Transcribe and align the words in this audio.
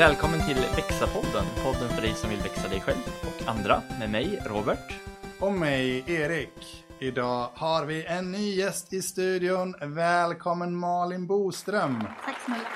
Välkommen 0.00 0.40
till 0.46 0.56
Växa-podden, 0.56 1.44
podden 1.64 1.88
för 1.88 2.02
dig 2.02 2.14
som 2.14 2.30
vill 2.30 2.38
växa 2.38 2.68
dig 2.68 2.80
själv 2.80 2.98
och 3.22 3.48
andra, 3.48 3.82
med 3.98 4.10
mig 4.10 4.42
Robert. 4.46 5.00
Och 5.40 5.52
mig, 5.52 6.04
Erik. 6.06 6.84
Idag 6.98 7.48
har 7.54 7.86
vi 7.86 8.06
en 8.06 8.32
ny 8.32 8.54
gäst 8.54 8.92
i 8.92 9.02
studion. 9.02 9.74
Välkommen 9.80 10.76
Malin 10.76 11.26
Boström. 11.26 12.04
Tack 12.24 12.40
snälla. 12.40 12.68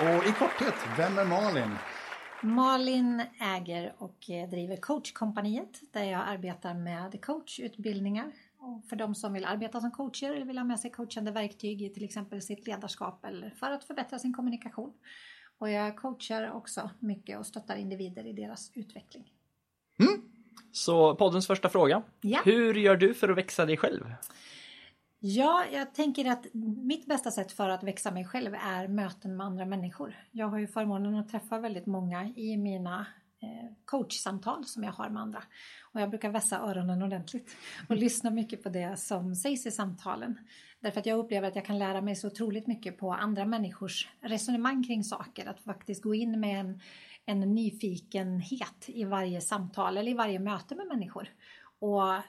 Och 0.00 0.26
i 0.26 0.32
korthet, 0.32 0.74
vem 0.96 1.18
är 1.18 1.24
Malin? 1.24 1.70
Malin 2.42 3.22
äger 3.40 3.94
och 3.98 4.30
eh, 4.30 4.48
driver 4.48 4.76
coachkompaniet 4.76 5.80
där 5.92 6.04
jag 6.04 6.20
arbetar 6.26 6.74
med 6.74 7.24
coachutbildningar. 7.24 8.32
Och 8.58 8.84
för 8.88 8.96
de 8.96 9.14
som 9.14 9.32
vill 9.32 9.44
arbeta 9.44 9.80
som 9.80 9.90
coacher 9.90 10.32
eller 10.32 10.46
vill 10.46 10.58
ha 10.58 10.64
med 10.64 10.80
sig 10.80 10.90
coachande 10.90 11.30
verktyg 11.30 11.82
i 11.82 11.88
till 11.88 12.04
exempel 12.04 12.42
sitt 12.42 12.66
ledarskap 12.66 13.24
eller 13.24 13.50
för 13.50 13.70
att 13.70 13.84
förbättra 13.84 14.18
sin 14.18 14.34
kommunikation. 14.34 14.92
Och 15.62 15.70
jag 15.70 15.96
coachar 15.96 16.52
också 16.52 16.90
mycket 16.98 17.38
och 17.38 17.46
stöttar 17.46 17.76
individer 17.76 18.26
i 18.26 18.32
deras 18.32 18.70
utveckling. 18.74 19.32
Så 20.72 21.14
poddens 21.14 21.46
första 21.46 21.68
fråga. 21.68 22.02
Ja. 22.20 22.40
Hur 22.44 22.74
gör 22.74 22.96
du 22.96 23.14
för 23.14 23.28
att 23.28 23.36
växa 23.36 23.66
dig 23.66 23.76
själv? 23.76 24.14
Ja, 25.18 25.64
jag 25.72 25.94
tänker 25.94 26.30
att 26.30 26.46
mitt 26.82 27.06
bästa 27.06 27.30
sätt 27.30 27.52
för 27.52 27.68
att 27.68 27.82
växa 27.82 28.10
mig 28.10 28.24
själv 28.24 28.54
är 28.54 28.88
möten 28.88 29.36
med 29.36 29.46
andra 29.46 29.64
människor. 29.64 30.16
Jag 30.30 30.46
har 30.46 30.58
ju 30.58 30.66
förmånen 30.66 31.14
att 31.14 31.28
träffa 31.28 31.58
väldigt 31.58 31.86
många 31.86 32.32
i 32.36 32.56
mina 32.56 33.06
eh, 33.42 33.72
coachsamtal 33.84 34.64
som 34.64 34.84
jag 34.84 34.92
har 34.92 35.08
med 35.08 35.22
andra. 35.22 35.42
Och 35.92 36.00
jag 36.00 36.10
brukar 36.10 36.30
vässa 36.30 36.58
öronen 36.58 37.02
ordentligt 37.02 37.56
och 37.88 37.96
lyssna 38.04 38.30
mycket 38.30 38.62
på 38.62 38.68
det 38.68 38.98
som 38.98 39.34
sägs 39.34 39.66
i 39.66 39.70
samtalen. 39.70 40.38
Därför 40.82 41.00
att 41.00 41.06
jag 41.06 41.18
upplever 41.18 41.48
att 41.48 41.56
jag 41.56 41.64
kan 41.64 41.78
lära 41.78 42.00
mig 42.00 42.16
så 42.16 42.26
otroligt 42.26 42.66
mycket 42.66 42.98
på 42.98 43.12
andra 43.12 43.44
människors 43.44 44.08
resonemang 44.20 44.84
kring 44.84 45.04
saker. 45.04 45.46
Att 45.46 45.60
faktiskt 45.60 46.02
gå 46.02 46.14
in 46.14 46.40
med 46.40 46.60
en, 46.60 46.80
en 47.26 47.40
nyfikenhet 47.40 48.84
i 48.86 49.04
varje 49.04 49.40
samtal 49.40 49.96
eller 49.96 50.10
i 50.10 50.14
varje 50.14 50.38
möte 50.38 50.74
med 50.74 50.86
människor. 50.86 51.28
Och 51.78 52.22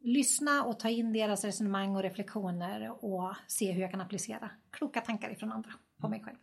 lyssna 0.00 0.64
och 0.64 0.78
ta 0.78 0.88
in 0.88 1.12
deras 1.12 1.44
resonemang 1.44 1.96
och 1.96 2.02
reflektioner 2.02 3.04
och 3.04 3.34
se 3.46 3.72
hur 3.72 3.82
jag 3.82 3.90
kan 3.90 4.00
applicera 4.00 4.50
kloka 4.70 5.00
tankar 5.00 5.30
ifrån 5.30 5.52
andra 5.52 5.70
på 6.00 6.08
mig 6.08 6.22
själv. 6.24 6.36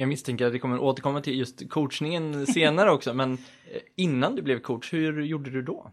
Jag 0.00 0.08
misstänker 0.08 0.46
att 0.46 0.52
vi 0.52 0.58
kommer 0.58 0.78
återkomma 0.78 1.20
till 1.20 1.38
just 1.38 1.70
coachningen 1.70 2.46
senare 2.54 2.90
också, 2.90 3.14
men 3.14 3.32
eh, 3.32 3.80
innan 3.96 4.34
du 4.34 4.42
blev 4.42 4.60
coach, 4.60 4.92
hur 4.92 5.22
gjorde 5.22 5.50
du 5.50 5.62
då? 5.62 5.90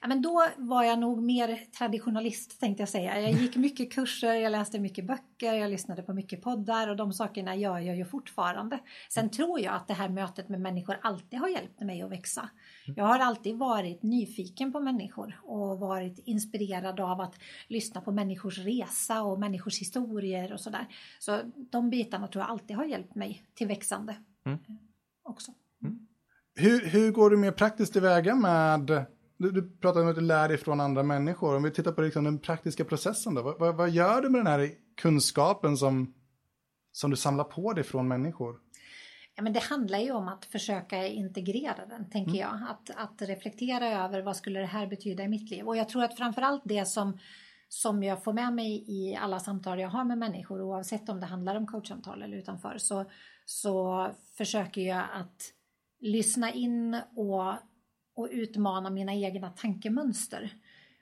Ja, 0.00 0.08
men 0.08 0.22
då 0.22 0.46
var 0.56 0.84
jag 0.84 0.98
nog 0.98 1.22
mer 1.22 1.60
traditionalist 1.78 2.60
tänkte 2.60 2.82
jag 2.82 2.88
säga. 2.88 3.20
Jag 3.20 3.32
gick 3.32 3.56
mycket 3.56 3.92
kurser, 3.92 4.34
jag 4.34 4.52
läste 4.52 4.78
mycket 4.78 5.06
böcker, 5.06 5.54
jag 5.54 5.70
lyssnade 5.70 6.02
på 6.02 6.12
mycket 6.12 6.42
poddar 6.42 6.88
och 6.88 6.96
de 6.96 7.12
sakerna 7.12 7.56
gör 7.56 7.78
jag 7.78 7.96
ju 7.96 8.04
fortfarande. 8.04 8.78
Sen 9.08 9.30
tror 9.30 9.60
jag 9.60 9.74
att 9.74 9.88
det 9.88 9.94
här 9.94 10.08
mötet 10.08 10.48
med 10.48 10.60
människor 10.60 10.98
alltid 11.02 11.38
har 11.38 11.48
hjälpt 11.48 11.80
mig 11.80 12.02
att 12.02 12.10
växa. 12.10 12.48
Jag 12.96 13.04
har 13.04 13.18
alltid 13.18 13.56
varit 13.56 14.02
nyfiken 14.02 14.72
på 14.72 14.80
människor 14.80 15.40
och 15.42 15.78
varit 15.78 16.18
inspirerad 16.18 17.00
av 17.00 17.20
att 17.20 17.34
lyssna 17.68 18.00
på 18.00 18.12
människors 18.12 18.58
resa 18.58 19.22
och 19.22 19.40
människors 19.40 19.80
historier 19.80 20.52
och 20.52 20.60
sådär. 20.60 20.86
Så 21.18 21.40
de 21.70 21.90
bitarna 21.90 22.28
tror 22.28 22.42
jag 22.42 22.50
alltid 22.50 22.76
har 22.76 22.84
hjälpt 22.84 23.14
mig 23.14 23.42
till 23.54 23.66
växande 23.66 24.16
Mm. 24.46 24.58
också. 25.22 25.52
Hur, 26.54 26.86
hur 26.86 27.10
går 27.10 27.30
du 27.30 27.36
mer 27.36 27.52
praktiskt 27.52 27.92
tillväga 27.92 28.34
med... 28.34 29.06
Du, 29.36 29.50
du 29.50 29.70
pratade 29.70 30.04
om 30.04 30.10
att 30.10 30.16
du 30.16 30.20
lär 30.20 30.48
dig 30.48 30.58
från 30.58 30.80
andra 30.80 31.02
människor. 31.02 31.56
Om 31.56 31.62
vi 31.62 31.70
tittar 31.70 31.92
på 31.92 32.02
liksom 32.02 32.24
den 32.24 32.38
praktiska 32.38 32.84
processen 32.84 33.34
då. 33.34 33.42
Vad, 33.42 33.58
vad, 33.58 33.76
vad 33.76 33.90
gör 33.90 34.22
du 34.22 34.28
med 34.28 34.40
den 34.40 34.46
här 34.46 34.70
kunskapen 34.96 35.76
som, 35.76 36.14
som 36.92 37.10
du 37.10 37.16
samlar 37.16 37.44
på 37.44 37.72
dig 37.72 37.84
från 37.84 38.08
människor? 38.08 38.56
Ja, 39.38 39.42
men 39.42 39.52
det 39.52 39.62
handlar 39.62 39.98
ju 39.98 40.10
om 40.10 40.28
att 40.28 40.44
försöka 40.44 41.06
integrera 41.06 41.86
den, 41.86 42.10
tänker 42.10 42.38
jag. 42.38 42.60
Att, 42.68 42.90
att 42.96 43.22
reflektera 43.28 44.04
över 44.04 44.22
vad 44.22 44.36
skulle 44.36 44.60
det 44.60 44.66
här 44.66 44.86
betyda 44.86 45.22
i 45.22 45.28
mitt 45.28 45.50
liv. 45.50 45.66
Och 45.66 45.76
jag 45.76 45.88
tror 45.88 46.04
att 46.04 46.16
framförallt 46.16 46.62
det 46.64 46.84
som, 46.84 47.18
som 47.68 48.02
jag 48.02 48.24
får 48.24 48.32
med 48.32 48.52
mig 48.52 48.84
i 48.88 49.16
alla 49.16 49.40
samtal 49.40 49.80
jag 49.80 49.88
har 49.88 50.04
med 50.04 50.18
människor, 50.18 50.62
oavsett 50.62 51.08
om 51.08 51.20
det 51.20 51.26
handlar 51.26 51.56
om 51.56 51.66
coachsamtal 51.66 52.22
eller 52.22 52.36
utanför, 52.36 52.78
så, 52.78 53.04
så 53.44 54.06
försöker 54.36 54.80
jag 54.80 55.04
att 55.12 55.52
lyssna 56.00 56.52
in 56.52 57.00
och, 57.16 57.52
och 58.14 58.28
utmana 58.30 58.90
mina 58.90 59.14
egna 59.14 59.50
tankemönster. 59.50 60.52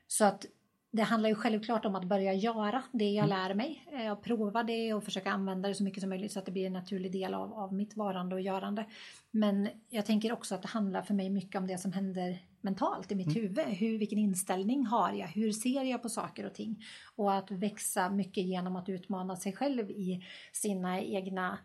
Så 0.06 0.24
att 0.24 0.46
det 0.90 1.02
handlar 1.02 1.28
ju 1.28 1.34
självklart 1.34 1.84
om 1.84 1.94
att 1.94 2.04
börja 2.04 2.34
göra 2.34 2.82
det 2.92 3.10
jag 3.10 3.28
lär 3.28 3.54
mig. 3.54 3.84
eh, 3.92 4.12
Och 4.12 4.22
prova 4.22 4.62
det 4.62 4.94
och 4.94 5.04
försöka 5.04 5.30
använda 5.30 5.68
det 5.68 5.74
så 5.74 5.84
mycket 5.84 6.00
som 6.00 6.10
möjligt 6.10 6.32
så 6.32 6.38
att 6.38 6.46
det 6.46 6.52
blir 6.52 6.66
en 6.66 6.72
naturlig 6.72 7.12
del 7.12 7.34
av, 7.34 7.54
av 7.54 7.74
mitt 7.74 7.96
varande 7.96 8.34
och 8.34 8.40
görande. 8.40 8.86
Men 9.30 9.68
jag 9.88 10.06
tänker 10.06 10.32
också 10.32 10.54
att 10.54 10.62
det 10.62 10.68
handlar 10.68 11.02
för 11.02 11.14
mig 11.14 11.30
mycket 11.30 11.58
om 11.58 11.66
det 11.66 11.78
som 11.78 11.92
händer 11.92 12.38
mentalt 12.60 13.12
i 13.12 13.14
mitt 13.14 13.36
huvud. 13.36 13.58
Hur, 13.66 13.98
vilken 13.98 14.18
inställning 14.18 14.86
har 14.86 15.12
jag? 15.12 15.26
Hur 15.26 15.52
ser 15.52 15.82
jag 15.84 16.02
på 16.02 16.08
saker 16.08 16.46
och 16.46 16.54
ting? 16.54 16.84
Och 17.16 17.34
att 17.34 17.50
växa 17.50 18.10
mycket 18.10 18.44
genom 18.44 18.76
att 18.76 18.88
utmana 18.88 19.36
sig 19.36 19.52
själv 19.52 19.90
i 19.90 20.24
sina 20.52 21.00
egna 21.00 21.58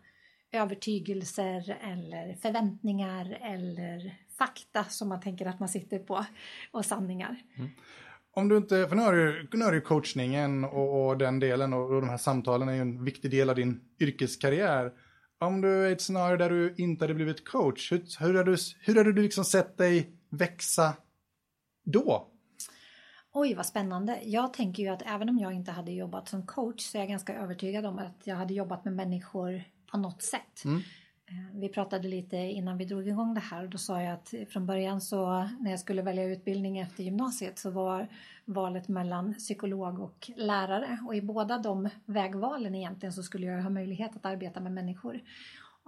övertygelser 0.51 1.77
eller 1.81 2.33
förväntningar 2.33 3.37
eller 3.41 4.15
fakta 4.37 4.83
som 4.83 5.09
man 5.09 5.21
tänker 5.21 5.45
att 5.45 5.59
man 5.59 5.69
sitter 5.69 5.99
på 5.99 6.25
och 6.71 6.85
sanningar. 6.85 7.41
Om 8.33 8.49
du 8.49 8.57
inte, 8.57 8.87
för 8.87 8.95
nu 8.95 9.01
har 9.01 9.13
du, 9.13 9.47
nu 9.53 9.65
har 9.65 9.71
du 9.71 9.81
coachningen 9.81 10.63
och, 10.63 11.07
och 11.07 11.17
den 11.17 11.39
delen 11.39 11.73
och, 11.73 11.95
och 11.95 12.01
de 12.01 12.09
här 12.09 12.17
samtalen 12.17 12.69
är 12.69 12.73
ju 12.73 12.81
en 12.81 13.03
viktig 13.03 13.31
del 13.31 13.49
av 13.49 13.55
din 13.55 13.81
yrkeskarriär. 13.99 14.91
Om 15.39 15.61
du 15.61 15.85
är 15.85 15.89
i 15.89 15.91
ett 15.91 16.01
scenario 16.01 16.37
där 16.37 16.49
du 16.49 16.75
inte 16.77 17.03
hade 17.03 17.13
blivit 17.13 17.47
coach, 17.47 17.91
hur, 17.91 18.03
hur 18.19 18.37
hade 18.37 18.51
du, 18.51 18.57
hur 18.81 18.95
hade 18.95 19.13
du 19.13 19.21
liksom 19.21 19.45
sett 19.45 19.77
dig 19.77 20.11
växa 20.29 20.93
då? 21.85 22.27
Oj, 23.33 23.53
vad 23.53 23.65
spännande. 23.65 24.19
Jag 24.23 24.53
tänker 24.53 24.83
ju 24.83 24.89
att 24.89 25.01
även 25.01 25.29
om 25.29 25.39
jag 25.39 25.53
inte 25.53 25.71
hade 25.71 25.91
jobbat 25.91 26.29
som 26.29 26.45
coach 26.45 26.81
så 26.81 26.97
är 26.97 27.01
jag 27.01 27.09
ganska 27.09 27.35
övertygad 27.35 27.85
om 27.85 27.99
att 27.99 28.21
jag 28.23 28.35
hade 28.35 28.53
jobbat 28.53 28.85
med 28.85 28.93
människor 28.93 29.63
på 29.91 29.97
något 29.97 30.21
sätt. 30.21 30.65
Mm. 30.65 30.81
Eh, 31.31 31.59
vi 31.59 31.69
pratade 31.69 32.07
lite 32.07 32.37
innan 32.37 32.77
vi 32.77 32.85
drog 32.85 33.07
igång 33.07 33.33
det 33.33 33.39
här 33.39 33.63
och 33.63 33.69
då 33.69 33.77
sa 33.77 34.01
jag 34.01 34.13
att 34.13 34.33
från 34.49 34.65
början 34.65 35.01
så 35.01 35.49
när 35.59 35.71
jag 35.71 35.79
skulle 35.79 36.01
välja 36.01 36.23
utbildning 36.23 36.79
efter 36.79 37.03
gymnasiet 37.03 37.59
så 37.59 37.69
var 37.69 38.07
valet 38.45 38.87
mellan 38.87 39.33
psykolog 39.33 39.99
och 39.99 40.31
lärare 40.35 40.99
och 41.07 41.15
i 41.15 41.21
båda 41.21 41.57
de 41.57 41.89
vägvalen 42.05 42.75
egentligen 42.75 43.13
så 43.13 43.23
skulle 43.23 43.45
jag 43.45 43.63
ha 43.63 43.69
möjlighet 43.69 44.15
att 44.15 44.25
arbeta 44.25 44.59
med 44.59 44.71
människor. 44.71 45.21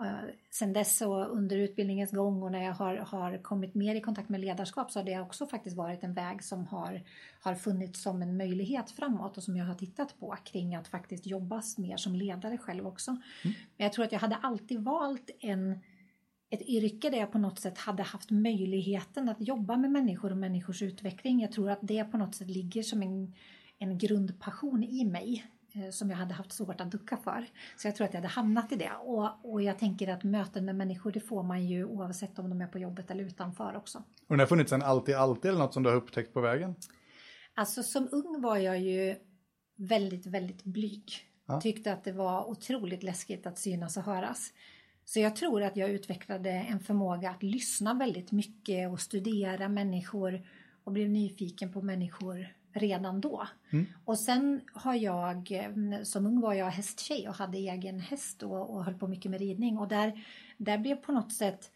Eh, 0.02 0.30
Sen 0.52 0.74
dess 0.74 1.02
och 1.02 1.31
under 1.31 1.58
utbildningens 1.58 2.12
gång 2.12 2.44
och 2.44 2.52
när 2.52 2.64
jag 2.64 2.74
har, 2.74 2.96
har 2.96 3.38
kommit 3.38 3.76
mer 3.76 3.96
i 3.96 4.02
kontakt 4.02 4.30
med 4.30 4.40
ledarskap 4.42 4.92
så 4.92 5.00
har 5.00 5.06
det 5.06 5.20
också 5.20 5.46
faktiskt 5.46 5.78
varit 5.78 6.04
en 6.04 6.14
väg 6.14 6.44
som 6.44 6.68
har, 6.68 7.02
har 7.42 7.56
funnits 7.56 8.02
som 8.02 8.22
en 8.22 8.38
möjlighet 8.38 8.92
framåt 8.92 9.38
och 9.38 9.44
som 9.44 9.58
jag 9.58 9.66
har 9.66 9.76
tittat 9.76 10.20
på 10.20 10.38
kring 10.44 10.76
att 10.76 10.88
faktiskt 10.88 11.26
jobba 11.26 11.62
mer 11.78 11.98
som 11.98 12.16
ledare 12.16 12.58
själv 12.58 12.88
också. 12.88 13.12
Men 13.44 13.53
jag 13.86 13.94
tror 13.94 14.06
att 14.06 14.12
jag 14.12 14.20
hade 14.20 14.36
alltid 14.36 14.80
valt 14.80 15.30
en, 15.40 15.80
ett 16.50 16.62
yrke 16.62 17.09
där 17.09 17.18
jag 17.18 17.32
på 17.32 17.38
något 17.38 17.59
sätt 17.59 17.78
hade 17.78 18.03
haft 18.03 18.32
möjligheten 18.32 19.30
att 19.30 19.42
jobba 19.42 19.78
med 19.78 19.92
människor 19.92 20.32
och 20.32 20.38
människors 20.38 20.82
utveckling. 20.82 21.42
Jag 21.42 21.52
tror 21.52 21.70
att 21.70 21.80
det 21.82 22.03
på 22.03 22.18
något 22.18 22.36
sätt 22.36 22.50
ligger 22.50 22.84
som 22.84 23.02
en, 23.02 23.34
en 23.80 23.98
grundpassion 23.98 24.84
i 24.84 25.06
mig 25.06 25.46
som 25.91 26.09
jag 26.09 26.17
hade 26.17 26.34
haft 26.34 26.51
svårt 26.51 26.81
att 26.81 26.91
ducka 26.91 27.17
för. 27.17 27.45
Så 27.78 27.88
jag 27.88 27.95
tror 27.95 28.07
att 28.07 28.13
jag 28.13 28.22
hade 28.22 28.34
hamnat 28.34 28.72
i 28.72 28.75
det. 28.75 28.91
Och, 29.01 29.51
och 29.51 29.61
jag 29.61 29.79
tänker 29.79 30.07
att 30.07 30.23
möten 30.23 30.66
med 30.66 30.75
människor 30.75 31.11
det 31.11 31.19
får 31.19 31.44
man 31.44 31.67
ju 31.67 31.85
oavsett 31.85 32.39
om 32.39 32.50
de 32.50 32.61
är 32.61 32.67
på 32.67 32.79
jobbet 32.79 33.11
eller 33.11 33.23
utanför 33.23 33.75
också. 33.75 33.97
Och 33.97 34.29
den 34.29 34.39
har 34.39 34.47
funnits 34.47 34.72
en 34.72 34.81
alltid, 34.81 35.16
alltid 35.16 35.51
eller 35.51 35.59
något 35.59 35.73
som 35.73 35.84
du 35.84 35.89
har 35.89 35.97
upptäckt 35.97 36.34
på 36.34 36.41
vägen? 36.41 36.75
Alltså 37.56 37.84
som 37.84 38.09
ung 38.11 38.41
var 38.41 38.57
jag 38.57 38.79
ju 38.79 39.16
väldigt, 39.78 40.25
väldigt 40.25 40.64
blyg. 40.64 41.11
Ja. 41.47 41.61
Tyckte 41.61 41.93
att 41.93 42.03
det 42.03 42.11
var 42.11 42.49
otroligt 42.49 43.03
läskigt 43.03 43.46
att 43.47 43.58
synas 43.58 43.97
och 43.97 44.03
höras. 44.03 44.53
Så 45.05 45.19
jag 45.19 45.35
tror 45.35 45.64
att 45.64 45.78
jag 45.78 45.90
utvecklade 45.90 46.49
en 46.49 46.79
förmåga 46.79 47.29
att 47.29 47.43
lyssna 47.43 47.93
väldigt 47.93 48.31
mycket 48.31 48.91
och 48.91 48.99
studera 48.99 49.69
människor 49.69 50.47
och 50.84 50.91
blev 50.91 51.09
nyfiken 51.09 51.73
på 51.73 51.81
människor 51.81 52.47
redan 52.73 53.22
då. 53.22 53.47
Och 54.05 54.20
sen 54.20 54.61
har 54.73 54.93
jag, 54.93 55.61
som 56.03 56.25
ung 56.25 56.41
var 56.41 56.53
jag 56.53 56.70
hästtjej 56.70 57.29
och 57.29 57.35
hade 57.35 57.58
egen 57.58 57.99
häst 57.99 58.43
och, 58.43 58.75
och 58.75 58.85
höll 58.85 58.93
på 58.93 59.08
mycket 59.08 59.31
med 59.31 59.40
ridning 59.40 59.78
och 59.78 59.87
där, 59.87 60.25
där 60.58 60.78
blev 60.78 60.96
på 60.96 61.11
något 61.11 61.34
sätt 61.34 61.72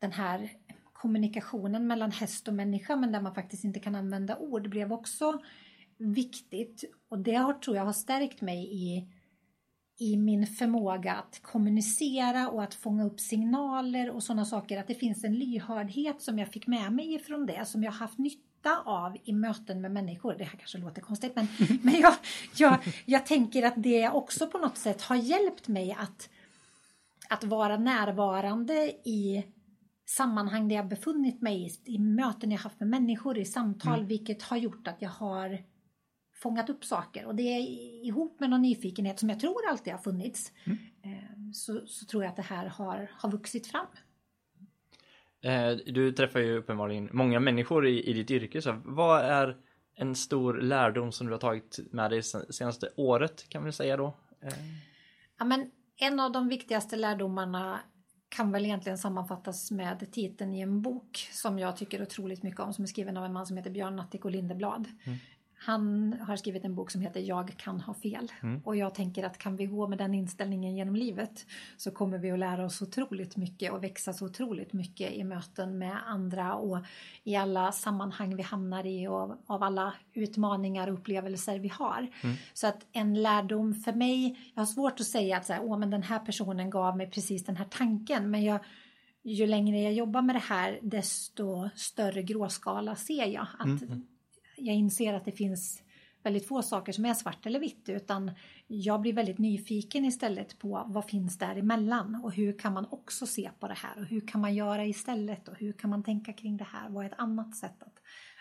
den 0.00 0.12
här 0.12 0.50
kommunikationen 0.92 1.86
mellan 1.86 2.10
häst 2.10 2.48
och 2.48 2.54
människa 2.54 2.96
men 2.96 3.12
där 3.12 3.20
man 3.20 3.34
faktiskt 3.34 3.64
inte 3.64 3.80
kan 3.80 3.94
använda 3.94 4.36
ord 4.36 4.68
blev 4.68 4.92
också 4.92 5.40
viktigt 5.98 6.84
och 7.08 7.18
det 7.18 7.34
har, 7.34 7.52
tror 7.52 7.76
jag 7.76 7.84
har 7.84 7.92
stärkt 7.92 8.40
mig 8.40 8.68
i, 8.72 9.08
i 9.98 10.16
min 10.16 10.46
förmåga 10.46 11.14
att 11.14 11.42
kommunicera 11.42 12.48
och 12.48 12.62
att 12.62 12.74
fånga 12.74 13.04
upp 13.04 13.20
signaler 13.20 14.10
och 14.10 14.22
sådana 14.22 14.44
saker. 14.44 14.78
Att 14.78 14.86
det 14.86 14.94
finns 14.94 15.24
en 15.24 15.34
lyhördhet 15.34 16.22
som 16.22 16.38
jag 16.38 16.48
fick 16.48 16.66
med 16.66 16.92
mig 16.92 17.14
ifrån 17.14 17.46
det 17.46 17.64
som 17.64 17.82
jag 17.82 17.92
har 17.92 17.98
haft 17.98 18.18
nytta 18.18 18.46
av 18.74 19.16
i 19.24 19.32
möten 19.32 19.80
med 19.80 19.90
människor. 19.90 20.34
Det 20.38 20.44
här 20.44 20.58
kanske 20.58 20.78
låter 20.78 21.02
konstigt 21.02 21.36
men, 21.36 21.48
men 21.82 21.94
jag, 21.94 22.14
jag, 22.56 22.78
jag 23.04 23.26
tänker 23.26 23.62
att 23.62 23.74
det 23.76 24.08
också 24.08 24.46
på 24.46 24.58
något 24.58 24.76
sätt 24.76 25.02
har 25.02 25.16
hjälpt 25.16 25.68
mig 25.68 25.96
att 25.98 26.28
att 27.28 27.44
vara 27.44 27.76
närvarande 27.76 28.74
i 29.04 29.46
sammanhang 30.06 30.68
där 30.68 30.76
jag 30.76 30.88
befunnit 30.88 31.42
mig 31.42 31.66
i, 31.66 31.94
i 31.94 31.98
möten 31.98 32.50
jag 32.50 32.58
haft 32.58 32.80
med 32.80 32.88
människor, 32.88 33.38
i 33.38 33.44
samtal, 33.44 33.94
mm. 33.94 34.06
vilket 34.06 34.42
har 34.42 34.56
gjort 34.56 34.88
att 34.88 35.02
jag 35.02 35.10
har 35.10 35.62
fångat 36.34 36.70
upp 36.70 36.84
saker. 36.84 37.26
Och 37.26 37.34
det 37.34 37.42
är 37.42 37.60
ihop 38.06 38.40
med 38.40 38.50
någon 38.50 38.62
nyfikenhet 38.62 39.18
som 39.18 39.28
jag 39.28 39.40
tror 39.40 39.68
alltid 39.68 39.92
har 39.92 40.00
funnits. 40.00 40.52
Mm. 40.64 40.78
Eh, 41.02 41.52
så, 41.52 41.86
så, 41.86 42.06
tror 42.06 42.22
jag 42.22 42.30
att 42.30 42.36
det 42.36 42.42
här 42.42 42.66
har, 42.66 43.10
har 43.12 43.30
vuxit 43.30 43.66
fram. 43.66 43.86
Eh, 45.42 45.70
du 45.86 46.12
träffar 46.12 46.40
ju 46.40 46.58
uppenbarligen 46.58 47.08
många 47.12 47.40
människor 47.40 47.86
i, 47.86 48.10
i 48.10 48.12
ditt 48.12 48.30
yrke. 48.30 48.62
Så 48.62 48.82
vad 48.84 49.24
är 49.24 49.56
en 49.96 50.14
stor 50.14 50.54
lärdom 50.54 51.12
som 51.12 51.26
du 51.26 51.32
har 51.32 51.40
tagit 51.40 51.78
med 51.90 52.10
dig 52.10 52.22
senaste 52.50 52.88
året 52.96 53.48
kan 53.48 53.64
vi 53.64 53.72
säga 53.72 53.96
då? 53.96 54.06
Eh. 54.42 54.52
Ja, 55.38 55.44
men 55.44 55.70
en 55.96 56.20
av 56.20 56.32
de 56.32 56.48
viktigaste 56.48 56.96
lärdomarna 56.96 57.80
kan 58.28 58.52
väl 58.52 58.64
egentligen 58.64 58.98
sammanfattas 58.98 59.70
med 59.70 60.12
titeln 60.12 60.54
i 60.54 60.60
en 60.60 60.82
bok 60.82 61.28
som 61.32 61.58
jag 61.58 61.76
tycker 61.76 62.02
otroligt 62.02 62.42
mycket 62.42 62.60
om 62.60 62.72
som 62.72 62.84
är 62.84 62.88
skriven 62.88 63.16
av 63.16 63.24
en 63.24 63.32
man 63.32 63.46
som 63.46 63.56
heter 63.56 63.70
Björn 63.70 63.96
Natthiko 63.96 64.28
Lindeblad. 64.28 64.88
Mm. 65.04 65.18
Han 65.58 66.16
har 66.26 66.36
skrivit 66.36 66.64
en 66.64 66.74
bok 66.74 66.90
som 66.90 67.00
heter 67.00 67.20
Jag 67.20 67.56
kan 67.56 67.80
ha 67.80 67.94
fel. 67.94 68.32
Mm. 68.42 68.60
Och 68.64 68.76
jag 68.76 68.94
tänker 68.94 69.24
att 69.24 69.38
kan 69.38 69.56
vi 69.56 69.66
gå 69.66 69.88
med 69.88 69.98
den 69.98 70.14
inställningen 70.14 70.76
genom 70.76 70.96
livet 70.96 71.46
så 71.76 71.90
kommer 71.90 72.18
vi 72.18 72.30
att 72.30 72.38
lära 72.38 72.64
oss 72.64 72.82
otroligt 72.82 73.36
mycket 73.36 73.72
och 73.72 73.84
växa 73.84 74.12
så 74.12 74.24
otroligt 74.24 74.72
mycket 74.72 75.12
i 75.12 75.24
möten 75.24 75.78
med 75.78 75.98
andra 76.06 76.54
och 76.54 76.78
i 77.24 77.36
alla 77.36 77.72
sammanhang 77.72 78.36
vi 78.36 78.42
hamnar 78.42 78.86
i 78.86 79.08
och 79.08 79.36
av 79.46 79.62
alla 79.62 79.94
utmaningar 80.12 80.88
och 80.88 80.94
upplevelser 80.94 81.58
vi 81.58 81.68
har. 81.68 81.98
Mm. 82.22 82.36
Så 82.54 82.66
att 82.66 82.86
en 82.92 83.22
lärdom 83.22 83.74
för 83.74 83.92
mig, 83.92 84.38
jag 84.54 84.60
har 84.60 84.66
svårt 84.66 85.00
att 85.00 85.06
säga 85.06 85.36
att 85.36 85.46
så 85.46 85.52
här, 85.52 85.62
Åh, 85.64 85.78
men 85.78 85.90
den 85.90 86.02
här 86.02 86.18
personen 86.18 86.70
gav 86.70 86.96
mig 86.96 87.10
precis 87.10 87.44
den 87.44 87.56
här 87.56 87.66
tanken 87.70 88.30
men 88.30 88.44
jag 88.44 88.60
ju 89.22 89.46
längre 89.46 89.80
jag 89.80 89.92
jobbar 89.92 90.22
med 90.22 90.34
det 90.34 90.40
här 90.40 90.78
desto 90.82 91.68
större 91.74 92.22
gråskala 92.22 92.96
ser 92.96 93.26
jag. 93.26 93.46
Att 93.58 93.82
mm. 93.82 94.06
Jag 94.56 94.76
inser 94.76 95.14
att 95.14 95.24
det 95.24 95.32
finns 95.32 95.82
väldigt 96.26 96.48
få 96.48 96.62
saker 96.62 96.92
som 96.92 97.04
är 97.04 97.14
svart 97.14 97.46
eller 97.46 97.60
vitt 97.60 97.88
utan 97.88 98.30
jag 98.66 99.00
blir 99.00 99.12
väldigt 99.12 99.38
nyfiken 99.38 100.04
istället 100.04 100.58
på 100.58 100.84
vad 100.86 101.04
finns 101.04 101.38
däremellan 101.38 102.20
och 102.24 102.32
hur 102.32 102.58
kan 102.58 102.72
man 102.72 102.86
också 102.90 103.26
se 103.26 103.50
på 103.60 103.68
det 103.68 103.74
här 103.74 103.98
och 103.98 104.04
hur 104.04 104.28
kan 104.28 104.40
man 104.40 104.54
göra 104.54 104.84
istället 104.84 105.48
och 105.48 105.54
hur 105.58 105.72
kan 105.72 105.90
man 105.90 106.02
tänka 106.02 106.32
kring 106.32 106.56
det 106.56 106.66
här? 106.72 106.88
Vad 106.88 107.04
är 107.04 107.08
ett 107.08 107.18
annat 107.18 107.56
sätt 107.56 107.82
att 107.82 107.94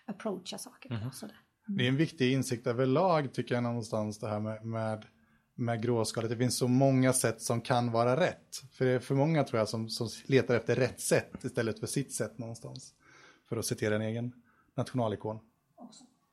approacha 0.05 0.57
saker 0.57 0.89
på? 0.89 0.95
Mm. 0.95 1.11
Sådär. 1.11 1.39
Mm. 1.67 1.77
Det 1.77 1.83
är 1.83 1.87
en 1.87 1.97
viktig 1.97 2.33
insikt 2.33 2.67
överlag 2.67 3.33
tycker 3.33 3.55
jag 3.55 3.63
någonstans 3.63 4.19
det 4.19 4.27
här 4.27 4.39
med, 4.39 4.65
med, 4.65 5.05
med 5.55 5.81
gråskalet. 5.81 6.29
Det 6.29 6.37
finns 6.37 6.57
så 6.57 6.67
många 6.67 7.13
sätt 7.13 7.41
som 7.41 7.61
kan 7.61 7.91
vara 7.91 8.19
rätt. 8.19 8.61
För 8.71 8.85
det 8.85 8.91
är 8.91 8.99
för 8.99 9.15
många 9.15 9.43
tror 9.43 9.59
jag 9.59 9.69
som, 9.69 9.89
som 9.89 10.09
letar 10.25 10.55
efter 10.55 10.75
rätt 10.75 11.01
sätt 11.01 11.43
istället 11.43 11.79
för 11.79 11.87
sitt 11.87 12.13
sätt 12.13 12.37
någonstans. 12.37 12.93
För 13.49 13.57
att 13.57 13.65
citera 13.65 13.95
en 13.95 14.01
egen 14.01 14.33
nationalikon. 14.77 15.39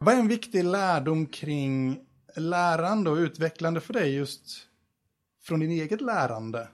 Vad 0.05 0.15
är 0.15 0.19
en 0.19 0.29
viktig 0.29 0.65
lärdom 0.65 1.27
kring 1.27 2.01
lärande 2.37 3.11
och 3.11 3.17
utvecklande 3.17 3.81
för 3.81 3.93
dig 3.93 4.15
just 4.15 4.67
från 5.43 5.61
din 5.61 5.71
eget 5.71 6.01
lärande? 6.01 6.69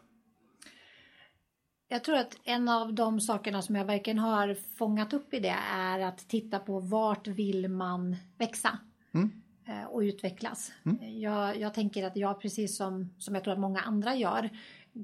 Jag 1.89 2.05
tror 2.05 2.17
att 2.17 2.37
en 2.45 2.69
av 2.69 2.95
de 2.95 3.21
sakerna 3.21 3.63
som 3.63 3.77
jag 3.77 3.85
verkligen 3.85 4.19
har 4.19 4.57
fångat 4.79 5.13
upp 5.13 5.35
i 5.35 5.41
det 5.41 5.57
är 5.73 6.01
att 6.01 6.29
titta 6.29 6.59
på 6.59 6.81
vart 6.81 7.27
vill 7.27 7.69
man 7.69 8.17
växa 8.39 8.79
mm. 9.15 9.31
Eh, 9.67 9.85
och 9.85 10.01
utvecklas. 10.01 10.73
Mm. 10.85 11.21
Jag, 11.21 11.57
jag, 11.61 11.75
tänker 11.75 12.07
att 12.07 12.17
jag 12.17 12.41
precis 12.41 12.77
som, 12.77 13.15
som 13.19 13.35
jag 13.35 13.45
tror 13.45 13.53
att 13.53 13.61
många 13.61 13.81
andra 13.81 14.15
gör 14.15 14.51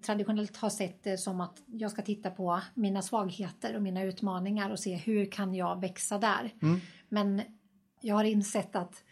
traditionellt 0.03 0.57
har 0.57 0.71
sett 0.71 1.05
det 1.05 1.19
som 1.19 1.41
att 1.41 1.63
jag 1.67 1.91
ska 1.91 2.03
titta 2.03 2.31
på 2.31 2.61
mina 2.75 3.03
svagheter 3.03 3.77
och 3.77 3.83
mina 3.83 4.03
utmaningar 4.03 4.71
och 4.71 4.79
se 4.79 4.97
hur 4.97 5.31
kan 5.31 5.55
jag 5.55 5.81
växa 5.81 6.19
där. 6.19 6.53
Mm. 6.63 6.81
Men 7.09 7.43
jag 8.05 8.15
har 8.15 8.25
insett 8.25 8.77
att, 8.77 9.03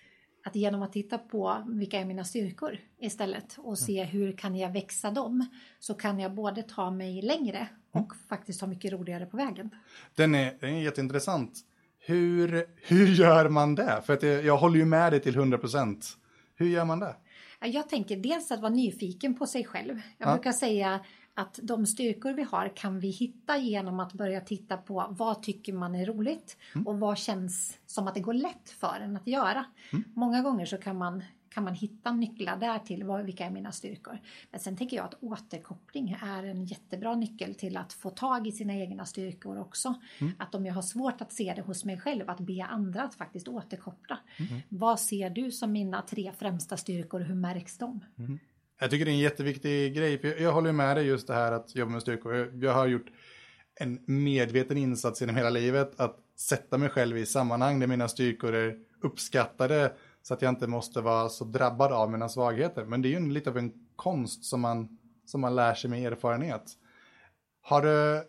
att 0.45 0.55
genom 0.57 0.83
att 0.83 0.93
titta 0.93 1.19
på 1.19 1.63
vilka 1.67 2.01
är 2.01 2.05
mina 2.05 2.25
styrkor 2.25 2.79
istället 3.01 3.57
och 3.59 3.79
se 3.79 3.99
mm. 3.99 4.11
hur 4.11 4.33
kan 4.33 4.57
jag 4.57 4.73
växa 4.73 5.11
dem 5.11 5.47
så 5.79 5.95
kan 5.95 6.21
jag 6.21 6.35
både 6.35 6.63
ta 6.63 6.91
mig 6.91 7.23
längre 7.23 7.69
och 7.91 8.01
mm. 8.01 8.17
faktiskt 8.29 8.61
ha 8.61 8.69
mycket 8.69 8.93
roligare 8.93 9.27
på 9.27 9.37
vägen. 9.37 9.71
Den 10.15 10.35
är, 10.35 10.57
den 10.61 10.75
är 10.75 10.83
jätteintressant. 10.83 11.61
Hur, 11.99 12.67
hur 12.77 13.07
gör 13.07 13.49
man 13.49 13.75
det? 13.75 14.03
För 14.05 14.13
att 14.13 14.23
jag, 14.23 14.45
jag 14.45 14.57
håller 14.57 14.77
ju 14.77 14.85
med 14.85 15.13
dig 15.13 15.21
till 15.21 15.37
100 15.37 15.59
procent. 15.59 16.17
Hur 16.55 16.69
gör 16.69 16.85
man 16.85 17.01
det? 17.01 17.17
Jag 17.61 17.89
tänker 17.89 18.17
dels 18.17 18.51
att 18.51 18.61
vara 18.61 18.73
nyfiken 18.73 19.35
på 19.35 19.47
sig 19.47 19.65
själv. 19.65 20.01
Jag 20.19 20.29
ja. 20.29 20.35
brukar 20.35 20.53
säga 20.53 21.01
att 21.35 21.59
de 21.63 21.87
styrkor 21.87 22.33
vi 22.33 22.43
har 22.43 22.77
kan 22.77 23.01
vi 23.01 23.09
hitta 23.09 23.59
genom 23.59 24.01
att 24.01 24.13
börja 24.13 24.41
titta 24.41 24.77
på 24.77 25.07
vad 25.11 25.43
tycker 25.43 25.73
man 25.73 25.95
är 25.95 26.07
roligt 26.07 26.57
mm. 26.75 26.87
och 26.87 27.01
vad 27.01 27.19
känns 27.19 27.79
som 27.87 28.09
att 28.09 28.15
det 28.15 28.21
går 28.21 28.35
lätt 28.35 28.71
för 28.71 29.01
en 29.01 29.17
att 29.17 29.27
göra. 29.27 29.65
Mm. 29.93 30.05
Många 30.15 30.43
gånger 30.43 30.67
så 30.67 30.79
kan 30.79 30.99
man, 30.99 31.23
kan 31.49 31.65
man 31.65 31.75
hitta 31.75 32.13
nycklar 32.13 32.57
där 32.57 32.79
till 32.79 33.05
vad, 33.05 33.25
vilka 33.25 33.47
är 33.47 33.51
mina 33.51 33.73
styrkor. 33.73 34.19
Men 34.51 34.61
sen 34.61 34.77
tänker 34.77 34.97
jag 34.97 35.05
att 35.05 35.23
återkoppling 35.23 36.17
är 36.23 36.45
en 36.45 36.65
jättebra 36.65 37.15
nyckel 37.15 37.55
till 37.55 37.77
att 37.77 37.93
få 37.93 38.11
tag 38.11 38.47
i 38.47 38.53
sina 38.53 38.75
egna 38.75 39.05
styrkor 39.05 39.59
också. 39.59 39.95
Mm. 40.19 40.33
Att 40.39 40.55
om 40.55 40.67
jag 40.67 40.75
har 40.75 40.83
svårt 40.83 41.21
att 41.21 41.33
se 41.33 41.53
det 41.57 41.63
hos 41.63 41.85
mig 41.85 42.01
själv, 42.01 42.31
att 42.31 42.41
be 42.41 42.65
andra 42.65 43.03
att 43.03 43.15
faktiskt 43.15 43.49
återkoppla. 43.49 44.19
Mm. 44.37 44.63
Vad 44.69 45.01
ser 45.01 45.31
du 45.31 45.51
som 45.51 45.73
mina 45.73 46.03
tre 46.03 46.33
främsta 46.39 46.77
styrkor 46.77 47.21
och 47.21 47.27
hur 47.27 47.35
märks 47.35 47.79
de? 47.79 48.01
Jag 48.83 48.91
tycker 48.91 49.05
det 49.05 49.11
är 49.11 49.13
en 49.13 49.19
jätteviktig 49.19 49.95
grej, 49.95 50.19
för 50.19 50.29
jag, 50.29 50.41
jag 50.41 50.53
håller 50.53 50.73
med 50.73 50.97
dig 50.97 51.07
just 51.07 51.27
det 51.27 51.35
här 51.35 51.53
att 51.53 51.75
jobba 51.75 51.93
med 51.93 52.03
styrkor. 52.03 52.35
Jag, 52.35 52.65
jag 52.65 52.73
har 52.73 52.87
gjort 52.87 53.07
en 53.75 54.01
medveten 54.07 54.77
insats 54.77 55.21
genom 55.21 55.37
hela 55.37 55.51
livet 55.51 56.01
att 56.01 56.17
sätta 56.37 56.79
mig 56.79 56.89
själv 56.89 57.19
i 57.19 57.27
sammanhang 57.27 57.81
där 57.81 57.87
mina 57.87 58.09
styrkor 58.09 58.55
är 58.55 58.79
uppskattade 59.03 59.93
så 60.23 60.35
att 60.35 60.43
jag 60.43 60.49
inte 60.49 60.67
måste 60.67 61.01
vara 61.01 61.29
så 61.29 61.45
drabbad 61.45 61.93
av 61.93 62.11
mina 62.11 62.29
svagheter. 62.29 62.85
Men 62.85 63.03
det 63.03 63.09
är 63.09 63.21
ju 63.21 63.31
lite 63.31 63.51
av 63.51 63.59
en 63.59 63.73
konst 63.97 64.45
som 64.45 64.61
man, 64.61 64.99
som 65.27 65.41
man 65.41 65.55
lär 65.55 65.75
sig 65.75 65.91
med 65.91 66.13
erfarenhet. 66.13 66.73
Har 67.63 67.83
du 67.83 68.25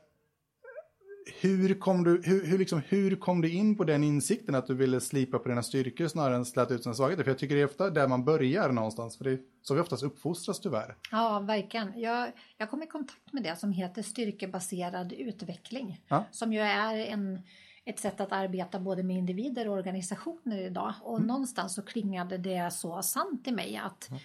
hur 1.42 1.80
kom, 1.80 2.04
du, 2.04 2.22
hur, 2.26 2.46
hur, 2.46 2.58
liksom, 2.58 2.82
hur 2.88 3.16
kom 3.16 3.42
du 3.42 3.50
in 3.50 3.78
på 3.78 3.84
den 3.84 4.04
insikten 4.04 4.56
att 4.56 4.68
du 4.68 4.74
ville 4.74 5.02
slipa 5.02 5.40
på 5.40 5.50
dina 5.50 5.64
styrkor 5.64 6.08
snarare 6.08 6.36
än 6.36 6.46
släta 6.46 6.74
ut 6.74 6.84
sina 6.84 6.96
svagheter? 6.96 7.24
För 7.24 7.32
jag 7.32 7.38
tycker 7.38 7.56
det 7.56 7.62
är 7.62 7.66
ofta 7.66 7.90
där 7.90 8.08
man 8.08 8.26
börjar 8.26 8.72
någonstans, 8.72 9.18
för 9.18 9.24
det 9.24 9.32
är 9.32 9.40
så 9.62 9.74
vi 9.74 9.82
oftast 9.82 10.04
uppfostras 10.04 10.60
tyvärr. 10.60 10.96
Ja, 11.12 11.40
verkligen. 11.40 12.00
Jag, 12.00 12.32
jag 12.58 12.70
kom 12.70 12.84
i 12.84 12.88
kontakt 12.88 13.34
med 13.34 13.44
det 13.44 13.56
som 13.56 13.72
heter 13.72 14.02
styrkebaserad 14.02 15.14
utveckling, 15.14 16.02
ja. 16.08 16.26
som 16.32 16.54
ju 16.54 16.60
är 16.60 16.96
en, 16.96 17.42
ett 17.86 18.00
sätt 18.00 18.22
att 18.22 18.32
arbeta 18.32 18.80
både 18.80 19.04
med 19.04 19.18
individer 19.18 19.68
och 19.68 19.74
organisationer 19.74 20.62
idag. 20.62 20.94
Och 21.02 21.18
mm. 21.18 21.28
någonstans 21.28 21.76
så 21.76 21.82
klingade 21.82 22.38
det 22.38 22.74
så 22.74 23.02
sant 23.02 23.48
i 23.48 23.52
mig 23.52 23.78
att 23.78 24.10
mm 24.10 24.22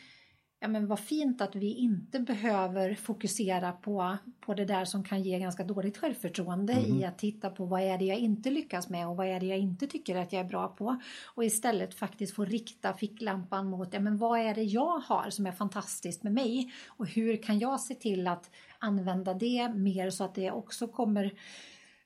ja 0.61 0.69
men 0.69 0.87
vad 0.87 1.01
fint 1.01 1.41
att 1.41 1.57
vi 1.57 1.75
inte 1.75 2.21
behöver 2.21 2.95
fokusera 2.95 3.73
på, 3.73 4.17
på 4.41 4.55
det 4.55 4.65
där 4.65 4.85
som 4.85 5.05
kan 5.05 5.23
ge 5.23 5.39
ganska 5.39 5.65
dåligt 5.65 5.99
självförtroende 5.99 6.73
mm. 6.73 7.01
i 7.01 7.05
att 7.05 7.19
titta 7.19 7.51
på 7.51 7.65
vad 7.65 7.81
är 7.81 7.99
det 7.99 8.05
jag 8.05 8.19
inte 8.19 8.51
lyckas 8.51 8.89
med 8.89 9.09
och 9.09 9.17
vad 9.17 9.27
är 9.27 9.41
det 9.41 9.47
jag 9.47 9.59
inte 9.59 9.87
tycker 9.87 10.17
att 10.17 10.33
jag 10.33 10.41
är 10.41 10.49
bra 10.49 10.69
på. 10.69 11.01
Och 11.35 11.45
istället 11.45 11.95
faktiskt 11.95 12.35
få 12.35 12.45
rikta 12.45 12.93
ficklampan 12.93 13.67
mot 13.67 13.95
ja, 13.95 14.01
men 14.01 14.19
vad 14.19 14.41
är 14.41 14.55
det 14.55 14.63
jag 14.63 14.99
har 14.99 15.31
som 15.31 15.47
är 15.47 15.53
fantastiskt 15.53 16.23
med 16.23 16.33
mig? 16.33 16.73
Och 16.87 17.07
hur 17.07 17.43
kan 17.43 17.59
jag 17.59 17.81
se 17.81 17.95
till 17.95 18.27
att 18.27 18.51
använda 18.79 19.35
det 19.35 19.69
mer 19.75 20.11
så 20.11 20.25
att 20.25 20.35
det 20.35 20.51
också 20.51 20.87
kommer 20.87 21.33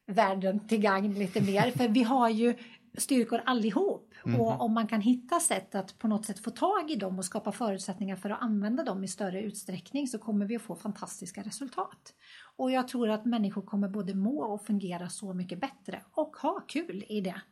världen 0.07 0.69
till 0.69 0.81
gagn 0.81 1.15
lite 1.15 1.41
mer? 1.41 1.71
För 1.77 1.89
vi 1.89 2.03
har 2.03 2.29
ju 2.29 2.55
styrkor 2.99 3.43
allihop. 3.47 4.15
Mm. 4.27 4.41
Och 4.41 4.61
om 4.61 4.73
man 4.73 4.87
kan 4.87 5.01
hitta 5.01 5.41
sätt 5.41 5.75
att 5.75 5.99
på 5.99 6.09
något 6.09 6.27
sätt 6.27 6.39
få 6.39 6.51
tag 6.51 6.91
i 6.91 6.97
dem 6.97 7.19
och 7.19 7.25
skapa 7.25 7.53
förutsättningar 7.53 8.17
för 8.17 8.31
att 8.31 8.43
använda 8.43 8.85
dem 8.85 9.05
i 9.05 9.09
större 9.09 9.43
utsträckning 9.43 10.07
så 10.07 10.19
kommer 10.19 10.47
vi 10.47 10.57
att 10.57 10.63
få 10.63 10.77
fantastiska 10.77 11.43
resultat. 11.43 12.15
Och 12.57 12.71
jag 12.71 12.89
tror 12.89 13.11
att 13.11 13.25
människor 13.25 13.63
kommer 13.63 13.89
både 13.89 14.15
må 14.15 14.43
och 14.43 14.67
fungera 14.67 15.09
så 15.09 15.35
mycket 15.35 15.61
bättre 15.61 16.03
och 16.11 16.37
ha 16.37 16.61
kul 16.69 17.05
i 17.09 17.21
det. 17.21 17.43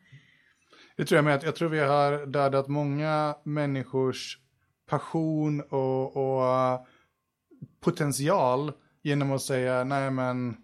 Det 0.96 1.04
tror 1.04 1.16
jag 1.16 1.24
med. 1.24 1.42
Jag 1.44 1.56
tror 1.56 1.68
vi 1.68 1.80
har 1.80 2.26
dödat 2.26 2.68
många 2.68 3.36
människors 3.44 4.38
passion 4.86 5.60
och, 5.60 6.16
och 6.16 6.86
potential 7.80 8.72
genom 9.02 9.32
att 9.32 9.42
säga 9.42 9.84
nej 9.84 10.10
men 10.10 10.56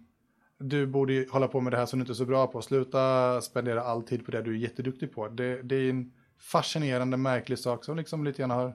du 0.58 0.86
borde 0.86 1.26
hålla 1.30 1.48
på 1.48 1.60
med 1.60 1.72
det 1.72 1.76
här 1.76 1.86
som 1.86 1.98
du 1.98 2.02
inte 2.02 2.12
är 2.12 2.14
så 2.14 2.26
bra 2.26 2.46
på. 2.46 2.62
Sluta 2.62 3.40
spendera 3.40 3.82
all 3.82 4.02
tid 4.02 4.24
på 4.24 4.30
det 4.30 4.42
du 4.42 4.54
är 4.54 4.58
jätteduktig 4.58 5.12
på. 5.12 5.28
Det, 5.28 5.62
det 5.62 5.76
är 5.76 5.90
en 5.90 6.12
fascinerande, 6.38 7.16
märklig 7.16 7.58
sak 7.58 7.84
som 7.84 7.96
liksom 7.96 8.24
lite 8.24 8.38
grann 8.38 8.50
har, 8.50 8.74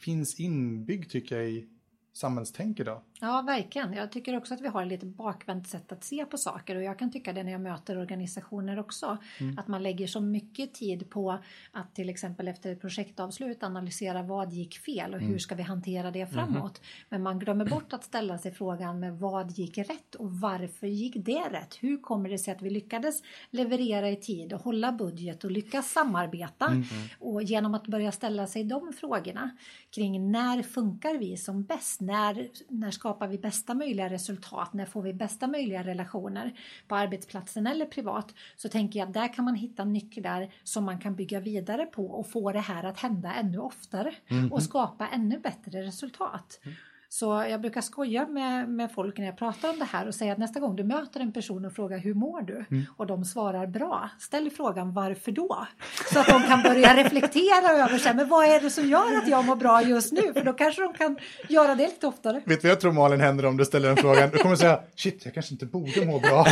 finns 0.00 0.40
inbyggd 0.40 1.10
tycker 1.10 1.36
jag 1.36 1.50
i 1.50 1.68
samhällstänk 2.12 2.80
idag. 2.80 3.00
Ja, 3.24 3.42
verkligen. 3.42 3.92
Jag 3.92 4.12
tycker 4.12 4.36
också 4.36 4.54
att 4.54 4.60
vi 4.60 4.68
har 4.68 4.82
ett 4.82 4.88
lite 4.88 5.06
bakvänt 5.06 5.68
sätt 5.68 5.92
att 5.92 6.04
se 6.04 6.24
på 6.24 6.38
saker 6.38 6.76
och 6.76 6.82
jag 6.82 6.98
kan 6.98 7.10
tycka 7.10 7.32
det 7.32 7.42
när 7.42 7.52
jag 7.52 7.60
möter 7.60 7.98
organisationer 7.98 8.78
också. 8.78 9.18
Mm. 9.40 9.58
Att 9.58 9.68
man 9.68 9.82
lägger 9.82 10.06
så 10.06 10.20
mycket 10.20 10.74
tid 10.74 11.10
på 11.10 11.38
att 11.72 11.94
till 11.94 12.08
exempel 12.08 12.48
efter 12.48 12.72
ett 12.72 12.80
projektavslut 12.80 13.62
analysera 13.62 14.22
vad 14.22 14.52
gick 14.52 14.78
fel 14.78 15.14
och 15.14 15.20
hur 15.20 15.26
mm. 15.26 15.40
ska 15.40 15.54
vi 15.54 15.62
hantera 15.62 16.10
det 16.10 16.24
mhm. 16.24 16.34
framåt. 16.34 16.78
Mm. 16.78 17.06
Men 17.08 17.22
man 17.22 17.38
glömmer 17.38 17.64
bort 17.64 17.92
att 17.92 18.04
ställa 18.04 18.38
sig 18.38 18.52
frågan 18.52 19.00
med 19.00 19.18
vad 19.18 19.50
gick 19.50 19.78
rätt 19.78 20.14
och 20.14 20.32
varför 20.32 20.86
gick 20.86 21.14
det 21.16 21.48
rätt? 21.50 21.74
Hur 21.80 22.02
kommer 22.02 22.28
det 22.28 22.38
sig 22.38 22.54
att 22.54 22.62
vi 22.62 22.70
lyckades 22.70 23.22
leverera 23.50 24.10
i 24.10 24.16
tid 24.16 24.52
och 24.52 24.60
hålla 24.60 24.92
budget 24.92 25.44
och 25.44 25.50
lyckas 25.50 25.90
samarbeta? 25.90 26.66
Mm. 26.66 26.84
Och 27.18 27.42
genom 27.42 27.74
att 27.74 27.86
börja 27.86 28.12
ställa 28.12 28.46
sig 28.46 28.64
de 28.64 28.92
frågorna 28.92 29.50
kring 29.90 30.30
när 30.30 30.62
funkar 30.62 31.18
vi 31.18 31.36
som 31.36 31.64
bäst? 31.64 32.00
När, 32.00 32.48
när 32.68 32.90
skapar 33.12 33.28
vi 33.28 33.38
bästa 33.38 33.74
möjliga 33.74 34.10
resultat? 34.10 34.72
När 34.72 34.86
får 34.86 35.02
vi 35.02 35.12
bästa 35.12 35.46
möjliga 35.46 35.82
relationer 35.82 36.52
på 36.88 36.96
arbetsplatsen 36.96 37.66
eller 37.66 37.86
privat? 37.86 38.34
Så 38.56 38.68
tänker 38.68 38.98
jag 38.98 39.06
att 39.06 39.14
där 39.14 39.34
kan 39.34 39.44
man 39.44 39.54
hitta 39.54 39.84
nycklar 39.84 40.50
som 40.64 40.84
man 40.84 40.98
kan 40.98 41.14
bygga 41.14 41.40
vidare 41.40 41.86
på 41.86 42.06
och 42.06 42.30
få 42.30 42.52
det 42.52 42.60
här 42.60 42.84
att 42.84 42.98
hända 42.98 43.34
ännu 43.34 43.58
oftare 43.58 44.14
mm. 44.28 44.52
och 44.52 44.62
skapa 44.62 45.08
ännu 45.08 45.38
bättre 45.38 45.82
resultat. 45.82 46.60
Mm. 46.62 46.76
Så 47.14 47.46
jag 47.50 47.60
brukar 47.60 47.80
skoja 47.80 48.26
med, 48.26 48.68
med 48.68 48.92
folk 48.94 49.18
när 49.18 49.26
jag 49.26 49.38
pratar 49.38 49.70
om 49.70 49.78
det 49.78 49.84
här 49.84 50.08
och 50.08 50.14
säga 50.14 50.32
att 50.32 50.38
nästa 50.38 50.60
gång 50.60 50.76
du 50.76 50.84
möter 50.84 51.20
en 51.20 51.32
person 51.32 51.64
och 51.64 51.72
frågar 51.72 51.98
hur 51.98 52.14
mår 52.14 52.42
du? 52.42 52.64
Mm. 52.70 52.84
Och 52.96 53.06
de 53.06 53.24
svarar 53.24 53.66
bra. 53.66 54.10
Ställ 54.20 54.50
frågan 54.50 54.94
varför 54.94 55.32
då? 55.32 55.66
Så 56.12 56.20
att 56.20 56.26
de 56.26 56.42
kan 56.42 56.62
börja 56.62 56.96
reflektera 56.96 57.84
över 57.84 57.98
sig, 57.98 58.14
men 58.14 58.28
vad 58.28 58.44
är 58.44 58.60
det 58.60 58.70
som 58.70 58.88
gör 58.88 59.18
att 59.18 59.28
jag 59.28 59.44
mår 59.44 59.56
bra 59.56 59.82
just 59.82 60.12
nu? 60.12 60.32
För 60.32 60.44
då 60.44 60.52
kanske 60.52 60.82
de 60.82 60.92
kan 60.92 61.18
göra 61.48 61.74
det 61.74 61.86
lite 61.86 62.06
oftare. 62.06 62.42
Vet 62.44 62.62
du 62.62 62.68
vad 62.68 62.70
jag 62.70 62.80
tror 62.80 62.92
Malin 62.92 63.20
händer 63.20 63.46
om 63.46 63.56
du 63.56 63.64
ställer 63.64 63.88
den 63.88 63.96
frågan? 63.96 64.30
Du 64.30 64.38
kommer 64.38 64.56
säga 64.56 64.80
shit, 64.96 65.24
jag 65.24 65.34
kanske 65.34 65.54
inte 65.54 65.66
borde 65.66 66.06
må 66.06 66.18
bra. 66.18 66.44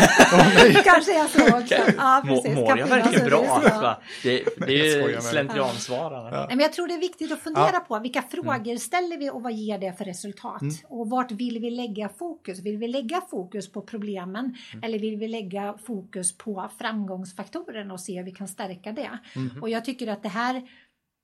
det 0.63 0.83
kanske 0.85 1.21
är 1.21 1.29
så 1.29 1.59
också. 1.59 1.93
Ja, 1.97 2.23
precis. 2.25 2.55
Mår 2.55 2.79
jag 2.79 2.87
verkligen 2.87 3.27
bra? 3.27 4.01
Det, 4.23 4.45
det 4.67 4.81
är 4.81 5.09
ju 5.09 5.21
slentriansvarande. 5.21 6.31
Ja. 6.37 6.47
Men 6.49 6.61
jag 6.61 6.73
tror 6.73 6.89
det 6.89 6.95
är 6.95 7.01
viktigt 7.01 7.33
att 7.33 7.41
fundera 7.41 7.71
ja. 7.73 7.85
på 7.89 7.99
vilka 7.99 8.23
frågor 8.23 8.77
ställer 8.77 9.17
vi 9.17 9.31
och 9.31 9.43
vad 9.43 9.53
ger 9.53 9.79
det 9.79 9.93
för 9.99 10.05
resultat? 10.05 10.50
Resultat. 10.55 10.63
Mm. 10.63 11.01
Och 11.01 11.11
vart 11.11 11.33
vill 11.33 11.59
vi 11.59 11.71
lägga 11.71 12.09
fokus? 12.09 12.59
Vill 12.59 12.79
vi 12.79 12.89
lägga 12.89 13.21
fokus 13.21 13.73
på 13.73 13.83
problemen 13.83 14.57
mm. 14.73 14.85
eller 14.85 14.99
vill 14.99 15.17
vi 15.17 15.29
lägga 15.29 15.79
fokus 15.79 16.39
på 16.39 16.71
framgångsfaktorerna 16.79 17.95
och 17.95 18.01
se 18.01 18.19
hur 18.19 18.25
vi 18.25 18.33
kan 18.33 18.49
stärka 18.49 18.93
det? 18.93 19.19
Mm. 19.37 19.63
Och 19.63 19.71
jag 19.71 19.85
tycker 19.85 20.07
att 20.07 20.23
det 20.23 20.29
här, 20.29 20.69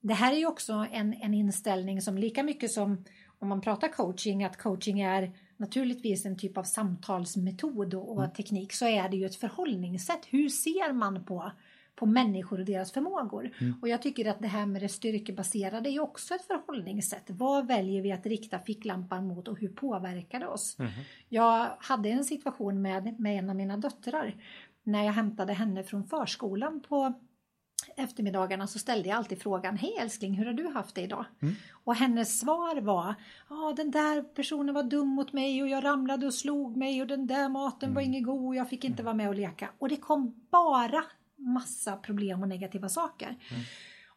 det 0.01 0.13
här 0.13 0.33
är 0.33 0.37
ju 0.37 0.45
också 0.45 0.85
en, 0.91 1.13
en 1.13 1.33
inställning 1.33 2.01
som 2.01 2.17
lika 2.17 2.43
mycket 2.43 2.71
som 2.71 3.05
om 3.39 3.49
man 3.49 3.61
pratar 3.61 3.87
coaching, 3.87 4.43
att 4.43 4.57
coaching 4.57 5.01
är 5.01 5.31
naturligtvis 5.57 6.25
en 6.25 6.37
typ 6.37 6.57
av 6.57 6.63
samtalsmetod 6.63 7.93
och, 7.93 8.11
och 8.11 8.23
mm. 8.23 8.33
teknik 8.33 8.73
så 8.73 8.85
är 8.85 9.09
det 9.09 9.17
ju 9.17 9.25
ett 9.25 9.35
förhållningssätt. 9.35 10.25
Hur 10.29 10.49
ser 10.49 10.93
man 10.93 11.25
på 11.25 11.51
på 11.97 12.05
människor 12.05 12.59
och 12.59 12.65
deras 12.65 12.91
förmågor. 12.91 13.51
Mm. 13.59 13.75
Och 13.81 13.89
jag 13.89 14.01
tycker 14.01 14.29
att 14.29 14.39
det 14.39 14.47
här 14.47 14.65
med 14.65 14.81
det 14.81 14.89
styrkebaserade 14.89 15.89
är 15.89 15.99
också 15.99 16.33
ett 16.35 16.45
förhållningssätt. 16.47 17.23
Vad 17.27 17.67
väljer 17.67 18.01
vi 18.01 18.11
att 18.11 18.25
rikta 18.25 18.59
ficklampan 18.59 19.27
mot 19.27 19.47
och 19.47 19.59
hur 19.59 19.69
påverkar 19.69 20.39
det 20.39 20.47
oss? 20.47 20.79
Mm. 20.79 20.91
Jag 21.29 21.67
hade 21.79 22.09
en 22.09 22.23
situation 22.23 22.81
med, 22.81 23.19
med 23.19 23.39
en 23.39 23.49
av 23.49 23.55
mina 23.55 23.77
döttrar 23.77 24.35
när 24.83 25.05
jag 25.05 25.13
hämtade 25.13 25.53
henne 25.53 25.83
från 25.83 26.03
förskolan 26.03 26.81
på 26.89 27.13
eftermiddagarna 27.95 28.67
så 28.67 28.79
ställde 28.79 29.09
jag 29.09 29.17
alltid 29.17 29.41
frågan 29.41 29.77
Hej 29.77 29.97
älskling, 29.99 30.33
hur 30.33 30.45
har 30.45 30.53
du 30.53 30.67
haft 30.67 30.95
det 30.95 31.01
idag? 31.01 31.25
Mm. 31.41 31.55
Och 31.71 31.95
hennes 31.95 32.39
svar 32.39 32.81
var 32.81 33.15
Ja, 33.49 33.73
den 33.77 33.91
där 33.91 34.21
personen 34.21 34.75
var 34.75 34.83
dum 34.83 35.07
mot 35.07 35.33
mig 35.33 35.61
och 35.63 35.69
jag 35.69 35.83
ramlade 35.83 36.25
och 36.25 36.33
slog 36.33 36.77
mig 36.77 37.01
och 37.01 37.07
den 37.07 37.27
där 37.27 37.49
maten 37.49 37.89
mm. 37.89 37.95
var 37.95 38.01
ingen 38.01 38.23
god 38.23 38.47
och 38.47 38.55
jag 38.55 38.69
fick 38.69 38.83
inte 38.83 39.03
vara 39.03 39.15
med 39.15 39.29
och 39.29 39.35
leka. 39.35 39.69
Och 39.77 39.89
det 39.89 39.97
kom 39.97 40.45
bara 40.51 41.03
massa 41.37 41.95
problem 41.95 42.41
och 42.41 42.47
negativa 42.47 42.89
saker. 42.89 43.27
Mm. 43.27 43.63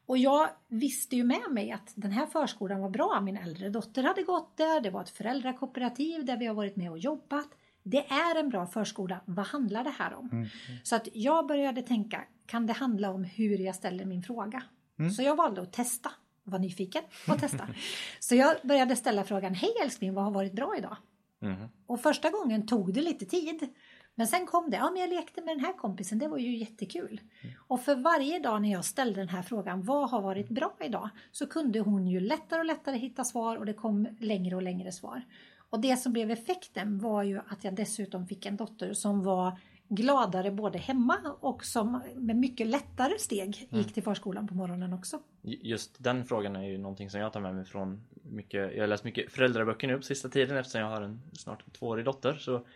Och 0.06 0.18
jag 0.18 0.48
visste 0.68 1.16
ju 1.16 1.24
med 1.24 1.50
mig 1.50 1.70
att 1.72 1.92
den 1.94 2.12
här 2.12 2.26
förskolan 2.26 2.80
var 2.80 2.90
bra. 2.90 3.20
Min 3.20 3.36
äldre 3.36 3.70
dotter 3.70 4.02
hade 4.02 4.22
gått 4.22 4.56
där, 4.56 4.80
det 4.80 4.90
var 4.90 5.00
ett 5.02 5.10
föräldrakooperativ 5.10 6.24
där 6.24 6.36
vi 6.36 6.46
har 6.46 6.54
varit 6.54 6.76
med 6.76 6.90
och 6.90 6.98
jobbat. 6.98 7.48
Det 7.82 8.06
är 8.06 8.38
en 8.40 8.48
bra 8.48 8.66
förskola, 8.66 9.20
vad 9.24 9.46
handlar 9.46 9.84
det 9.84 9.94
här 9.98 10.14
om? 10.14 10.28
Mm. 10.32 10.46
Så 10.82 10.96
att 10.96 11.08
jag 11.12 11.46
började 11.46 11.82
tänka, 11.82 12.24
kan 12.46 12.66
det 12.66 12.72
handla 12.72 13.10
om 13.10 13.24
hur 13.24 13.58
jag 13.58 13.74
ställer 13.74 14.04
min 14.04 14.22
fråga? 14.22 14.62
Mm. 14.98 15.10
Så 15.10 15.22
jag 15.22 15.36
valde 15.36 15.62
att 15.62 15.72
testa, 15.72 16.10
var 16.44 16.58
nyfiken 16.58 17.02
och 17.28 17.38
testa. 17.38 17.68
Så 18.20 18.34
jag 18.34 18.56
började 18.62 18.96
ställa 18.96 19.24
frågan, 19.24 19.54
hej 19.54 19.70
älskling, 19.84 20.14
vad 20.14 20.24
har 20.24 20.30
varit 20.30 20.52
bra 20.52 20.74
idag? 20.78 20.96
Mm. 21.42 21.68
Och 21.86 22.00
första 22.00 22.30
gången 22.30 22.66
tog 22.66 22.94
det 22.94 23.02
lite 23.02 23.24
tid. 23.24 23.68
Men 24.14 24.26
sen 24.26 24.46
kom 24.46 24.70
det, 24.70 24.76
ja 24.76 24.90
men 24.90 25.00
jag 25.00 25.10
lekte 25.10 25.40
med 25.40 25.56
den 25.56 25.64
här 25.64 25.72
kompisen, 25.72 26.18
det 26.18 26.28
var 26.28 26.38
ju 26.38 26.56
jättekul. 26.56 27.20
Mm. 27.40 27.54
Och 27.68 27.80
för 27.80 27.94
varje 27.94 28.38
dag 28.38 28.62
när 28.62 28.72
jag 28.72 28.84
ställde 28.84 29.20
den 29.20 29.28
här 29.28 29.42
frågan, 29.42 29.82
vad 29.82 30.10
har 30.10 30.22
varit 30.22 30.48
bra 30.48 30.76
idag? 30.80 31.08
Så 31.32 31.46
kunde 31.46 31.80
hon 31.80 32.06
ju 32.06 32.20
lättare 32.20 32.60
och 32.60 32.66
lättare 32.66 32.96
hitta 32.96 33.24
svar 33.24 33.56
och 33.56 33.66
det 33.66 33.74
kom 33.74 34.08
längre 34.20 34.56
och 34.56 34.62
längre 34.62 34.92
svar. 34.92 35.22
Och 35.70 35.80
det 35.80 35.96
som 35.96 36.12
blev 36.12 36.30
effekten 36.30 36.98
var 36.98 37.22
ju 37.22 37.38
att 37.38 37.64
jag 37.64 37.74
dessutom 37.74 38.26
fick 38.26 38.46
en 38.46 38.56
dotter 38.56 38.92
som 38.92 39.22
var 39.22 39.58
gladare 39.88 40.50
både 40.50 40.78
hemma 40.78 41.16
och 41.40 41.64
som 41.64 42.02
med 42.16 42.36
mycket 42.36 42.66
lättare 42.66 43.18
steg 43.18 43.56
gick 43.56 43.72
mm. 43.72 43.84
till 43.84 44.02
förskolan 44.02 44.46
på 44.46 44.54
morgonen 44.54 44.92
också. 44.92 45.20
Just 45.42 46.04
den 46.04 46.24
frågan 46.24 46.56
är 46.56 46.62
ju 46.62 46.78
någonting 46.78 47.10
som 47.10 47.20
jag 47.20 47.32
tar 47.32 47.40
med 47.40 47.54
mig 47.54 47.64
från 47.64 48.00
mycket, 48.22 48.74
jag 48.74 48.82
har 48.82 48.86
läst 48.86 49.04
mycket 49.04 49.32
föräldraböcker 49.32 49.88
nu 49.88 49.96
på 49.96 50.02
sista 50.02 50.28
tiden 50.28 50.56
eftersom 50.56 50.80
jag 50.80 50.88
har 50.88 51.02
en 51.02 51.20
snart 51.32 51.72
tvåårig 51.72 52.04
dotter 52.04 52.34
så 52.34 52.66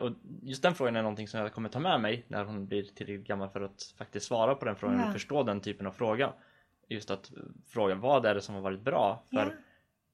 och 0.00 0.12
just 0.42 0.62
den 0.62 0.74
frågan 0.74 0.96
är 0.96 1.02
någonting 1.02 1.28
som 1.28 1.40
jag 1.40 1.52
kommer 1.52 1.68
ta 1.68 1.78
med 1.78 2.00
mig 2.00 2.24
när 2.28 2.44
hon 2.44 2.66
blir 2.66 2.82
tillräckligt 2.82 3.26
gammal 3.26 3.48
för 3.48 3.60
att 3.60 3.94
faktiskt 3.98 4.26
svara 4.26 4.54
på 4.54 4.64
den 4.64 4.76
frågan 4.76 5.00
ja. 5.00 5.06
och 5.06 5.12
förstå 5.12 5.42
den 5.42 5.60
typen 5.60 5.86
av 5.86 5.92
fråga. 5.92 6.32
Just 6.88 7.10
att 7.10 7.32
fråga 7.66 7.94
vad 7.94 8.26
är 8.26 8.34
det 8.34 8.40
som 8.40 8.54
har 8.54 8.62
varit 8.62 8.80
bra? 8.80 9.22
För 9.30 9.56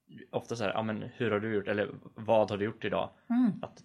ja. 0.06 0.18
ofta 0.30 0.56
så 0.56 0.64
här, 0.64 0.72
ja 0.72 0.82
men 0.82 1.02
hur 1.02 1.30
har 1.30 1.40
du 1.40 1.54
gjort? 1.54 1.68
Eller 1.68 1.90
vad 2.14 2.50
har 2.50 2.58
du 2.58 2.64
gjort 2.64 2.84
idag? 2.84 3.10
Mm. 3.30 3.52
Att 3.62 3.82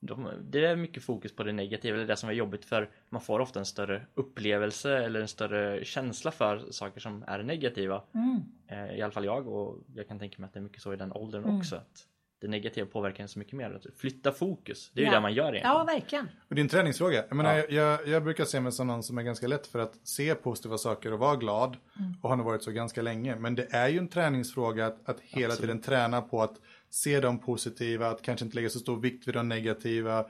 de, 0.00 0.28
det 0.40 0.66
är 0.66 0.76
mycket 0.76 1.02
fokus 1.02 1.36
på 1.36 1.42
det 1.42 1.52
negativa, 1.52 1.96
eller 1.96 2.06
det 2.06 2.16
som 2.16 2.28
är 2.28 2.32
jobbigt 2.32 2.64
för 2.64 2.90
man 3.08 3.20
får 3.20 3.40
ofta 3.40 3.58
en 3.58 3.66
större 3.66 4.06
upplevelse 4.14 4.98
eller 4.98 5.20
en 5.20 5.28
större 5.28 5.84
känsla 5.84 6.30
för 6.30 6.70
saker 6.70 7.00
som 7.00 7.24
är 7.26 7.42
negativa. 7.42 8.02
Mm. 8.14 8.40
Eh, 8.66 8.98
I 8.98 9.02
alla 9.02 9.12
fall 9.12 9.24
jag 9.24 9.48
och 9.48 9.78
jag 9.94 10.08
kan 10.08 10.18
tänka 10.18 10.36
mig 10.38 10.46
att 10.46 10.52
det 10.52 10.58
är 10.58 10.62
mycket 10.62 10.82
så 10.82 10.92
i 10.92 10.96
den 10.96 11.12
åldern 11.12 11.44
mm. 11.44 11.56
också. 11.56 11.76
Att 11.76 12.06
det 12.40 12.48
negativa 12.48 12.86
påverkan 12.86 13.28
så 13.28 13.38
mycket 13.38 13.54
mer. 13.54 13.70
Att 13.70 14.00
flytta 14.00 14.32
fokus, 14.32 14.90
det 14.94 15.00
är 15.00 15.04
ju 15.04 15.10
det 15.10 15.20
man 15.20 15.34
gör 15.34 15.44
egentligen. 15.44 15.76
Ja, 15.76 15.84
verkligen. 15.84 16.28
Och 16.48 16.54
din 16.54 16.68
träningsfråga, 16.68 17.24
jag, 17.28 17.36
menar, 17.36 17.56
ja. 17.56 17.64
jag, 17.68 18.08
jag, 18.08 18.24
brukar 18.24 18.44
se 18.44 18.60
mig 18.60 18.72
som 18.72 18.86
någon 18.86 19.02
som 19.02 19.18
är 19.18 19.22
ganska 19.22 19.46
lätt 19.46 19.66
för 19.66 19.78
att 19.78 19.94
se 20.08 20.34
positiva 20.34 20.78
saker 20.78 21.12
och 21.12 21.18
vara 21.18 21.36
glad. 21.36 21.76
Mm. 21.98 22.14
Och 22.22 22.28
har 22.28 22.36
nog 22.36 22.46
varit 22.46 22.62
så 22.62 22.70
ganska 22.70 23.02
länge. 23.02 23.36
Men 23.36 23.54
det 23.54 23.66
är 23.70 23.88
ju 23.88 23.98
en 23.98 24.08
träningsfråga 24.08 24.86
att, 24.86 25.08
att 25.08 25.20
hela 25.20 25.46
Absolut. 25.46 25.60
tiden 25.60 25.82
träna 25.82 26.22
på 26.22 26.42
att 26.42 26.56
se 26.90 27.20
de 27.20 27.38
positiva, 27.38 28.08
att 28.08 28.22
kanske 28.22 28.44
inte 28.44 28.56
lägga 28.56 28.68
så 28.68 28.78
stor 28.78 29.00
vikt 29.00 29.28
vid 29.28 29.34
de 29.34 29.48
negativa. 29.48 30.26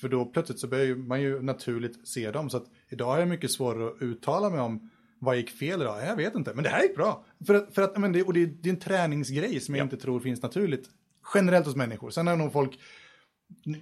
För 0.00 0.08
då 0.08 0.24
plötsligt 0.24 0.58
så 0.58 0.68
börjar 0.68 0.94
man 0.94 1.20
ju 1.20 1.42
naturligt 1.42 2.08
se 2.08 2.30
dem. 2.30 2.50
Så 2.50 2.56
att 2.56 2.66
idag 2.88 3.06
har 3.06 3.18
jag 3.18 3.28
mycket 3.28 3.50
svårare 3.50 3.86
att 3.86 4.02
uttala 4.02 4.50
mig 4.50 4.60
om 4.60 4.90
vad 5.18 5.36
gick 5.36 5.50
fel 5.50 5.80
idag? 5.82 6.06
Jag 6.06 6.16
vet 6.16 6.34
inte, 6.34 6.54
men 6.54 6.64
det 6.64 6.70
här 6.70 6.82
gick 6.82 6.96
bra. 6.96 7.24
För 7.46 7.54
att, 7.54 7.74
för 7.74 7.82
att 7.82 7.98
men 7.98 8.12
det, 8.12 8.22
och 8.22 8.34
det, 8.34 8.46
det 8.46 8.68
är 8.68 8.72
en 8.72 8.80
träningsgrej 8.80 9.60
som 9.60 9.74
jag 9.74 9.80
ja. 9.80 9.84
inte 9.84 9.96
tror 9.96 10.20
finns 10.20 10.42
naturligt 10.42 10.88
generellt 11.34 11.66
hos 11.66 11.76
människor. 11.76 12.10
Sen 12.10 12.26
har 12.26 12.36
nog 12.36 12.52
folk 12.52 12.78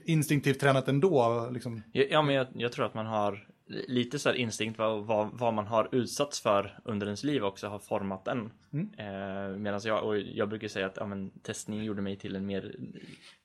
instinktivt 0.04 0.60
tränat 0.60 0.88
ändå. 0.88 1.48
Liksom. 1.52 1.82
Ja, 1.92 2.22
men 2.22 2.34
jag, 2.34 2.46
jag, 2.54 2.72
tror 2.72 2.86
att 2.86 2.94
man 2.94 3.06
har 3.06 3.48
lite 3.66 4.18
så 4.18 4.28
här 4.28 4.36
instinkt 4.36 4.78
vad, 4.78 5.06
vad, 5.06 5.30
vad, 5.32 5.54
man 5.54 5.66
har 5.66 5.88
utsatts 5.92 6.40
för 6.40 6.78
under 6.84 7.06
ens 7.06 7.24
liv 7.24 7.44
också 7.44 7.68
har 7.68 7.78
format 7.78 8.24
den. 8.24 8.52
Mm. 8.72 8.90
Eh, 8.98 9.58
Medan 9.58 9.80
jag, 9.84 10.04
och 10.04 10.18
jag 10.18 10.48
brukar 10.48 10.68
säga 10.68 10.86
att 10.86 10.96
ja, 10.96 11.06
men, 11.06 11.30
testning 11.30 11.84
gjorde 11.84 12.02
mig 12.02 12.16
till 12.16 12.36
en 12.36 12.46
mer 12.46 12.76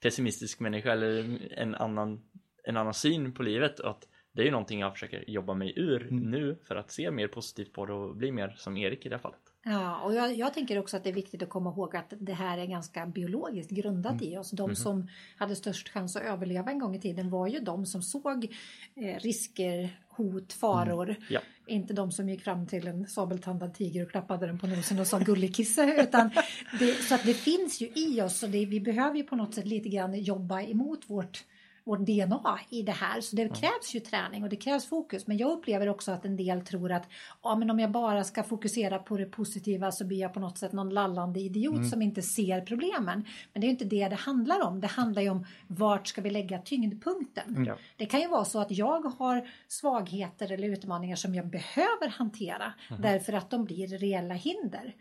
pessimistisk 0.02 0.60
människa 0.60 0.92
eller 0.92 1.40
en 1.52 1.76
annan, 1.76 2.22
en 2.64 2.78
annan 2.78 2.94
syn 2.94 3.34
på 3.34 3.44
livet. 3.44 3.80
Att 3.80 4.08
det 4.34 4.42
är 4.42 4.46
ju 4.46 4.52
någonting 4.52 4.80
jag 4.80 4.94
försöker 4.94 5.30
jobba 5.30 5.54
mig 5.54 5.74
ur 5.76 6.02
mm. 6.02 6.32
nu 6.32 6.58
för 6.64 6.76
att 6.76 6.92
se 6.92 7.12
mer 7.12 7.28
positivt 7.28 7.74
på 7.74 7.86
det 7.86 7.94
och 7.94 8.16
bli 8.16 8.32
mer 8.32 8.56
som 8.58 8.78
Erik 8.78 9.06
i 9.06 9.10
det 9.10 9.16
här 9.16 9.22
fallet. 9.22 9.40
Ja, 9.66 10.00
och 10.00 10.14
jag, 10.14 10.34
jag, 10.36 10.54
tänker 10.54 10.80
också 10.80 10.98
att 10.98 11.04
det 11.04 11.10
är 11.10 11.14
viktigt 11.14 11.44
att 11.44 11.50
komma 11.50 11.70
ihåg 11.70 11.96
att 11.96 12.14
det 12.20 12.34
här 12.34 12.58
är 12.58 12.66
ganska 12.66 13.06
biologiskt 13.06 13.72
grundat 13.72 14.12
mm. 14.12 14.24
i 14.24 14.38
oss. 14.38 14.52
De 14.52 14.64
mm. 14.64 14.76
som 14.76 15.08
hade 15.38 15.56
störst 15.56 15.90
chans 15.90 16.16
att 16.16 16.24
överleva 16.24 16.72
en 16.72 16.80
gång 16.80 16.96
i 16.96 17.00
tiden 17.00 17.30
var 17.30 17.48
ju 17.48 17.60
de 17.60 17.86
som 17.86 18.02
såg 18.02 18.56
eh, 18.96 19.20
risker, 19.20 19.90
hot, 20.10 20.54
faror. 20.54 21.10
Mm. 21.10 21.22
Ja. 21.30 21.40
Inte 21.68 21.94
de 21.94 22.12
som 22.12 22.30
gick 22.30 22.42
fram 22.42 22.68
till 22.68 22.88
en 22.88 23.08
sabeltandad 23.08 23.74
tiger 23.74 24.04
och 24.04 24.12
klappade 24.12 24.48
den 24.48 24.60
på 24.60 24.68
nosen 24.68 25.00
och 25.00 25.08
sa 25.08 25.20
gullikisse. 25.20 26.02
utan 26.02 26.32
det, 26.80 26.94
så 26.94 27.16
att 27.16 27.24
det 27.26 27.34
finns 27.34 27.82
ju 27.82 27.88
i 27.96 28.22
oss 28.22 28.44
och 28.44 28.50
det, 28.50 28.66
vi 28.66 28.80
behöver 28.80 29.18
ju 29.18 29.24
på 29.24 29.36
något 29.36 29.56
sätt 29.56 29.66
lite 29.66 29.90
grann 29.90 30.20
jobba 30.20 30.62
emot 30.62 31.10
vårt 31.10 31.44
vårt 31.86 32.00
DNA 32.00 32.60
i 32.70 32.82
det 32.82 32.92
här. 32.92 33.22
Så 33.22 33.36
det 33.36 33.48
krävs 33.48 33.96
ju 33.96 34.00
träning 34.00 34.44
och 34.44 34.50
det 34.50 34.56
krävs 34.56 34.86
fokus. 34.86 35.28
Men 35.28 35.38
jag 35.38 35.52
upplever 35.52 35.90
också 35.90 36.12
att 36.12 36.26
en 36.26 36.36
del 36.38 36.62
tror 36.62 36.92
att 36.92 37.10
ja, 37.44 37.56
men 37.56 37.70
om 37.70 37.80
jag 37.80 37.92
bara 37.92 38.24
ska 38.24 38.44
fokusera 38.44 39.00
på 39.00 39.18
det 39.18 39.26
positiva 39.26 39.92
så 39.92 40.06
blir 40.06 40.20
jag 40.20 40.34
på 40.34 40.40
något 40.40 40.58
sätt 40.58 40.72
någon 40.72 40.90
lallande 40.90 41.40
idiot 41.40 41.74
Mm. 41.76 41.90
som 41.90 42.02
inte 42.02 42.22
ser 42.22 42.62
problemen. 42.62 43.26
Men 43.54 43.62
det 43.62 43.66
är 43.66 43.70
ju 43.70 43.72
inte 43.72 43.86
det 43.86 44.08
det 44.08 44.16
handlar 44.16 44.68
om. 44.68 44.82
Det 44.82 44.88
handlar 44.88 45.22
ju 45.22 45.30
om 45.30 45.46
vart 45.68 46.08
ska 46.08 46.22
vi 46.22 46.30
lägga 46.30 46.60
tyngdpunkten. 46.60 47.66
Ja. 47.68 47.78
Det 47.98 48.06
kan 48.06 48.20
ju 48.22 48.28
vara 48.28 48.46
så 48.46 48.60
att 48.60 48.72
jag 48.72 49.02
har 49.06 49.50
svagheter 49.68 50.52
eller 50.52 50.68
utmaningar 50.68 51.16
som 51.16 51.36
jag 51.36 51.48
behöver 51.48 52.08
hantera 52.08 52.74
därför 53.00 53.34
att 53.34 53.50
de 53.50 53.66
blir 53.66 53.88
reella 53.88 54.34
hinder. 54.34 54.96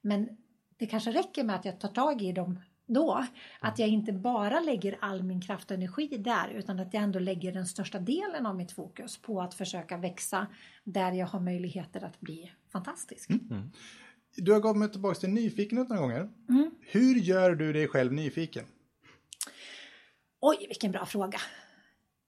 Men 0.00 0.28
det 0.78 0.86
kanske 0.86 1.10
räcker 1.12 1.44
med 1.44 1.56
att 1.56 1.64
jag 1.64 1.80
tar 1.80 1.88
tag 1.88 2.22
i 2.22 2.32
dem 2.32 2.60
då. 2.86 3.26
Att 3.60 3.78
jag 3.78 3.88
inte 3.88 4.12
bara 4.12 4.60
lägger 4.60 4.96
all 5.00 5.22
min 5.22 5.40
kraft 5.40 5.70
och 5.70 5.76
energi 5.76 6.06
där 6.06 6.48
utan 6.48 6.80
att 6.80 6.94
jag 6.94 7.02
ändå 7.02 7.18
lägger 7.18 7.52
den 7.52 7.66
största 7.66 7.98
delen 7.98 8.46
av 8.46 8.56
mitt 8.56 8.72
fokus 8.72 9.18
på 9.18 9.40
att 9.40 9.54
försöka 9.54 9.96
växa 9.96 10.46
där 10.84 11.12
jag 11.12 11.26
har 11.26 11.40
möjligheter 11.40 12.04
att 12.04 12.20
bli 12.20 12.52
fantastisk. 12.72 13.30
Du 14.36 14.52
har 14.52 14.60
kommit 14.60 14.92
tillbaka 14.92 15.20
till 15.20 15.28
nyfikenhet 15.28 15.88
några 15.88 16.02
gånger. 16.02 16.28
Mm. 16.48 16.70
Hur 16.80 17.14
gör 17.14 17.54
du 17.54 17.72
dig 17.72 17.88
själv 17.88 18.12
nyfiken? 18.12 18.64
Oj, 20.40 20.64
vilken 20.68 20.92
bra 20.92 21.06
fråga. 21.06 21.38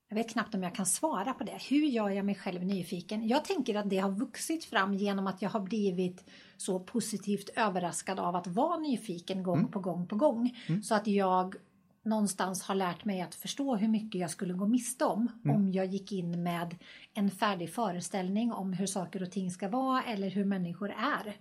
Jag 0.08 0.16
vet 0.16 0.30
knappt 0.30 0.54
om 0.54 0.62
jag 0.62 0.75
kan 0.75 0.86
svara 0.86 1.32
på 1.32 1.44
det. 1.44 1.58
Hur 1.68 1.86
gör 1.86 2.10
jag 2.10 2.25
mig 2.25 2.34
själv 2.34 2.64
nyfiken? 2.64 3.28
Jag 3.28 3.44
tänker 3.44 3.75
att 3.75 3.90
det 3.90 3.98
har 3.98 4.10
vuxit 4.10 4.64
fram 4.64 4.94
genom 4.94 5.26
att 5.26 5.42
jag 5.42 5.50
har 5.50 5.60
blivit 5.60 6.25
så 6.56 6.80
positivt 6.80 7.48
överraskad 7.56 8.18
av 8.20 8.36
att 8.36 8.46
vara 8.46 8.76
nyfiken 8.78 9.42
gång 9.42 9.68
på 9.68 9.80
gång 9.80 10.06
på 10.06 10.16
gång. 10.16 10.56
Så 10.82 10.94
att 10.94 11.06
jag 11.06 11.54
någonstans 12.02 12.62
har 12.62 12.75
lärt 12.75 13.04
mig 13.04 13.20
att 13.20 13.34
förstå 13.34 13.76
hur 13.76 13.88
mycket 13.88 14.20
jag 14.20 14.30
skulle 14.30 14.54
gå 14.54 14.66
miste 14.66 15.04
om 15.04 15.28
om 15.54 15.72
jag 15.72 15.86
gick 15.86 16.12
in 16.12 16.42
med 16.42 16.76
en 17.14 17.30
färdig 17.30 17.70
föreställning 17.75 18.52
om 18.52 18.72
hur 18.72 18.86
saker 18.86 19.22
och 19.22 19.30
ting 19.30 19.50
ska 19.50 19.68
vara 19.68 20.02
eller 20.02 20.30
hur 20.30 20.44
människor 20.44 20.90
är. 20.90 21.36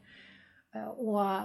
Eh, 0.75 0.87
Och 0.87 1.41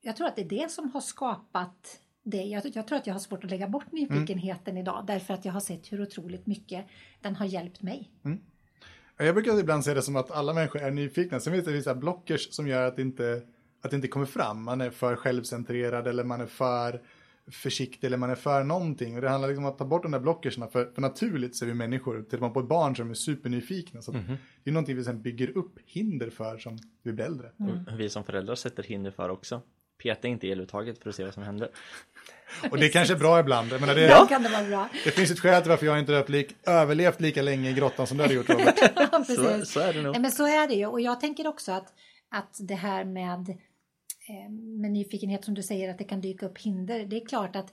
jag 0.00 0.16
tror 0.16 0.26
att 0.26 0.36
det 0.36 0.42
är 0.42 0.48
det 0.48 0.70
som 0.70 0.90
har 0.90 1.00
skapat 1.00 2.00
det. 2.26 2.42
Jag, 2.42 2.62
jag 2.74 2.86
tror 2.86 2.98
att 2.98 3.06
jag 3.06 3.14
har 3.14 3.18
svårt 3.18 3.44
att 3.44 3.50
lägga 3.50 3.68
bort 3.68 3.92
nyfikenheten 3.92 4.76
idag 4.76 5.04
därför 5.06 5.34
att 5.34 5.44
jag 5.44 5.52
har 5.52 5.60
sett 5.60 5.92
hur 5.92 6.02
otroligt 6.02 6.46
mycket 6.46 6.86
den 7.20 7.36
har 7.36 7.46
hjälpt 7.46 7.82
mig. 7.82 8.10
Jag 9.18 9.34
brukar 9.34 9.58
ibland 9.60 9.84
se 9.84 9.94
det 9.94 10.02
som 10.02 10.16
att 10.16 10.30
alla 10.30 10.54
människor 10.54 10.82
är 10.82 10.90
nyfikna. 10.90 11.40
Sen 11.40 11.52
finns 11.52 11.64
det 11.64 11.72
vissa 11.72 11.94
blockers 11.94 12.52
som 12.52 12.68
gör 12.68 12.88
att 12.88 12.96
det 12.96 13.02
inte, 13.02 13.42
att 13.82 13.90
det 13.90 13.96
inte 13.96 14.08
kommer 14.08 14.26
fram. 14.26 14.62
Man 14.62 14.80
är 14.80 14.90
för 14.90 15.16
självcentrerad 15.16 16.06
eller 16.06 16.24
man 16.24 16.40
är 16.40 16.46
för 16.46 17.02
försiktig 17.50 18.06
eller 18.06 18.16
man 18.16 18.30
är 18.30 18.34
för 18.34 18.64
någonting. 18.64 19.14
Och 19.16 19.22
det 19.22 19.28
handlar 19.28 19.48
liksom 19.48 19.64
om 19.64 19.70
att 19.70 19.78
ta 19.78 19.84
bort 19.84 20.02
de 20.02 20.12
där 20.12 20.20
blockerserna. 20.20 20.68
För, 20.68 20.84
för 20.94 21.02
naturligt 21.02 21.56
så 21.56 21.64
är 21.64 21.66
vi 21.66 21.74
människor, 21.74 22.22
tittar 22.22 22.38
man 22.38 22.52
på 22.52 22.60
ett 22.60 22.68
barn 22.68 22.96
som 22.96 23.10
är 23.10 23.14
supernyfikna. 23.14 24.02
Så 24.02 24.10
att 24.10 24.16
Det 24.64 24.70
är 24.70 24.72
någonting 24.72 24.96
vi 24.96 25.04
sen 25.04 25.22
bygger 25.22 25.58
upp 25.58 25.78
hinder 25.86 26.30
för 26.30 26.58
som 26.58 26.78
vi 27.02 27.12
blir 27.12 27.24
äldre. 27.24 27.50
Och 27.92 28.00
vi 28.00 28.08
som 28.08 28.24
föräldrar 28.24 28.54
sätter 28.54 28.82
hinder 28.82 29.10
för 29.10 29.28
också. 29.28 29.62
Peta 30.02 30.28
inte 30.28 30.46
i 30.46 30.52
eluttaget 30.52 31.02
för 31.02 31.10
att 31.10 31.16
se 31.16 31.24
vad 31.24 31.34
som 31.34 31.42
händer. 31.42 31.68
Och 32.70 32.78
det 32.78 32.86
är 32.86 32.90
kanske 32.90 33.14
är 33.14 33.18
bra 33.18 33.40
ibland. 33.40 33.72
Jag 33.72 33.80
menar, 33.80 33.94
det, 33.94 34.04
Ibland 34.04 34.28
kan 34.28 34.42
det 34.42 34.48
vara 34.48 34.64
bra. 34.64 34.88
det 35.04 35.10
finns 35.10 35.30
ett 35.30 35.40
skäl 35.40 35.62
till 35.62 35.70
varför 35.70 35.86
jag 35.86 35.98
inte 35.98 36.12
har 36.12 36.28
lik, 36.28 36.56
överlevt 36.66 37.20
lika 37.20 37.42
länge 37.42 37.70
i 37.70 37.72
grottan 37.72 38.06
som 38.06 38.16
du 38.16 38.22
hade 38.22 38.34
gjort 38.34 38.48
Robert. 38.50 38.92
Ja, 38.94 39.24
Så, 39.24 39.66
så 39.66 39.80
är 39.80 39.92
det 39.92 40.02
nog. 40.02 40.12
Nej, 40.12 40.20
men 40.20 40.30
så 40.30 40.46
är 40.46 40.68
det 40.68 40.74
ju 40.74 40.86
och 40.86 41.00
jag 41.00 41.20
tänker 41.20 41.46
också 41.46 41.72
att, 41.72 41.92
att 42.30 42.56
det 42.58 42.74
här 42.74 43.04
med, 43.04 43.48
eh, 44.28 44.50
med 44.80 44.90
nyfikenhet 44.90 45.44
som 45.44 45.54
du 45.54 45.62
säger 45.62 45.90
att 45.90 45.98
det 45.98 46.04
kan 46.04 46.20
dyka 46.20 46.46
upp 46.46 46.58
hinder. 46.58 47.04
Det 47.04 47.16
är 47.16 47.26
klart 47.26 47.56
att 47.56 47.72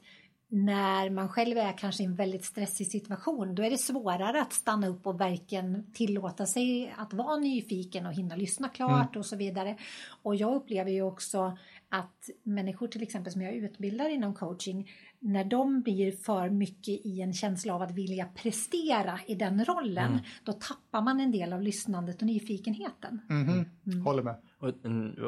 när 0.56 1.10
man 1.10 1.30
själv 1.30 1.58
är 1.58 1.78
kanske 1.78 2.04
i 2.04 2.06
en 2.06 2.16
väldigt 2.16 2.46
stressig 2.46 2.88
situation 2.88 3.56
då 3.56 3.64
är 3.64 3.70
det 3.70 3.78
svårare 3.78 4.42
att 4.42 4.54
stanna 4.54 4.88
upp 4.88 5.08
och 5.08 5.22
verkligen 5.22 5.94
tillåta 5.94 6.46
sig 6.46 6.94
att 6.98 7.14
vara 7.14 7.38
nyfiken 7.38 8.06
och 8.06 8.14
hinna 8.14 8.36
lyssna 8.36 8.70
klart 8.70 9.16
och 9.16 9.26
så 9.26 9.36
vidare. 9.36 9.78
Och 10.24 10.36
jag 10.36 10.56
upplever 10.56 10.92
ju 10.92 11.02
också 11.02 11.58
att 11.94 12.30
människor 12.44 12.88
till 12.88 13.04
exempel 13.04 13.34
som 13.34 13.42
jag 13.42 13.54
utbildar 13.54 14.10
inom 14.10 14.34
coaching 14.34 14.92
när 15.20 15.44
de 15.44 15.82
blir 15.82 16.12
för 16.12 16.50
mycket 16.50 17.06
i 17.06 17.22
en 17.22 17.34
känsla 17.34 17.76
av 17.76 17.82
att 17.82 17.92
vilja 17.92 18.26
prestera 18.26 19.20
i 19.28 19.36
den 19.36 19.66
rollen 19.66 20.20
då 20.44 20.54
tappar 20.54 21.02
man 21.02 21.20
en 21.20 21.32
del 21.32 21.54
av 21.54 21.62
lyssnandet 21.62 22.22
och 22.22 22.28
nyfikenheten. 22.28 23.22
Mhm, 23.30 24.06
Håller 24.06 24.24
med. 24.24 24.36
Och, 24.58 24.70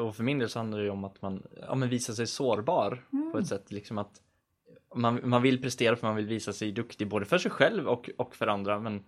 och 0.06 0.16
för 0.16 0.22
min 0.22 0.38
del 0.38 0.48
så 0.48 0.58
handlar 0.58 0.78
det 0.78 0.84
ju 0.84 0.90
om 0.90 1.04
att 1.04 1.22
man 1.22 1.42
ja, 1.60 1.74
men 1.74 1.88
visar 1.88 2.14
sig 2.14 2.26
sårbar 2.26 3.04
på 3.32 3.38
ett 3.38 3.46
sätt. 3.46 3.72
Liksom 3.72 3.98
att 3.98 4.20
man, 4.94 5.20
man 5.28 5.42
vill 5.42 5.62
prestera 5.62 5.96
för 5.96 6.06
man 6.06 6.16
vill 6.16 6.26
visa 6.26 6.52
sig 6.52 6.72
duktig 6.72 7.08
både 7.08 7.26
för 7.26 7.38
sig 7.38 7.50
själv 7.50 7.86
och, 7.86 8.10
och 8.16 8.36
för 8.36 8.46
andra. 8.46 8.80
Men, 8.80 9.04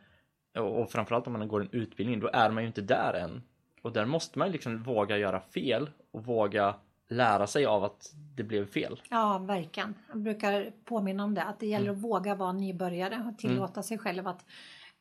och, 0.58 0.82
och 0.82 0.90
framförallt 0.90 1.26
om 1.26 1.32
man 1.32 1.48
går 1.48 1.60
en 1.60 1.70
utbildning, 1.72 2.20
då 2.20 2.30
är 2.32 2.50
man 2.50 2.62
ju 2.62 2.66
inte 2.66 2.82
där 2.82 3.14
än. 3.14 3.42
Och 3.82 3.92
där 3.92 4.06
måste 4.06 4.38
man 4.38 4.48
ju 4.48 4.52
liksom 4.52 4.82
våga 4.82 5.18
göra 5.18 5.40
fel 5.40 5.90
och 6.10 6.24
våga 6.24 6.74
lära 7.08 7.46
sig 7.46 7.66
av 7.66 7.84
att 7.84 8.12
det 8.36 8.42
blev 8.42 8.66
fel. 8.70 9.00
Ja, 9.10 9.38
verkligen. 9.38 9.94
Jag 10.08 10.18
brukar 10.18 10.72
påminna 10.84 11.24
om 11.24 11.34
det, 11.34 11.42
att 11.42 11.60
det 11.60 11.66
gäller 11.66 11.90
att 11.90 11.96
våga 11.96 12.34
vara 12.34 12.52
nybörjare 12.52 13.28
och 13.32 13.38
tillåta 13.38 13.82
sig 13.82 13.98
själv 13.98 14.28
att 14.28 14.44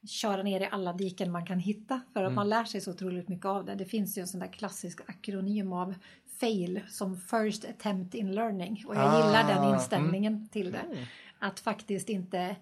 köra 0.07 0.43
ner 0.43 0.61
i 0.61 0.67
alla 0.71 0.93
diken 0.93 1.31
man 1.31 1.45
kan 1.45 1.59
hitta 1.59 2.01
för 2.13 2.23
att 2.23 2.33
man 2.33 2.49
lär 2.49 2.63
sig 2.63 2.81
så 2.81 2.91
otroligt 2.91 3.27
mycket 3.27 3.45
av 3.45 3.65
det. 3.65 3.75
Det 3.75 3.85
finns 3.85 4.17
ju 4.17 4.21
en 4.21 4.27
sån 4.27 4.39
där 4.39 4.47
klassisk 4.47 4.99
akronym 5.09 5.73
av 5.73 5.95
FAIL 6.39 6.81
som 6.89 7.17
First 7.17 7.65
Attempt 7.65 8.15
in 8.15 8.35
Learning 8.35 8.83
och 8.87 8.95
jag 8.95 9.03
Ah, 9.03 9.25
gillar 9.25 9.55
den 9.55 9.73
inställningen 9.73 10.49
till 10.49 10.71
det. 10.71 11.07
Att 11.39 11.59
faktiskt 11.59 12.09
inte 12.09 12.55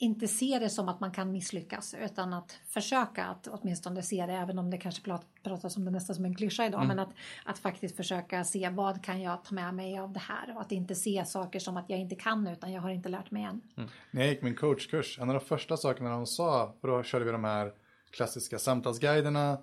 inte 0.00 0.28
se 0.28 0.58
det 0.58 0.70
som 0.70 0.88
att 0.88 1.00
man 1.00 1.10
kan 1.10 1.32
misslyckas 1.32 1.94
utan 2.04 2.32
att 2.32 2.58
försöka 2.68 3.24
att 3.24 3.48
åtminstone 3.48 4.02
se 4.02 4.26
det 4.26 4.32
även 4.32 4.58
om 4.58 4.70
det 4.70 4.78
kanske 4.78 5.02
prat- 5.02 5.26
pratas 5.42 5.76
om 5.76 5.84
det 5.84 5.90
nästan 5.90 6.16
som 6.16 6.24
en 6.24 6.34
klyscha 6.34 6.66
idag 6.66 6.86
men 6.86 6.98
att, 6.98 7.08
att 7.44 7.58
faktiskt 7.58 7.96
försöka 7.96 8.44
se 8.44 8.68
vad 8.68 9.04
kan 9.04 9.22
jag 9.22 9.44
ta 9.44 9.54
med 9.54 9.74
mig 9.74 9.98
av 9.98 10.12
det 10.12 10.20
här 10.20 10.54
och 10.54 10.60
att 10.60 10.72
inte 10.72 10.94
se 10.94 11.24
saker 11.24 11.58
som 11.58 11.76
att 11.76 11.90
jag 11.90 11.98
inte 11.98 12.14
kan 12.14 12.46
utan 12.46 12.72
jag 12.72 12.82
har 12.82 12.90
inte 12.90 13.08
lärt 13.08 13.30
mig 13.30 13.42
än. 13.42 13.60
När 14.10 14.22
jag 14.22 14.30
gick 14.30 14.42
min 14.42 14.54
coachkurs, 14.56 15.18
en 15.18 15.28
av 15.30 15.34
de 15.34 15.44
första 15.44 15.76
sakerna 15.76 16.10
de 16.10 16.26
sa, 16.26 16.74
för 16.80 16.88
då 16.88 17.02
körde 17.02 17.24
vi 17.24 17.32
de 17.32 17.44
här 17.44 17.72
klassiska 18.10 18.58
samtalsguiderna 18.58 19.58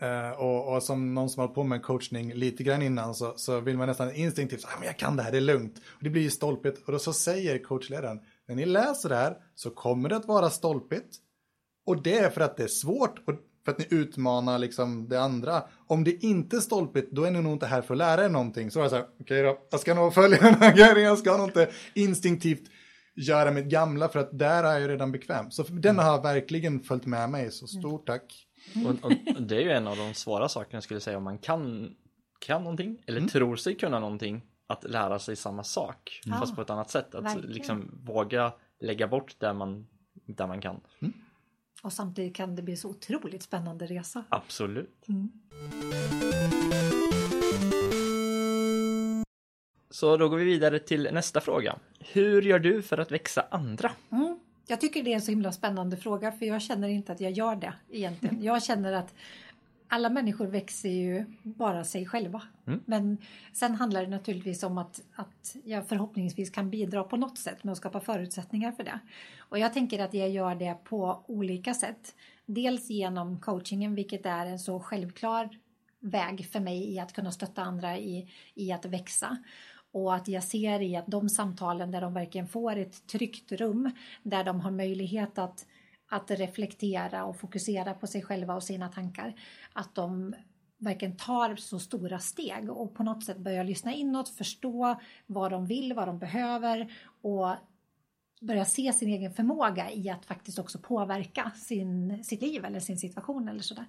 eh, 0.00 0.30
och, 0.30 0.74
och 0.74 0.82
som 0.82 1.14
någon 1.14 1.30
som 1.30 1.40
har 1.40 1.48
på 1.48 1.64
med 1.64 1.82
coachning 1.82 2.34
lite 2.34 2.62
grann 2.62 2.82
innan 2.82 3.14
så, 3.14 3.32
så 3.36 3.60
vill 3.60 3.76
man 3.76 3.88
nästan 3.88 4.14
instinktivt 4.14 4.60
säga, 4.60 4.72
ah, 4.74 4.78
men 4.78 4.86
jag 4.86 4.98
kan 4.98 5.16
det 5.16 5.22
här, 5.22 5.32
det 5.32 5.38
är 5.38 5.40
lugnt. 5.40 5.80
Och 5.86 6.04
det 6.04 6.10
blir 6.10 6.22
ju 6.22 6.30
stolpigt 6.30 6.86
och 6.86 6.92
då 6.92 6.98
så 6.98 7.12
säger 7.12 7.58
coachledaren, 7.58 8.20
när 8.48 8.54
ni 8.54 8.66
läser 8.66 9.08
det 9.08 9.16
här 9.16 9.36
så 9.54 9.70
kommer 9.70 10.08
det 10.08 10.16
att 10.16 10.26
vara 10.26 10.50
stolpigt 10.50 11.16
och 11.86 12.02
det 12.02 12.18
är 12.18 12.30
för 12.30 12.40
att 12.40 12.56
det 12.56 12.62
är 12.62 12.68
svårt 12.68 13.18
och 13.28 13.34
för 13.64 13.72
att 13.72 13.78
ni 13.78 13.86
utmanar 13.90 14.58
liksom 14.58 15.08
det 15.08 15.20
andra. 15.20 15.62
Om 15.86 16.04
det 16.04 16.24
inte 16.24 16.56
är 16.56 16.60
stolpigt, 16.60 17.12
då 17.12 17.24
är 17.24 17.30
ni 17.30 17.42
nog 17.42 17.52
inte 17.52 17.66
här 17.66 17.82
för 17.82 17.94
att 17.94 17.98
lära 17.98 18.24
er 18.24 18.28
någonting. 18.28 18.70
Så 18.70 18.78
var 18.78 18.84
jag 18.84 18.90
så 18.90 18.96
här, 18.96 19.06
okej 19.20 19.42
då, 19.42 19.58
jag 19.70 19.80
ska 19.80 19.94
nog 19.94 20.14
följa 20.14 20.38
den 20.38 20.54
här 20.54 20.76
grejen, 20.76 21.08
jag 21.08 21.18
ska 21.18 21.36
nog 21.36 21.48
inte 21.48 21.70
instinktivt 21.94 22.70
göra 23.16 23.50
mitt 23.50 23.66
gamla 23.66 24.08
för 24.08 24.18
att 24.18 24.38
där 24.38 24.64
är 24.64 24.78
jag 24.80 24.90
redan 24.90 25.12
bekväm. 25.12 25.50
Så 25.50 25.62
den 25.62 25.98
har 25.98 26.22
verkligen 26.22 26.80
följt 26.80 27.06
med 27.06 27.30
mig, 27.30 27.50
så 27.50 27.66
stort 27.66 28.06
tack. 28.06 28.46
Och, 28.86 29.10
och 29.36 29.42
det 29.42 29.56
är 29.56 29.60
ju 29.60 29.70
en 29.70 29.86
av 29.86 29.96
de 29.96 30.14
svåra 30.14 30.48
sakerna 30.48 30.80
skulle 30.80 30.96
jag 30.96 31.02
säga 31.02 31.16
om 31.16 31.24
man 31.24 31.38
kan, 31.38 31.90
kan 32.38 32.62
någonting 32.62 32.98
eller 33.06 33.20
tror 33.20 33.56
sig 33.56 33.76
kunna 33.76 34.00
någonting 34.00 34.42
att 34.66 34.84
lära 34.84 35.18
sig 35.18 35.36
samma 35.36 35.64
sak 35.64 36.20
Ja, 36.24 36.34
fast 36.34 36.56
på 36.56 36.62
ett 36.62 36.70
annat 36.70 36.90
sätt. 36.90 37.14
Att 37.14 37.24
verkligen. 37.24 37.50
liksom 37.50 38.00
våga 38.04 38.52
lägga 38.80 39.08
bort 39.08 39.36
där 39.38 39.54
man, 39.54 39.86
där 40.26 40.46
man 40.46 40.60
kan. 40.60 40.80
Och 41.82 41.92
samtidigt 41.92 42.36
kan 42.36 42.56
det 42.56 42.62
bli 42.62 42.76
så 42.76 42.88
otroligt 42.88 43.42
spännande 43.42 43.86
resa. 43.86 44.24
Absolut. 44.28 45.08
Mm. 45.08 45.32
Så 49.90 50.16
då 50.16 50.28
går 50.28 50.36
vi 50.36 50.44
vidare 50.44 50.78
till 50.78 51.08
nästa 51.12 51.40
fråga. 51.40 51.78
Hur 52.00 52.42
gör 52.42 52.58
du 52.58 52.82
för 52.82 52.98
att 52.98 53.12
växa 53.12 53.46
andra? 53.50 53.92
Mm. 54.10 54.38
Jag 54.66 54.80
tycker 54.80 55.02
det 55.02 55.10
är 55.10 55.14
en 55.14 55.22
så 55.22 55.30
himla 55.30 55.52
spännande 55.52 55.96
fråga 55.96 56.32
för 56.32 56.46
jag 56.46 56.62
känner 56.62 56.88
inte 56.88 57.12
att 57.12 57.20
jag 57.20 57.32
gör 57.32 57.56
det 57.56 57.72
egentligen. 57.90 58.42
Jag 58.42 58.62
känner 58.62 58.92
att 58.92 59.14
alla 59.88 60.10
människor 60.10 60.46
växer 60.46 60.88
ju 60.88 61.24
bara 61.42 61.84
sig 61.84 62.06
själva. 62.06 62.42
Mm. 62.66 62.80
Men 62.86 63.18
sen 63.52 63.74
handlar 63.74 64.02
det 64.02 64.10
naturligtvis 64.10 64.62
om 64.62 64.78
att, 64.78 65.00
att 65.14 65.56
jag 65.64 65.88
förhoppningsvis 65.88 66.50
kan 66.50 66.70
bidra 66.70 67.04
på 67.04 67.16
något 67.16 67.38
sätt 67.38 67.64
med 67.64 67.72
att 67.72 67.78
skapa 67.78 68.00
förutsättningar 68.00 68.72
för 68.72 68.84
det. 68.84 68.98
Och 69.38 69.58
jag 69.58 69.72
tänker 69.72 69.98
att 69.98 70.14
jag 70.14 70.30
gör 70.30 70.54
det 70.54 70.74
på 70.84 71.24
olika 71.26 71.74
sätt. 71.74 72.14
Dels 72.46 72.90
genom 72.90 73.40
coachingen, 73.40 73.94
vilket 73.94 74.26
är 74.26 74.46
en 74.46 74.58
så 74.58 74.80
självklar 74.80 75.58
väg 76.00 76.46
för 76.46 76.60
mig 76.60 76.94
i 76.94 76.98
att 76.98 77.12
kunna 77.12 77.32
stötta 77.32 77.62
andra 77.62 77.98
i, 77.98 78.30
i 78.54 78.72
att 78.72 78.84
växa. 78.84 79.36
Och 79.92 80.14
att 80.14 80.28
jag 80.28 80.44
ser 80.44 80.82
i 80.82 80.96
att 80.96 81.06
de 81.06 81.28
samtalen 81.28 81.90
där 81.90 82.00
de 82.00 82.14
verkligen 82.14 82.48
får 82.48 82.76
ett 82.76 83.06
tryggt 83.06 83.52
rum 83.52 83.90
där 84.22 84.44
de 84.44 84.60
har 84.60 84.70
möjlighet 84.70 85.38
att, 85.38 85.66
att 86.08 86.30
reflektera 86.30 87.24
och 87.24 87.36
fokusera 87.36 87.94
på 87.94 88.06
sig 88.06 88.22
själva 88.22 88.54
och 88.54 88.62
sina 88.62 88.88
tankar. 88.88 89.34
Att 89.72 89.94
de 89.94 90.34
verkligen 90.78 91.16
tar 91.16 91.56
så 91.56 91.78
stora 91.78 92.18
steg 92.18 92.70
och 92.70 92.94
på 92.94 93.02
något 93.02 93.24
sätt 93.24 93.38
börjar 93.38 93.64
lyssna 93.64 93.94
inåt, 93.94 94.28
förstå 94.28 95.00
vad 95.26 95.52
de 95.52 95.66
vill, 95.66 95.92
vad 95.92 96.08
de 96.08 96.18
behöver 96.18 96.92
och 97.22 97.54
börja 98.44 98.64
se 98.64 98.92
sin 98.92 99.08
egen 99.08 99.32
förmåga 99.32 99.90
i 99.90 100.10
att 100.10 100.26
faktiskt 100.26 100.58
också 100.58 100.78
påverka 100.78 101.50
sin, 101.50 102.24
sitt 102.24 102.42
liv 102.42 102.64
eller 102.64 102.80
sin 102.80 102.98
situation 102.98 103.48
eller 103.48 103.62
sådär. 103.62 103.86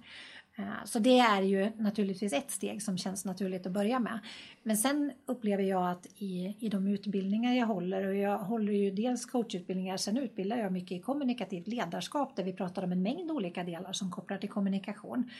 Eh, 0.58 0.84
så 0.84 0.98
det 0.98 1.18
är 1.18 1.42
ju 1.42 1.70
naturligtvis 1.76 2.32
ett 2.32 2.50
steg 2.50 2.82
som 2.82 2.98
känns 2.98 3.24
naturligt 3.24 3.66
att 3.66 3.72
börja 3.72 3.98
med. 3.98 4.18
Men 4.62 4.76
sen 4.76 5.12
upplever 5.26 5.62
jag 5.62 5.90
att 5.90 6.06
i, 6.14 6.56
i 6.60 6.68
de 6.68 6.86
utbildningar 6.86 7.54
jag 7.54 7.66
håller 7.66 8.06
och 8.06 8.16
jag 8.16 8.38
håller 8.38 8.72
ju 8.72 8.90
dels 8.90 9.26
coachutbildningar, 9.26 9.96
sen 9.96 10.16
utbildar 10.16 10.56
jag 10.56 10.72
mycket 10.72 10.98
i 10.98 11.00
kommunikativt 11.00 11.66
ledarskap 11.66 12.36
där 12.36 12.44
vi 12.44 12.52
pratar 12.52 12.82
om 12.82 12.92
en 12.92 13.02
mängd 13.02 13.30
olika 13.30 13.64
delar 13.64 13.92
som 13.92 14.10
kopplar 14.10 14.38
till 14.38 14.50
kommunikation. 14.50 15.30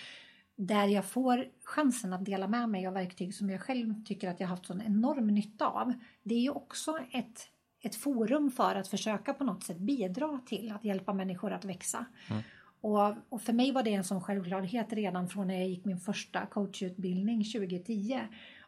Där 0.57 0.87
jag 0.87 1.05
får 1.05 1.46
chansen 1.64 2.12
att 2.12 2.24
dela 2.24 2.48
med 2.48 2.68
mig 2.68 2.87
av 2.87 2.94
verktyg 2.94 3.35
som 3.35 3.50
jag 3.50 3.61
själv 3.61 4.05
tycker 4.05 4.31
att 4.31 4.40
jag 4.40 4.48
haft 4.48 4.66
sån 4.66 4.83
enorm 4.83 5.26
nytta 5.26 5.66
av. 5.66 5.92
Det 6.22 6.35
är 6.35 6.40
ju 6.40 6.50
också 6.50 6.98
ett, 7.12 7.48
ett 7.87 7.96
forum 7.96 8.51
för 8.51 8.75
att 8.75 8.88
försöka 8.88 9.35
på 9.35 9.44
något 9.44 9.64
sätt 9.64 9.79
bidra 9.79 10.40
till 10.46 10.72
att 10.72 10.85
hjälpa 10.85 11.12
människor 11.12 11.53
att 11.53 11.64
växa. 11.64 12.07
Mm. 12.31 12.42
Och, 12.81 13.14
och, 13.29 13.42
för 13.42 13.53
mig 13.53 13.72
var 13.72 13.83
det 13.83 13.94
en 13.94 14.05
sån 14.05 14.20
självklarhet 14.20 14.92
redan 14.92 15.29
från 15.29 15.46
när 15.46 15.55
jag 15.55 15.68
gick 15.68 15.85
min 15.85 16.01
första 16.01 16.46
coachutbildning 16.46 17.44
2010 17.44 18.20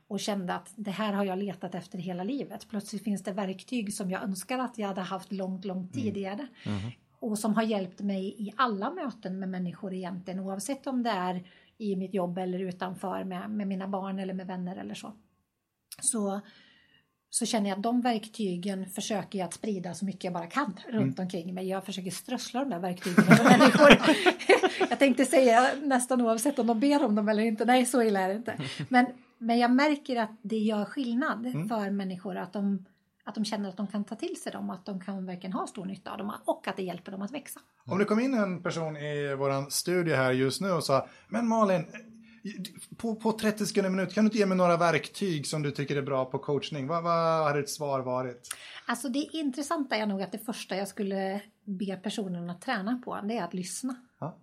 och 0.08 0.20
kände 0.20 0.54
att 0.54 0.72
det 0.76 0.90
här 0.90 1.12
har 1.12 1.24
jag 1.24 1.38
letat 1.38 1.74
efter 1.74 1.98
hela 1.98 2.24
livet. 2.24 2.66
Plötsligt 2.68 3.04
finns 3.04 3.22
det 3.22 3.32
verktyg 3.32 3.94
som 3.94 4.10
jag 4.10 4.22
önskar 4.22 4.58
att 4.58 4.78
jag 4.78 4.88
hade 4.88 5.00
haft 5.00 5.32
långt, 5.32 5.64
långt 5.64 5.94
mm. 5.94 6.04
tidigare. 6.04 6.46
Mm. 6.64 6.78
Mm. 6.78 6.90
Och 7.20 7.38
som 7.38 7.54
har 7.54 7.62
hjälpt 7.62 8.00
mig 8.00 8.34
i 8.38 8.52
alla 8.56 8.90
möten 8.90 9.38
med 9.38 9.48
människor 9.48 9.94
egentligen 9.94 10.40
oavsett 10.40 10.86
om 10.86 11.02
det 11.02 11.10
är 11.10 11.44
i 11.78 11.96
mitt 11.96 12.14
jobb 12.14 12.38
eller 12.38 12.58
utanför 12.58 13.24
med, 13.24 13.50
med 13.50 13.66
mina 13.66 13.88
barn 13.88 14.18
eller 14.18 14.34
med 14.34 14.46
vänner 14.46 14.76
eller 14.76 14.94
så. 14.94 15.12
Så 16.00 16.40
så 17.30 17.46
känner 17.46 17.68
jag 17.68 17.76
att 17.76 17.82
de 17.82 18.00
verktygen 18.00 18.86
försöker 18.86 19.38
jag 19.38 19.46
att 19.46 19.54
sprida 19.54 19.94
så 19.94 20.04
mycket 20.04 20.24
jag 20.24 20.32
bara 20.32 20.46
kan 20.46 20.80
runt 20.88 21.18
mm. 21.18 21.26
omkring 21.26 21.54
mig. 21.54 21.68
Jag 21.68 21.84
försöker 21.84 22.10
strössla 22.10 22.60
de 22.60 22.70
där 22.70 22.78
verktygen 22.78 23.24
på 23.24 23.44
människor. 23.44 23.98
jag 24.90 24.98
tänkte 24.98 25.24
säga 25.24 25.70
nästan 25.82 26.20
oavsett 26.20 26.58
om 26.58 26.66
de 26.66 26.80
ber 26.80 27.04
om 27.04 27.14
dem 27.14 27.28
eller 27.28 27.42
inte. 27.42 27.64
Nej, 27.64 27.86
så 27.86 28.02
illa 28.02 28.20
är 28.20 28.28
det 28.28 28.34
inte. 28.34 28.58
Men, 28.88 29.06
men 29.38 29.58
jag 29.58 29.70
märker 29.70 30.16
att 30.16 30.38
det 30.42 30.58
gör 30.58 30.84
skillnad 30.84 31.46
mm. 31.46 31.68
för 31.68 31.90
människor 31.90 32.36
att 32.36 32.52
de, 32.52 32.84
att 33.24 33.34
de 33.34 33.44
känner 33.44 33.68
att 33.68 33.76
de 33.76 33.86
kan 33.86 34.04
ta 34.04 34.14
till 34.14 34.40
sig 34.42 34.52
dem 34.52 34.70
att 34.70 34.86
de 34.86 35.00
kan 35.00 35.26
verkligen 35.26 35.52
ha 35.52 35.66
stor 35.66 35.84
nytta 35.84 36.10
av 36.10 36.18
dem 36.18 36.32
och 36.44 36.68
att 36.68 36.76
det 36.76 36.82
hjälper 36.82 37.12
dem 37.12 37.22
att 37.22 37.30
växa. 37.30 37.60
Om 37.84 37.98
det 37.98 38.04
kom 38.04 38.20
in 38.20 38.34
en 38.34 38.62
person 38.62 38.96
i 38.96 39.34
vår 39.38 39.70
studie 39.70 40.14
här 40.14 40.32
just 40.32 40.60
nu 40.60 40.70
och 40.70 40.84
sa 40.84 41.08
Men 41.28 41.48
Malin, 41.48 41.86
på, 42.96 43.14
på 43.14 43.32
30 43.32 43.66
sekunder 43.66 43.90
minut, 43.90 44.14
kan 44.14 44.24
du 44.24 44.26
inte 44.26 44.38
ge 44.38 44.46
mig 44.46 44.56
några 44.56 44.76
verktyg 44.76 45.46
som 45.46 45.62
du 45.62 45.70
tycker 45.70 45.96
är 45.96 46.02
bra 46.02 46.24
på 46.24 46.38
coachning? 46.38 46.86
Vad, 46.86 47.02
vad 47.02 47.44
har 47.44 47.56
ditt 47.56 47.70
svar 47.70 48.00
varit? 48.00 48.48
Alltså 48.86 49.08
det 49.08 49.28
intressanta 49.32 49.96
är 49.96 50.06
nog 50.06 50.22
att 50.22 50.32
det 50.32 50.38
första 50.38 50.76
jag 50.76 50.88
skulle 50.88 51.42
be 51.64 51.96
personen 51.96 52.50
att 52.50 52.60
träna 52.60 53.02
på, 53.04 53.18
det 53.24 53.36
är 53.36 53.44
att 53.44 53.54
lyssna. 53.54 53.96
Ja. 54.20 54.38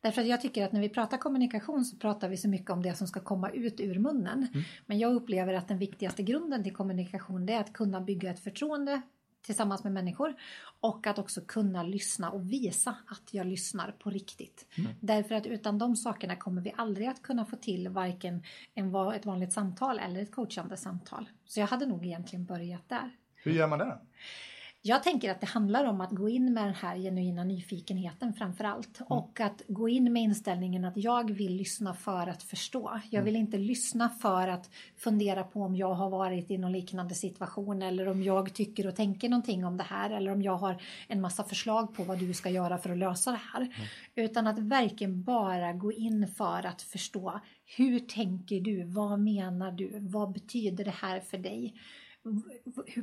Därför 0.00 0.20
att 0.20 0.28
jag 0.28 0.40
tycker 0.40 0.64
att 0.64 0.72
när 0.72 0.80
vi 0.80 0.88
pratar 0.88 1.18
kommunikation 1.18 1.84
så 1.84 1.96
pratar 1.96 2.28
vi 2.28 2.36
så 2.36 2.48
mycket 2.48 2.70
om 2.70 2.82
det 2.82 2.94
som 2.94 3.06
ska 3.06 3.20
komma 3.20 3.50
ut 3.50 3.80
ur 3.80 3.98
munnen. 3.98 4.46
Mm. 4.52 4.64
Men 4.86 4.98
jag 4.98 5.14
upplever 5.14 5.54
att 5.54 5.68
den 5.68 5.78
viktigaste 5.78 6.22
grunden 6.22 6.62
till 6.64 6.74
kommunikation 6.74 7.46
det 7.46 7.52
är 7.52 7.60
att 7.60 7.72
kunna 7.72 8.00
bygga 8.00 8.30
ett 8.30 8.40
förtroende 8.40 9.02
tillsammans 9.42 9.84
med 9.84 9.92
människor 9.92 10.34
och 10.80 11.06
att 11.06 11.18
också 11.18 11.40
kunna 11.40 11.82
lyssna 11.82 12.30
och 12.30 12.52
visa 12.52 12.96
att 13.06 13.34
jag 13.34 13.46
lyssnar 13.46 13.92
på 13.92 14.10
riktigt. 14.10 14.66
Mm. 14.78 14.92
Därför 15.00 15.34
att 15.34 15.46
utan 15.46 15.78
de 15.78 15.96
sakerna 15.96 16.36
kommer 16.36 16.62
vi 16.62 16.72
aldrig 16.76 17.08
att 17.08 17.22
kunna 17.22 17.44
få 17.46 17.56
till 17.56 17.88
varken 17.88 18.42
en, 18.74 18.94
ett 18.94 19.26
vanligt 19.26 19.52
samtal 19.52 19.98
eller 19.98 20.22
ett 20.22 20.32
coachande 20.32 20.76
samtal. 20.76 21.28
Så 21.44 21.60
jag 21.60 21.66
hade 21.66 21.86
nog 21.86 22.06
egentligen 22.06 22.44
börjat 22.44 22.88
där. 22.88 23.10
Hur 23.34 23.52
gör 23.52 23.68
man 23.68 23.78
det? 23.78 23.98
Jag 24.88 25.02
tänker 25.02 25.30
att 25.30 25.40
det 25.40 25.46
handlar 25.46 25.84
om 25.84 26.00
att 26.00 26.10
gå 26.10 26.28
in 26.28 26.54
med 26.54 26.64
den 26.64 26.74
här 26.74 26.96
genuina 26.96 27.44
nyfikenheten 27.44 28.32
framför 28.32 28.64
allt. 28.64 29.00
Mm. 29.00 29.06
Och 29.08 29.40
att 29.40 29.62
gå 29.68 29.88
in 29.88 30.12
med 30.12 30.22
inställningen 30.22 30.84
att 30.84 30.96
jag 30.96 31.30
vill 31.30 31.56
lyssna 31.56 31.94
för 31.94 32.26
att 32.26 32.42
förstå. 32.42 33.00
Jag 33.10 33.22
vill 33.22 33.34
mm. 33.34 33.46
inte 33.46 33.58
lyssna 33.58 34.08
för 34.08 34.48
att 34.48 34.70
fundera 34.96 35.44
på 35.44 35.62
om 35.62 35.76
jag 35.76 35.94
har 35.94 36.10
varit 36.10 36.50
i 36.50 36.58
någon 36.58 36.72
liknande 36.72 37.14
situation 37.14 37.82
eller 37.82 38.08
om 38.08 38.22
jag 38.22 38.54
tycker 38.54 38.86
och 38.86 38.96
tänker 38.96 39.28
någonting 39.28 39.64
om 39.64 39.76
det 39.76 39.82
här 39.82 40.10
eller 40.10 40.32
om 40.32 40.42
jag 40.42 40.56
har 40.56 40.82
en 41.08 41.20
massa 41.20 41.44
förslag 41.44 41.94
på 41.94 42.02
vad 42.02 42.18
du 42.18 42.34
ska 42.34 42.50
göra 42.50 42.78
för 42.78 42.90
att 42.90 42.98
lösa 42.98 43.30
det 43.30 43.40
här. 43.52 43.60
Mm. 43.60 43.72
Utan 44.14 44.46
att 44.46 44.58
verkligen 44.58 45.22
bara 45.22 45.72
gå 45.72 45.92
in 45.92 46.28
för 46.28 46.66
att 46.66 46.82
förstå. 46.82 47.40
Hur 47.76 47.98
tänker 48.00 48.60
du? 48.60 48.84
Vad 48.84 49.18
menar 49.20 49.72
du? 49.72 49.98
Vad 50.00 50.32
betyder 50.32 50.84
det 50.84 50.94
här 51.00 51.20
för 51.20 51.38
dig? 51.38 51.74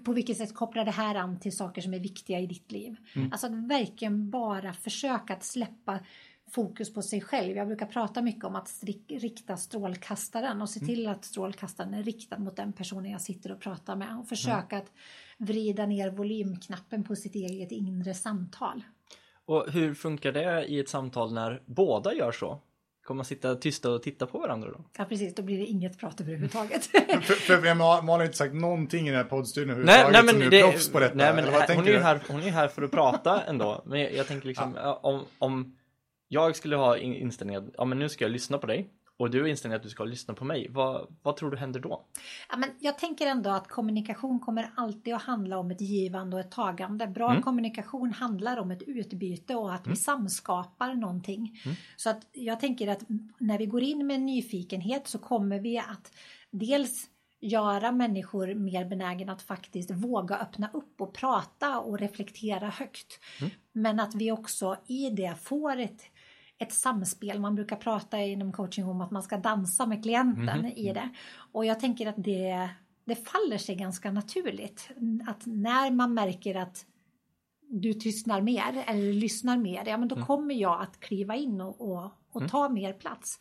På 0.06 0.14
vilket 0.14 0.38
sätt 0.38 0.54
kopplar 0.54 0.86
det 0.86 0.92
här 0.92 1.16
an 1.16 1.40
till 1.40 1.58
saker 1.58 1.82
som 1.82 1.94
är 1.94 2.00
viktiga 2.00 2.40
i 2.40 2.48
ditt 2.48 2.72
liv? 2.72 2.96
Mm. 3.16 3.32
Alltså 3.32 3.48
att 3.48 3.54
verkligen 3.54 4.30
bara 4.30 4.74
försöka 4.74 5.34
att 5.34 5.44
släppa 5.44 6.00
fokus 6.50 6.94
på 6.94 7.02
sig 7.02 7.22
själv. 7.22 7.58
Jag 7.58 7.68
brukar 7.68 7.86
prata 7.86 8.22
mycket 8.22 8.44
om 8.44 8.56
att 8.56 8.84
rikta 9.08 9.58
strålkastaren 9.58 10.62
och 10.62 10.70
se 10.70 10.80
mm. 10.80 10.88
till 10.88 11.08
att 11.08 11.26
strålkastaren 11.26 11.94
är 11.94 12.04
riktad 12.04 12.40
mot 12.40 12.56
den 12.56 12.74
personen 12.74 13.12
jag 13.12 13.22
sitter 13.22 13.52
och 13.52 13.60
pratar 13.60 13.96
med 13.96 14.18
och 14.20 14.28
försöka 14.28 14.76
mm. 14.76 14.82
att 14.82 14.92
vrida 15.38 15.86
ner 15.86 16.10
volymknappen 16.10 17.04
på 17.04 17.16
sitt 17.16 17.36
eget 17.36 17.72
inre 17.72 18.14
samtal. 18.14 18.84
Och 19.46 19.72
hur 19.72 19.94
funkar 19.94 20.32
det 20.32 20.66
i 20.66 20.80
ett 20.80 20.90
samtal 20.90 21.34
när 21.34 21.62
båda 21.66 22.14
gör 22.14 22.32
så? 22.32 22.62
Kommer 23.06 23.18
man 23.18 23.26
sitta 23.26 23.56
tysta 23.56 23.92
och 23.92 24.04
titta 24.04 24.26
på 24.26 24.40
varandra 24.40 24.70
då? 24.72 24.86
Ja 24.98 25.06
precis, 25.06 25.36
då 25.36 25.44
blir 25.44 25.58
det 25.58 25.66
inget 25.66 26.00
prat 26.00 26.22
överhuvudtaget. 26.22 26.86
för, 27.22 27.34
för 27.34 27.76
Malin 27.76 28.10
har 28.10 28.24
inte 28.24 28.38
sagt 28.38 28.54
någonting 28.54 29.08
i 29.08 29.12
den 29.12 29.18
här 29.18 29.24
poddstudion 29.24 29.70
överhuvudtaget 29.70 30.12
nej, 30.12 30.24
nej, 30.24 30.34
men 30.34 30.42
som 30.42 30.50
det, 30.50 30.60
är 30.60 30.72
proffs 30.72 30.90
på 30.90 31.00
detta. 31.00 31.16
Nej 31.16 31.34
men 31.34 31.44
hon 31.76 31.88
är, 31.88 31.92
ju 31.92 32.00
här, 32.00 32.20
hon 32.28 32.42
är 32.44 32.50
här 32.50 32.68
för 32.68 32.82
att 32.82 32.92
prata 32.92 33.44
ändå. 33.44 33.84
Men 33.86 34.00
jag, 34.00 34.14
jag 34.14 34.28
tänker 34.28 34.48
liksom 34.48 34.78
ja. 34.78 35.00
om, 35.04 35.26
om 35.40 35.78
jag 36.28 36.56
skulle 36.56 36.76
ha 36.76 36.98
inställningen 36.98 37.64
att 37.64 37.70
ja, 37.78 37.86
men 37.86 38.00
nu 38.00 38.10
ska 38.10 38.26
jag 38.26 38.32
lyssna 38.32 38.58
på 38.58 38.68
dig 38.68 38.90
och 39.18 39.30
du 39.30 39.42
är 39.42 39.48
inställd 39.48 39.74
att 39.74 39.84
du 39.84 39.90
ska 39.90 40.04
lyssna 40.04 40.34
på 40.34 40.46
mig, 40.46 40.68
vad, 40.70 41.16
vad 41.22 41.38
tror 41.38 41.52
du 41.52 41.58
händer 41.58 41.80
då? 41.80 42.06
Ja, 42.50 42.58
men 42.58 42.70
jag 42.80 42.98
tänker 42.98 43.28
ändå 43.28 43.50
att 43.50 43.68
kommunikation 43.68 44.40
kommer 44.40 44.72
alltid 44.76 45.14
att 45.14 45.22
handla 45.22 45.58
om 45.58 45.72
ett 45.72 45.82
givande 45.82 46.36
och 46.36 46.40
ett 46.40 46.52
tagande. 46.52 47.08
Bra 47.08 47.30
mm. 47.30 47.42
kommunikation 47.42 48.12
handlar 48.12 48.58
om 48.58 48.72
ett 48.72 48.82
utbyte 48.82 49.56
och 49.56 49.74
att 49.74 49.86
mm. 49.86 49.94
vi 49.94 50.00
samskapar 50.00 50.94
någonting. 50.94 51.62
Mm. 51.66 51.78
Så 51.96 52.10
att 52.10 52.28
jag 52.32 52.60
tänker 52.60 52.88
att 52.88 53.04
när 53.38 53.58
vi 53.58 53.66
går 53.66 53.84
in 53.84 54.08
med 54.08 54.22
nyfikenhet 54.22 55.08
så 55.08 55.20
kommer 55.20 55.60
vi 55.60 55.78
att 55.78 56.12
dels 56.52 57.10
göra 57.40 57.92
människor 57.92 58.54
mer 58.54 58.86
benägna 58.86 59.34
att 59.34 59.42
faktiskt 59.42 59.92
våga 59.92 60.38
öppna 60.38 60.70
upp 60.74 61.02
och 61.02 61.14
prata 61.14 61.80
och 61.80 62.00
reflektera 62.00 62.70
högt. 62.70 63.20
Mm. 63.40 63.52
Men 63.72 64.00
att 64.00 64.16
vi 64.16 64.32
också 64.32 64.78
i 64.88 65.10
det 65.10 65.36
får 65.42 65.80
ett 65.80 66.02
ett 66.60 66.74
samspel. 66.74 67.40
Man 67.40 67.56
brukar 67.56 67.76
prata 67.76 68.20
inom 68.20 68.52
coaching 68.52 68.86
om 68.86 69.02
att 69.02 69.12
man 69.12 69.24
ska 69.24 69.38
dansa 69.38 69.86
med 69.86 70.04
klienten 70.04 70.50
mm. 70.50 70.72
i 70.76 70.94
det. 70.94 71.10
Och 71.52 71.66
jag 71.66 71.80
tänker 71.80 72.08
att 72.08 72.24
det, 72.24 72.70
det 73.06 73.16
faller 73.16 73.58
sig 73.58 73.76
ganska 73.76 74.12
naturligt. 74.12 74.90
Att 75.28 75.46
när 75.46 75.92
man 75.92 76.14
märker 76.14 76.56
att 76.56 76.86
du 77.70 77.94
tystnar 77.94 78.42
mer 78.42 78.84
eller 78.88 79.14
lyssnar 79.14 79.58
mer, 79.58 79.84
ja 79.88 79.98
men 79.98 80.08
då 80.08 80.16
mm. 80.16 80.28
kommer 80.28 80.56
jag 80.56 80.82
att 80.82 81.00
kliva 81.00 81.36
in 81.36 81.62
och, 81.62 81.82
och, 81.82 82.12
och 82.32 82.42
mm. 82.42 82.50
ta 82.50 82.70
mer 82.70 82.94
plats. 82.94 83.40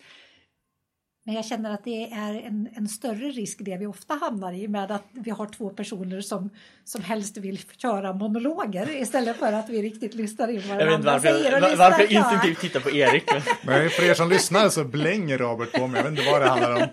Men 1.27 1.35
jag 1.35 1.45
känner 1.45 1.71
att 1.71 1.85
det 1.85 2.13
är 2.13 2.35
en, 2.35 2.69
en, 2.75 2.89
större 2.89 3.29
risk 3.29 3.59
det 3.61 3.77
vi 3.77 3.87
ofta 3.87 4.15
hamnar 4.15 4.53
i 4.53 4.69
med 4.69 4.91
att 4.91 5.05
vi 5.13 5.31
har 5.31 5.47
två 5.47 5.71
personer 5.71 6.21
som, 6.21 6.51
som 6.85 7.03
helst 7.03 7.37
vill 7.37 7.59
köra 7.59 8.13
monologer 8.13 9.03
istället 9.03 9.37
för 9.37 9.53
att 9.53 9.69
vi 9.69 9.83
riktigt 9.83 10.15
lyssnar 10.15 10.49
in 10.49 10.63
vad 10.69 10.79
den 10.79 10.95
andra 10.95 11.21
säger. 11.21 11.61
Var, 11.61 11.77
varför 11.77 12.03
jag 12.03 12.13
instinktivt 12.13 12.61
tittar 12.61 12.81
på 12.81 12.91
Erik. 12.91 13.25
Men 13.67 13.91
för 13.91 14.03
er 14.03 14.15
som 14.15 14.29
lyssnar 14.29 14.69
så 14.69 14.85
blänger 14.85 15.39
Robert 15.39 15.73
på 15.73 15.87
mig. 15.87 16.03
Jag 16.03 16.11
vet 16.11 16.19
inte 16.19 16.31
vad 16.31 16.41
det 16.41 16.49
handlar 16.49 16.83
om. 16.83 16.89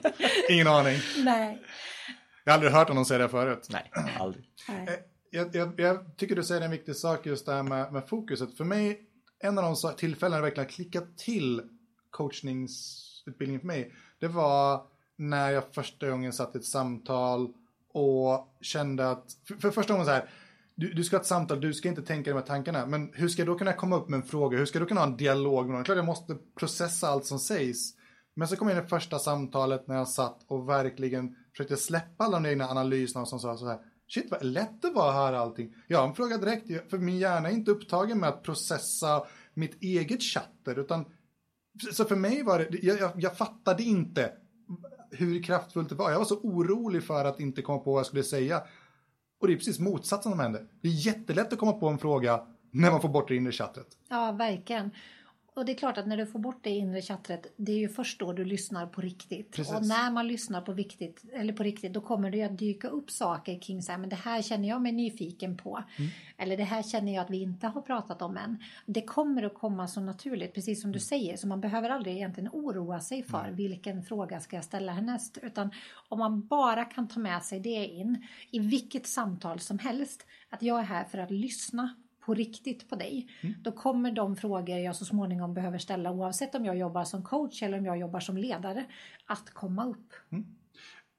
Ingen 0.49 0.67
aning. 0.67 0.97
Nej. 1.23 1.61
Jag 2.43 2.51
har 2.51 2.53
aldrig 2.53 2.73
hört 2.73 2.87
honom 2.87 3.05
säga 3.05 3.19
det 3.19 3.29
förut. 3.29 3.67
Nej, 3.69 3.91
aldrig. 4.19 4.45
Nej. 4.69 4.87
Eh, 4.87 4.93
jag, 5.31 5.55
jag, 5.55 5.79
jag, 5.79 6.17
tycker 6.17 6.35
du 6.35 6.43
säger 6.43 6.61
en 6.61 6.71
viktig 6.71 6.95
sak 6.95 7.25
just 7.25 7.45
det 7.45 7.53
här 7.53 7.63
med, 7.63 7.93
med 7.93 8.07
fokuset. 8.09 8.57
För 8.57 8.63
mig, 8.63 8.99
en 9.43 9.57
av 9.57 9.63
de 9.63 9.95
tillfällen 9.97 10.37
det 10.37 10.41
verkligen 10.41 10.69
klickat 10.69 11.17
till 11.17 11.61
coachningsutbildningen 12.11 13.59
för 13.59 13.67
mig 13.67 13.93
det 14.21 14.27
var 14.27 14.83
när 15.17 15.51
jag 15.51 15.63
första 15.73 16.09
gången 16.09 16.33
satt 16.33 16.55
i 16.55 16.57
ett 16.57 16.65
samtal 16.65 17.53
och 17.93 18.57
kände 18.61 19.09
att, 19.09 19.25
för, 19.47 19.55
för 19.55 19.71
första 19.71 19.93
gången 19.93 20.05
så 20.05 20.11
här, 20.11 20.29
du, 20.75 20.93
du, 20.93 21.03
ska 21.03 21.15
ha 21.15 21.21
ett 21.21 21.27
samtal, 21.27 21.61
du 21.61 21.73
ska 21.73 21.89
inte 21.89 22.01
tänka 22.01 22.31
de 22.31 22.37
här 22.37 22.45
tankarna, 22.45 22.85
men 22.85 23.11
hur 23.13 23.27
ska 23.27 23.41
jag 23.41 23.47
då 23.47 23.57
kunna 23.57 23.73
komma 23.73 23.95
upp 23.95 24.09
med 24.09 24.17
en 24.17 24.27
fråga? 24.27 24.57
Hur 24.57 24.65
ska 24.65 24.79
jag 24.79 24.85
då 24.85 24.87
kunna 24.87 25.01
ha 25.01 25.07
en 25.07 25.17
dialog 25.17 25.65
med 25.65 25.75
någon? 25.75 25.83
Klart 25.83 25.95
jag 25.95 26.05
måste 26.05 26.37
processa 26.59 27.07
allt 27.07 27.25
som 27.25 27.39
sägs. 27.39 27.93
Men 28.33 28.47
så 28.47 28.55
kom 28.55 28.67
jag 28.67 28.75
in 28.75 28.79
i 28.79 28.83
det 28.83 28.89
första 28.89 29.19
samtalet 29.19 29.87
när 29.87 29.95
jag 29.95 30.07
satt 30.07 30.39
och 30.47 30.69
verkligen 30.69 31.35
försökte 31.51 31.77
släppa 31.77 32.23
alla 32.23 32.39
de 32.39 32.49
egna 32.49 32.69
analyserna 32.69 33.25
som 33.25 33.39
sa 33.39 33.57
så 33.57 33.67
här, 33.67 33.79
shit 34.07 34.31
vad 34.31 34.43
lätt 34.43 34.81
det 34.81 34.89
var 34.89 35.09
att 35.09 35.15
höra 35.15 35.39
allting. 35.39 35.75
Jag 35.87 35.99
har 35.99 36.07
en 36.07 36.15
fråga 36.15 36.37
direkt, 36.37 36.89
för 36.89 36.97
min 36.97 37.17
hjärna 37.17 37.49
är 37.49 37.53
inte 37.53 37.71
upptagen 37.71 38.19
med 38.19 38.29
att 38.29 38.43
processa 38.43 39.25
mitt 39.53 39.83
eget 39.83 40.23
chatter, 40.23 40.79
utan 40.79 41.05
så 41.93 42.05
för 42.05 42.15
mig 42.15 42.43
var 42.43 42.59
det, 42.59 42.83
jag, 42.83 42.99
jag, 42.99 43.11
jag 43.15 43.37
fattade 43.37 43.83
inte 43.83 44.31
hur 45.11 45.43
kraftfullt 45.43 45.89
det 45.89 45.95
var. 45.95 46.11
Jag 46.11 46.17
var 46.17 46.25
så 46.25 46.39
orolig 46.39 47.03
för 47.03 47.25
att 47.25 47.39
inte 47.39 47.61
komma 47.61 47.79
på 47.79 47.91
vad 47.91 47.99
jag 47.99 48.05
skulle 48.05 48.23
säga. 48.23 48.61
Och 49.41 49.47
det 49.47 49.53
är 49.53 49.57
precis 49.57 49.79
motsatsen 49.79 50.31
som 50.31 50.39
händer. 50.39 50.67
Det 50.81 50.87
är 50.87 50.91
jättelätt 50.91 51.53
att 51.53 51.59
komma 51.59 51.73
på 51.73 51.87
en 51.87 51.97
fråga 51.97 52.47
när 52.71 52.91
man 52.91 53.01
får 53.01 53.09
bort 53.09 53.27
det 53.27 53.35
inre 53.35 53.51
chattret. 53.51 53.87
Ja, 54.09 54.31
verkligen. 54.31 54.91
Och 55.61 55.65
det 55.65 55.71
är 55.71 55.75
klart 55.75 55.97
att 55.97 56.07
när 56.07 56.17
du 56.17 56.25
får 56.25 56.39
bort 56.39 56.59
det 56.63 56.69
inre 56.69 57.01
chattret, 57.01 57.53
det 57.57 57.71
är 57.71 57.77
ju 57.77 57.89
först 57.89 58.19
då 58.19 58.33
du 58.33 58.45
lyssnar 58.45 58.87
på 58.87 59.01
riktigt. 59.01 59.51
Precis. 59.51 59.73
Och 59.73 59.85
när 59.85 60.11
man 60.11 60.27
lyssnar 60.27 60.61
på, 60.61 60.73
viktigt, 60.73 61.23
eller 61.33 61.53
på 61.53 61.63
riktigt, 61.63 61.93
då 61.93 62.01
kommer 62.01 62.31
det 62.31 62.43
att 62.43 62.57
dyka 62.57 62.87
upp 62.87 63.11
saker 63.11 63.59
kring 63.59 63.81
så 63.81 63.91
här, 63.91 63.99
men 63.99 64.09
det 64.09 64.15
här 64.15 64.41
känner 64.41 64.67
jag 64.69 64.81
mig 64.81 64.91
nyfiken 64.91 65.57
på. 65.57 65.83
Eller 66.37 66.57
det 66.57 66.63
här 66.63 66.83
känner 66.83 67.13
jag 67.13 67.21
att 67.21 67.29
vi 67.29 67.41
inte 67.41 67.67
har 67.67 67.81
pratat 67.81 68.21
om 68.21 68.37
än. 68.37 68.63
Det 68.85 69.01
kommer 69.01 69.43
att 69.43 69.53
komma 69.53 69.87
så 69.87 70.01
naturligt, 70.01 70.53
precis 70.53 70.81
som 70.81 70.91
du 70.91 70.99
säger, 70.99 71.37
så 71.37 71.47
man 71.47 71.61
behöver 71.61 71.89
aldrig 71.89 72.15
egentligen 72.15 72.49
oroa 72.53 72.99
sig 72.99 73.23
för 73.23 73.51
vilken 73.51 74.03
fråga 74.03 74.39
ska 74.39 74.55
jag 74.55 74.65
ställa 74.65 74.91
härnäst. 74.91 75.37
Utan 75.41 75.71
om 76.09 76.19
man 76.19 76.47
bara 76.47 76.85
kan 76.85 77.07
ta 77.07 77.19
med 77.19 77.43
sig 77.43 77.59
det 77.59 77.85
in 77.85 78.27
i 78.51 78.59
vilket 78.59 79.07
samtal 79.07 79.59
som 79.59 79.79
helst, 79.79 80.25
att 80.49 80.61
jag 80.61 80.79
är 80.79 80.83
här 80.83 81.03
för 81.03 81.17
att 81.17 81.31
lyssna 81.31 81.95
på 82.25 82.33
riktigt 82.33 82.89
på 82.89 82.95
dig. 82.95 83.27
Då 83.61 83.71
kommer 83.71 84.11
de 84.11 84.35
frågor 84.35 84.77
jag 84.77 84.95
så 84.95 85.05
småningom 85.05 85.53
behöver 85.53 85.77
ställa 85.77 86.11
oavsett 86.11 86.55
om 86.55 86.65
jag 86.65 86.77
jobbar 86.77 87.03
som 87.03 87.23
coach 87.23 87.63
eller 87.63 87.77
om 87.77 87.85
jag 87.85 87.97
jobbar 87.97 88.19
som 88.19 88.37
ledare 88.37 88.85
att 89.25 89.53
komma 89.53 89.87
upp. 89.87 90.13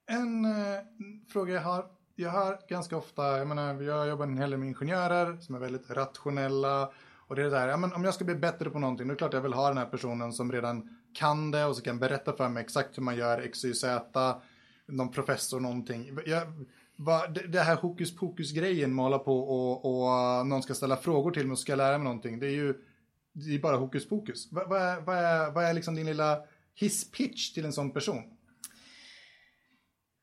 En 0.05 0.45
eh, 0.45 0.81
fråga 1.27 1.53
jag 1.53 1.61
har. 1.61 1.85
Jag 2.15 2.31
hör 2.31 2.59
ganska 2.69 2.97
ofta, 2.97 3.37
jag 3.37 3.47
menar, 3.47 3.81
jag 3.81 4.07
jobbar 4.07 4.25
en 4.25 4.37
hel 4.37 4.49
del 4.49 4.59
med 4.59 4.67
ingenjörer 4.67 5.37
som 5.37 5.55
är 5.55 5.59
väldigt 5.59 5.89
rationella. 5.89 6.91
Och 7.27 7.35
det 7.35 7.41
är 7.41 7.43
det 7.43 7.51
där, 7.51 7.67
ja, 7.67 7.77
men 7.77 7.93
om 7.93 8.03
jag 8.03 8.13
ska 8.13 8.25
bli 8.25 8.35
bättre 8.35 8.69
på 8.69 8.79
någonting, 8.79 9.07
då 9.07 9.11
är 9.11 9.15
det 9.15 9.17
klart 9.17 9.33
jag 9.33 9.41
vill 9.41 9.53
ha 9.53 9.67
den 9.67 9.77
här 9.77 9.85
personen 9.85 10.33
som 10.33 10.51
redan 10.51 10.97
kan 11.13 11.51
det 11.51 11.65
och 11.65 11.75
så 11.75 11.81
kan 11.81 11.99
berätta 11.99 12.33
för 12.33 12.49
mig 12.49 12.63
exakt 12.63 12.97
hur 12.97 13.03
man 13.03 13.15
gör 13.15 13.41
X, 13.41 13.65
Y, 13.65 13.73
Z. 13.73 14.41
Någon 14.85 15.11
professor 15.11 15.59
någonting. 15.59 16.17
Jag, 16.25 16.47
vad, 16.95 17.39
det, 17.51 17.59
här 17.59 17.75
hokus 17.75 18.15
pokus 18.15 18.51
grejen 18.51 18.95
med 18.95 19.03
på 19.19 19.39
och, 19.39 19.85
och 19.85 20.39
uh, 20.39 20.45
någon 20.45 20.63
ska 20.63 20.73
ställa 20.73 20.97
frågor 20.97 21.31
till 21.31 21.45
mig 21.47 21.51
och 21.51 21.59
ska 21.59 21.75
lära 21.75 21.97
mig 21.97 22.03
någonting. 22.03 22.39
Det 22.39 22.47
är 22.47 22.51
ju 22.51 22.73
det 23.33 23.55
är 23.55 23.59
bara 23.59 23.77
hokus 23.77 24.09
pokus. 24.09 24.47
Vad, 24.51 24.69
vad, 24.69 24.81
är, 24.81 25.01
vad, 25.01 25.17
är, 25.17 25.51
vad 25.51 25.65
är 25.65 25.73
liksom 25.73 25.95
din 25.95 26.05
lilla 26.05 26.39
hisspitch 26.75 27.53
till 27.53 27.65
en 27.65 27.73
sån 27.73 27.91
person? 27.91 28.23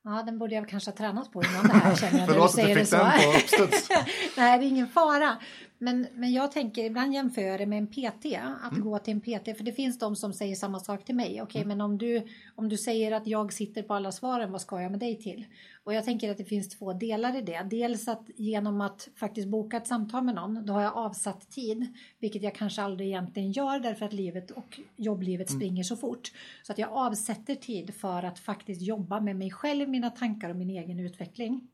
Ja, 0.03 0.23
den 0.25 0.39
borde 0.39 0.55
jag 0.55 0.69
kanske 0.69 0.91
ha 0.91 0.97
tränat 0.97 1.31
på 1.31 1.43
innan 1.43 1.67
det 1.67 1.73
här 1.73 1.95
känner 1.95 2.19
jag 2.19 2.29
Förlåt 2.29 2.49
att 2.49 2.67
du 2.67 2.75
fick 2.75 2.91
den 2.91 3.11
på 3.11 3.37
uppstuds. 3.37 3.89
Nej, 4.37 4.59
det 4.59 4.65
är 4.65 4.67
ingen 4.67 4.87
fara. 4.87 5.37
Men, 5.83 6.07
men 6.13 6.31
jag 6.31 6.51
tänker, 6.51 6.83
ibland 6.85 7.13
jämför 7.13 7.41
jag 7.41 7.59
det 7.59 7.65
med 7.65 7.77
en 7.77 7.87
PT, 7.87 8.25
att 8.35 8.71
Mm. 8.71 8.83
gå 8.83 8.97
till 8.99 9.13
en 9.13 9.21
PT, 9.21 9.57
för 9.57 9.63
det 9.63 9.71
finns 9.71 9.99
de 9.99 10.15
som 10.15 10.33
säger 10.33 10.55
samma 10.55 10.79
sak 10.79 11.05
till 11.05 11.15
mig. 11.15 11.41
Okej, 11.41 11.65
men 11.65 11.81
om 11.81 11.97
du, 11.97 12.23
om 12.55 12.69
du 12.69 12.77
säger 12.77 13.11
att 13.11 13.27
jag 13.27 13.53
sitter 13.53 13.83
på 13.83 13.93
alla 13.93 14.11
svaren, 14.11 14.51
vad 14.51 14.61
ska 14.61 14.81
jag 14.81 14.91
med 14.91 14.99
dig 14.99 15.15
till? 15.17 15.45
Och 15.83 15.93
jag 15.93 16.05
tänker 16.05 16.31
att 16.31 16.37
det 16.37 16.45
finns 16.45 16.69
två 16.69 16.93
delar 16.93 17.37
i 17.37 17.41
det. 17.41 17.67
Dels 17.69 18.07
att 18.07 18.29
genom 18.35 18.81
att 18.81 19.07
faktiskt 19.15 19.47
boka 19.47 19.77
ett 19.77 19.87
samtal 19.87 20.23
med 20.23 20.35
någon, 20.35 20.65
då 20.65 20.73
har 20.73 20.81
jag 20.81 20.97
avsatt 20.97 21.49
tid, 21.49 21.87
vilket 22.19 22.43
jag 22.43 22.55
kanske 22.55 22.81
aldrig 22.81 23.07
egentligen 23.07 23.51
gör 23.51 23.79
därför 23.79 24.05
att 24.05 24.13
livet 24.13 24.51
och 24.51 24.79
jobblivet 24.95 25.49
springer 25.51 25.83
så 25.83 25.95
fort. 25.97 26.31
Så 26.63 26.71
att 26.71 26.77
jag 26.77 26.89
avsätter 26.91 27.55
tid 27.55 27.93
för 27.95 28.23
att 28.23 28.39
faktiskt 28.39 28.81
jobba 28.81 29.19
med 29.19 29.35
mig 29.35 29.51
själv, 29.51 29.89
mina 29.89 30.09
tankar 30.09 30.49
och 30.49 30.55
min 30.55 30.69
egen 30.69 30.99
utveckling. 30.99 31.67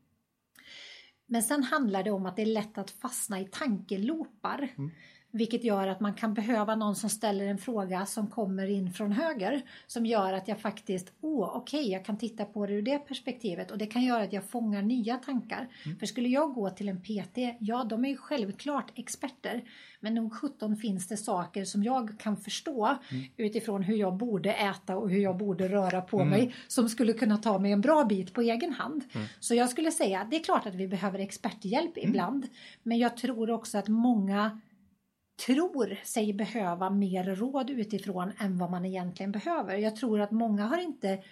Men 1.30 1.42
sen 1.42 1.62
handlar 1.62 2.02
det 2.02 2.10
om 2.10 2.26
att 2.26 2.36
det 2.36 2.42
är 2.42 2.46
lätt 2.46 2.78
att 2.78 2.90
fastna 2.90 3.40
i 3.40 3.44
tankelopar. 3.44 4.68
Mm. 4.78 4.90
Vilket 5.30 5.64
gör 5.64 5.86
att 5.86 6.00
man 6.00 6.14
kan 6.14 6.34
behöva 6.34 6.74
någon 6.74 6.96
som 6.96 7.10
ställer 7.10 7.46
en 7.46 7.58
fråga 7.58 8.06
som 8.06 8.26
kommer 8.26 8.66
in 8.66 8.92
från 8.92 9.12
höger. 9.12 9.62
Som 9.86 10.06
gör 10.06 10.32
att 10.32 10.48
jag 10.48 10.60
faktiskt, 10.60 11.12
åh 11.20 11.56
okej, 11.56 11.90
jag 11.90 12.04
kan 12.04 12.18
titta 12.18 12.44
på 12.44 12.66
det 12.66 12.72
ur 12.72 12.82
det 12.82 12.98
perspektivet. 12.98 13.70
Och 13.70 13.78
det 13.78 13.86
kan 13.86 14.02
göra 14.02 14.22
att 14.22 14.32
jag 14.32 14.44
fångar 14.44 14.82
nya 14.82 15.16
tankar. 15.16 15.68
För 15.98 16.06
skulle 16.06 16.28
jag 16.28 16.54
gå 16.54 16.70
till 16.70 16.88
en 16.88 17.00
PT, 17.00 17.38
ja 17.58 17.84
de 17.84 18.04
är 18.04 18.08
ju 18.08 18.16
självklart 18.16 18.92
experter. 18.94 19.64
Men 20.00 20.14
nog 20.14 20.32
17 20.32 20.76
finns 20.76 21.08
det 21.08 21.16
saker 21.16 21.64
som 21.64 21.82
jag 21.84 22.18
kan 22.18 22.36
förstå 22.36 22.96
utifrån 23.36 23.82
hur 23.82 23.96
jag 23.96 24.16
borde 24.16 24.52
äta 24.52 24.96
och 24.96 25.10
hur 25.10 25.20
jag 25.20 25.36
borde 25.36 25.68
röra 25.68 26.00
på 26.00 26.24
mig. 26.24 26.54
Som 26.68 26.88
skulle 26.88 27.12
kunna 27.12 27.36
ta 27.38 27.58
mig 27.58 27.72
en 27.72 27.80
bra 27.80 28.04
bit 28.04 28.34
på 28.34 28.40
egen 28.40 28.72
hand. 28.72 29.04
Så 29.40 29.54
jag 29.54 29.70
skulle 29.70 29.90
säga, 29.90 30.26
det 30.30 30.36
är 30.36 30.44
klart 30.44 30.66
att 30.66 30.74
vi 30.74 30.88
behöver 30.88 31.18
experthjälp 31.18 31.98
ibland. 31.98 32.46
Men 32.82 32.98
jag 32.98 33.16
tror 33.16 33.50
också 33.50 33.78
att 33.78 33.88
många 33.88 34.60
tror 35.46 35.98
sig 36.04 36.32
behöva 36.32 36.90
mer 36.90 37.24
råd 37.24 37.70
utifrån 37.70 38.32
än 38.38 38.58
vad 38.58 38.70
man 38.70 38.84
egentligen 38.84 39.32
behöver. 39.32 39.76
Jag 39.76 39.96
tror 39.96 40.20
att 40.20 40.30
många 40.30 40.66
har 40.66 40.78
inte, 40.78 41.22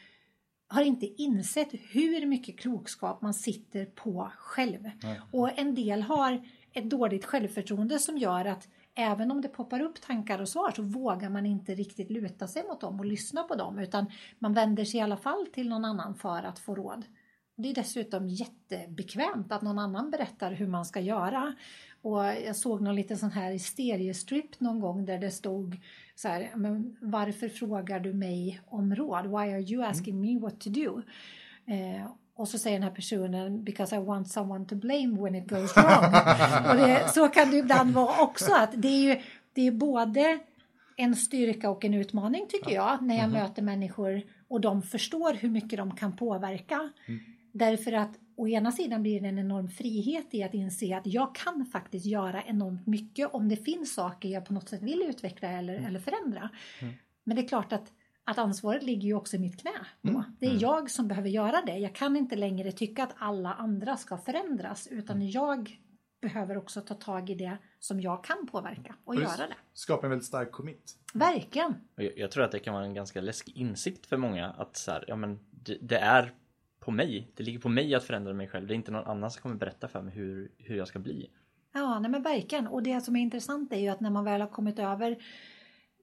har 0.69 0.83
inte 0.83 1.07
insett 1.07 1.69
hur 1.73 2.27
mycket 2.27 2.59
klokskap 2.59 3.23
man 3.23 3.35
sitter 3.35 3.85
på 3.85 4.31
själv. 4.37 4.91
Och 5.33 5.59
en 5.59 5.75
del 5.75 6.03
har 6.03 6.43
ett 6.73 6.91
dåligt 6.91 7.25
självförtroende 7.25 7.99
som 7.99 8.19
gör 8.19 8.45
att 8.45 8.69
även 8.95 9.31
om 9.31 9.41
det 9.41 9.49
poppar 9.49 9.81
upp 9.81 10.01
tankar 10.01 10.41
och 10.41 10.49
svar 10.49 10.73
så 10.77 10.83
vågar 10.83 11.31
man 11.31 11.47
inte 11.47 11.75
riktigt 11.75 12.11
luta 12.11 12.49
sig 12.49 12.63
mot 12.69 12.81
dem 12.81 13.01
och 13.01 13.07
lyssna 13.07 13.43
på 13.43 13.55
dem 13.55 13.79
utan 13.79 14.07
man 14.39 14.55
vänder 14.55 14.85
sig 14.85 15.01
i 15.01 15.03
alla 15.03 15.17
fall 15.17 15.47
till 15.47 15.69
någon 15.69 15.85
annan 15.85 16.15
för 16.15 16.43
att 16.43 16.59
få 16.59 16.75
råd. 16.75 17.05
Det 17.57 17.71
är 17.71 17.75
dessutom 17.75 18.29
jättebekvämt 18.29 19.53
att 19.53 19.63
någon 19.63 19.79
annan 19.79 20.11
berättar 20.11 20.53
hur 20.53 20.67
man 20.67 20.85
ska 20.85 21.01
göra. 21.01 21.55
Och 22.03 22.25
jag 22.25 22.57
såg 22.57 22.81
någon 22.81 22.95
liten 22.95 23.19
sån 23.19 23.31
här 23.31 23.59
stereostrip 23.59 24.61
någon 24.61 24.81
gång 24.81 25.05
där 25.05 25.19
det 25.19 25.31
stod 25.31 25.77
så 26.15 26.29
här, 26.29 26.51
men 26.55 26.97
varför 27.01 27.49
frågar 27.49 28.01
du 28.01 28.13
mig 28.13 28.61
om 28.67 28.95
råd? 28.95 29.27
Why 29.27 29.53
are 29.53 29.61
you 29.61 29.85
asking 29.85 30.21
me 30.21 30.39
what 30.39 30.61
to 30.61 30.71
do? 30.71 31.03
Eh, 31.67 32.11
och 32.35 32.49
så 32.49 32.59
säger 32.59 32.77
den 32.77 32.89
här 32.89 32.95
personen 32.95 33.65
because 33.65 33.97
I 33.97 33.99
want 33.99 34.29
someone 34.29 34.65
to 34.65 34.75
blame 34.75 35.23
when 35.23 35.35
it 35.35 35.49
goes 35.49 35.77
wrong. 35.77 36.05
och 36.71 36.77
det, 36.77 37.09
så 37.15 37.29
kan 37.29 37.51
det 37.51 37.57
ibland 37.57 37.91
vara 37.91 38.23
också 38.23 38.55
att 38.55 38.71
det 38.77 38.89
är 38.89 39.15
ju 39.15 39.21
det 39.53 39.67
är 39.67 39.73
både 39.73 40.39
en 40.97 41.17
styrka 41.17 41.71
och 41.71 41.85
en 41.85 41.95
utmaning 41.95 42.47
tycker 42.49 42.71
jag 42.71 43.03
när 43.03 43.17
jag 43.17 43.31
möter 43.31 43.63
människor 43.63 44.23
och 44.49 44.61
de 44.61 44.83
förstår 44.83 45.35
hur 45.35 45.49
mycket 45.49 45.77
de 45.77 45.97
kan 45.97 46.17
påverka. 46.17 46.91
Därför 47.59 47.93
att 47.93 48.19
å 48.37 48.49
ena 48.49 48.73
sidan 48.73 49.03
blir 49.03 49.21
det 49.21 49.29
en 49.29 49.39
enorm 49.39 49.69
frihet 49.69 50.35
i 50.35 50.43
att 50.43 50.55
inse 50.55 50.97
att 50.97 51.07
jag 51.07 51.35
kan 51.35 51.67
faktiskt 51.67 52.07
göra 52.07 52.43
enormt 52.43 52.87
mycket 52.87 53.35
om 53.35 53.49
det 53.49 53.57
finns 53.57 53.95
saker 53.95 54.29
jag 54.29 54.45
på 54.45 54.53
något 54.53 54.69
sätt 54.69 54.83
vill 54.83 55.03
utveckla 55.03 55.49
eller, 55.49 55.75
eller 55.75 56.01
förändra. 56.01 56.51
Men 57.25 57.37
det 57.37 57.43
är 57.43 57.49
klart 57.49 57.73
att, 57.73 57.93
att 58.25 58.39
ansvaret 58.39 58.83
ligger 58.83 59.09
ju 59.09 59.15
också 59.15 59.37
i 59.37 59.39
mitt 59.39 59.61
knä. 59.61 59.87
Då. 60.03 60.25
Det 60.39 60.47
är 60.47 60.63
jag 60.63 60.91
som 60.91 61.09
behöver 61.09 61.29
göra 61.29 61.63
det. 61.67 61.79
Jag 61.79 61.95
kan 61.95 62.17
inte 62.17 62.37
längre 62.37 62.73
tycka 62.73 63.03
att 63.03 63.15
alla 63.19 63.55
andra 63.55 63.97
ska 63.97 64.19
förändras 64.19 64.87
utan 64.91 65.31
jag 65.31 65.81
behöver 66.21 66.57
också 66.57 66.81
ta 66.81 66.95
tag 66.95 67.31
i 67.31 67.35
det 67.35 67.59
som 67.79 68.01
jag 68.01 68.25
kan 68.25 68.47
påverka 68.47 68.95
och 69.05 69.15
det 69.15 69.23
göra 69.23 69.37
det. 69.37 69.57
Skapar 69.73 70.05
en 70.05 70.11
väldigt 70.11 70.29
stark 70.29 70.53
commit. 70.53 70.97
Verkligen. 71.15 71.75
Och 71.97 72.03
Jag, 72.03 72.19
jag 72.19 72.31
tror 72.31 72.45
att 72.45 72.53
det 72.53 72.59
kan 72.59 72.75
vara 72.75 72.85
en 72.85 72.95
ganska 72.95 73.21
läskig 73.21 73.57
insikt 73.57 74.07
för 74.07 74.17
många 74.17 74.47
att 74.47 74.77
så 74.77 74.91
här, 74.91 75.05
ja 75.09 75.17
men 75.17 75.39
det, 75.51 75.79
det 75.81 75.99
är 75.99 76.33
på 76.87 76.93
mig. 76.93 77.29
Det 77.35 77.43
ligger 77.43 77.59
på 77.59 77.69
mig 77.69 77.95
att 77.95 78.05
förändra 78.05 78.33
mig 78.33 78.49
själv. 78.49 78.67
Det 78.67 78.75
är 78.75 78.77
inte 78.77 78.91
någon 78.91 79.05
annan 79.05 79.31
som 79.31 79.43
kommer 79.43 79.55
berätta 79.55 79.89
för 79.89 80.03
mig 80.03 80.15
hur, 80.15 80.51
hur 80.59 80.77
jag 80.77 80.89
ska 80.89 80.99
bli. 80.99 81.31
Ja, 81.75 81.99
nej 81.99 82.11
men 82.11 82.23
verkligen. 82.23 82.67
Och 82.67 82.83
det 82.83 83.01
som 83.01 83.17
är 83.17 83.21
intressant 83.21 83.73
är 83.73 83.77
ju 83.77 83.89
att 83.89 84.01
när 84.01 84.11
man 84.11 84.25
väl 84.25 84.41
har 84.41 84.49
kommit 84.49 84.79
över 84.79 85.17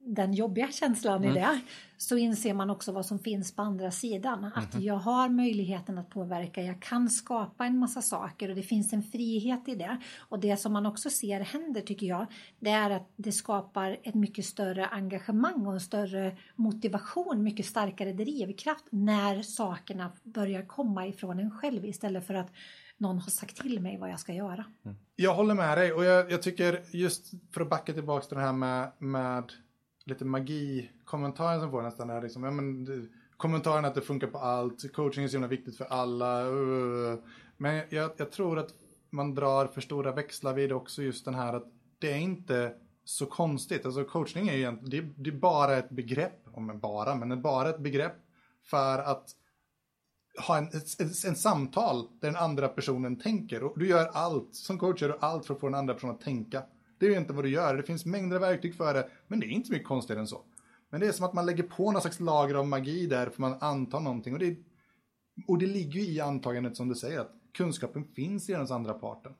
den 0.05 0.33
jobbiga 0.33 0.71
känslan 0.71 1.23
i 1.23 1.33
det 1.33 1.61
så 1.97 2.17
inser 2.17 2.53
man 2.53 2.69
också 2.69 2.91
vad 2.91 3.05
som 3.05 3.19
finns 3.19 3.55
på 3.55 3.61
andra 3.61 3.91
sidan. 3.91 4.51
Att 4.55 4.81
jag 4.81 4.93
har 4.95 5.29
möjligheten 5.29 5.97
att 5.97 6.09
påverka, 6.09 6.61
jag 6.61 6.81
kan 6.81 7.09
skapa 7.09 7.65
en 7.65 7.77
massa 7.77 8.01
saker 8.01 8.49
och 8.49 8.55
det 8.55 8.63
finns 8.63 8.93
en 8.93 9.03
frihet 9.03 9.67
i 9.67 9.75
det. 9.75 9.97
Och 10.19 10.39
det 10.39 10.57
som 10.57 10.73
man 10.73 10.85
också 10.85 11.09
ser 11.09 11.39
händer 11.39 11.81
tycker 11.81 12.07
jag, 12.07 12.25
det 12.59 12.69
är 12.69 12.89
att 12.89 13.11
det 13.15 13.31
skapar 13.31 13.97
ett 14.03 14.15
mycket 14.15 14.45
större 14.45 14.87
engagemang 14.87 15.65
och 15.65 15.73
en 15.73 15.79
större 15.79 16.37
motivation, 16.55 17.43
mycket 17.43 17.65
starkare 17.65 18.13
drivkraft 18.13 18.85
när 18.89 19.41
sakerna 19.41 20.11
börjar 20.23 20.65
komma 20.65 21.07
ifrån 21.07 21.39
en 21.39 21.51
själv 21.51 21.85
istället 21.85 22.27
för 22.27 22.33
att 22.33 22.51
någon 22.97 23.19
har 23.19 23.29
sagt 23.29 23.61
till 23.61 23.79
mig 23.79 23.97
vad 23.97 24.09
jag 24.09 24.19
ska 24.19 24.33
göra. 24.33 24.65
Jag 25.15 25.35
håller 25.35 25.55
med 25.55 25.77
dig 25.77 25.93
och 25.93 26.05
jag, 26.05 26.31
jag 26.31 26.41
tycker 26.41 26.83
just 26.91 27.31
för 27.53 27.61
att 27.61 27.69
backa 27.69 27.93
tillbaka 27.93 28.25
till 28.25 28.37
det 28.37 28.43
här 28.43 28.53
med, 28.53 28.91
med 28.97 29.51
lite 30.05 30.25
magi-kommentaren 30.25 31.61
som 31.61 31.71
får 31.71 31.81
nästan 31.81 32.09
är 32.09 32.21
liksom, 32.21 32.43
ja, 32.43 32.51
men, 32.51 32.85
det- 32.85 33.07
kommentaren 33.37 33.85
att 33.85 33.95
det 33.95 34.01
funkar 34.01 34.27
på 34.27 34.37
allt, 34.37 34.93
coaching 34.93 35.23
är 35.23 35.27
så 35.27 35.33
himla 35.33 35.47
viktigt 35.47 35.77
för 35.77 35.85
alla. 35.85 36.45
Uh, 36.45 36.53
uh, 36.53 37.13
uh. 37.13 37.19
Men 37.57 37.81
jag, 37.89 38.11
jag 38.17 38.31
tror 38.31 38.59
att 38.59 38.69
man 39.09 39.35
drar 39.35 39.67
för 39.67 39.81
stora 39.81 40.11
växlar 40.11 40.53
vid 40.53 40.71
också 40.71 41.03
just 41.03 41.25
den 41.25 41.35
här 41.35 41.53
att 41.53 41.67
det 41.99 42.11
är 42.11 42.17
inte 42.17 42.73
så 43.03 43.25
konstigt. 43.25 43.85
Alltså 43.85 44.03
coachning 44.03 44.47
är 44.47 44.53
ju 44.53 44.59
egentligen, 44.59 45.13
det, 45.15 45.23
det 45.23 45.35
är 45.35 45.39
bara 45.39 45.77
ett 45.77 45.89
begrepp, 45.89 46.47
om 46.53 46.79
bara, 46.79 47.15
men 47.15 47.29
det 47.29 47.35
är 47.35 47.41
bara 47.41 47.69
ett 47.69 47.79
begrepp 47.79 48.15
för 48.63 48.99
att 48.99 49.29
ha 50.47 50.57
en, 50.57 50.67
ett, 50.67 51.01
ett, 51.01 51.25
en 51.25 51.35
samtal 51.35 52.07
där 52.19 52.27
den 52.27 52.35
andra 52.35 52.67
personen 52.67 53.19
tänker. 53.19 53.63
Och 53.63 53.79
du 53.79 53.87
gör 53.87 54.09
allt, 54.13 54.55
som 54.55 54.77
coach 54.77 55.01
gör 55.01 55.09
du 55.09 55.17
allt 55.19 55.45
för 55.45 55.53
att 55.53 55.59
få 55.59 55.67
den 55.67 55.75
andra 55.75 55.93
personen 55.93 56.15
att 56.15 56.21
tänka. 56.21 56.63
Det 57.03 57.07
är 57.07 57.11
ju 57.11 57.17
inte 57.17 57.33
vad 57.33 57.45
du 57.45 57.49
gör, 57.49 57.77
det 57.77 57.83
finns 57.83 58.05
mängder 58.05 58.35
av 58.35 58.41
verktyg 58.41 58.75
för 58.75 58.93
det, 58.93 59.09
men 59.27 59.39
det 59.39 59.45
är 59.45 59.49
inte 59.49 59.67
så 59.67 59.73
mycket 59.73 59.87
konstigare 59.87 60.19
än 60.19 60.27
så. 60.27 60.41
Men 60.89 60.99
det 60.99 61.07
är 61.07 61.11
som 61.11 61.25
att 61.25 61.33
man 61.33 61.45
lägger 61.45 61.63
på 61.63 61.91
någon 61.91 62.01
slags 62.01 62.19
lager 62.19 62.55
av 62.55 62.67
magi 62.67 63.07
där 63.07 63.29
för 63.29 63.41
man 63.41 63.57
antar 63.61 63.99
någonting. 63.99 64.33
Och 64.33 64.39
det, 64.39 64.57
och 65.47 65.57
det 65.57 65.67
ligger 65.67 65.99
ju 65.99 66.05
i 66.05 66.19
antagandet 66.19 66.77
som 66.77 66.89
du 66.89 66.95
säger, 66.95 67.19
att 67.19 67.31
kunskapen 67.53 68.03
finns 68.03 68.49
redan 68.49 68.61
hos 68.61 68.71
andra 68.71 68.93
parten. 68.93 69.33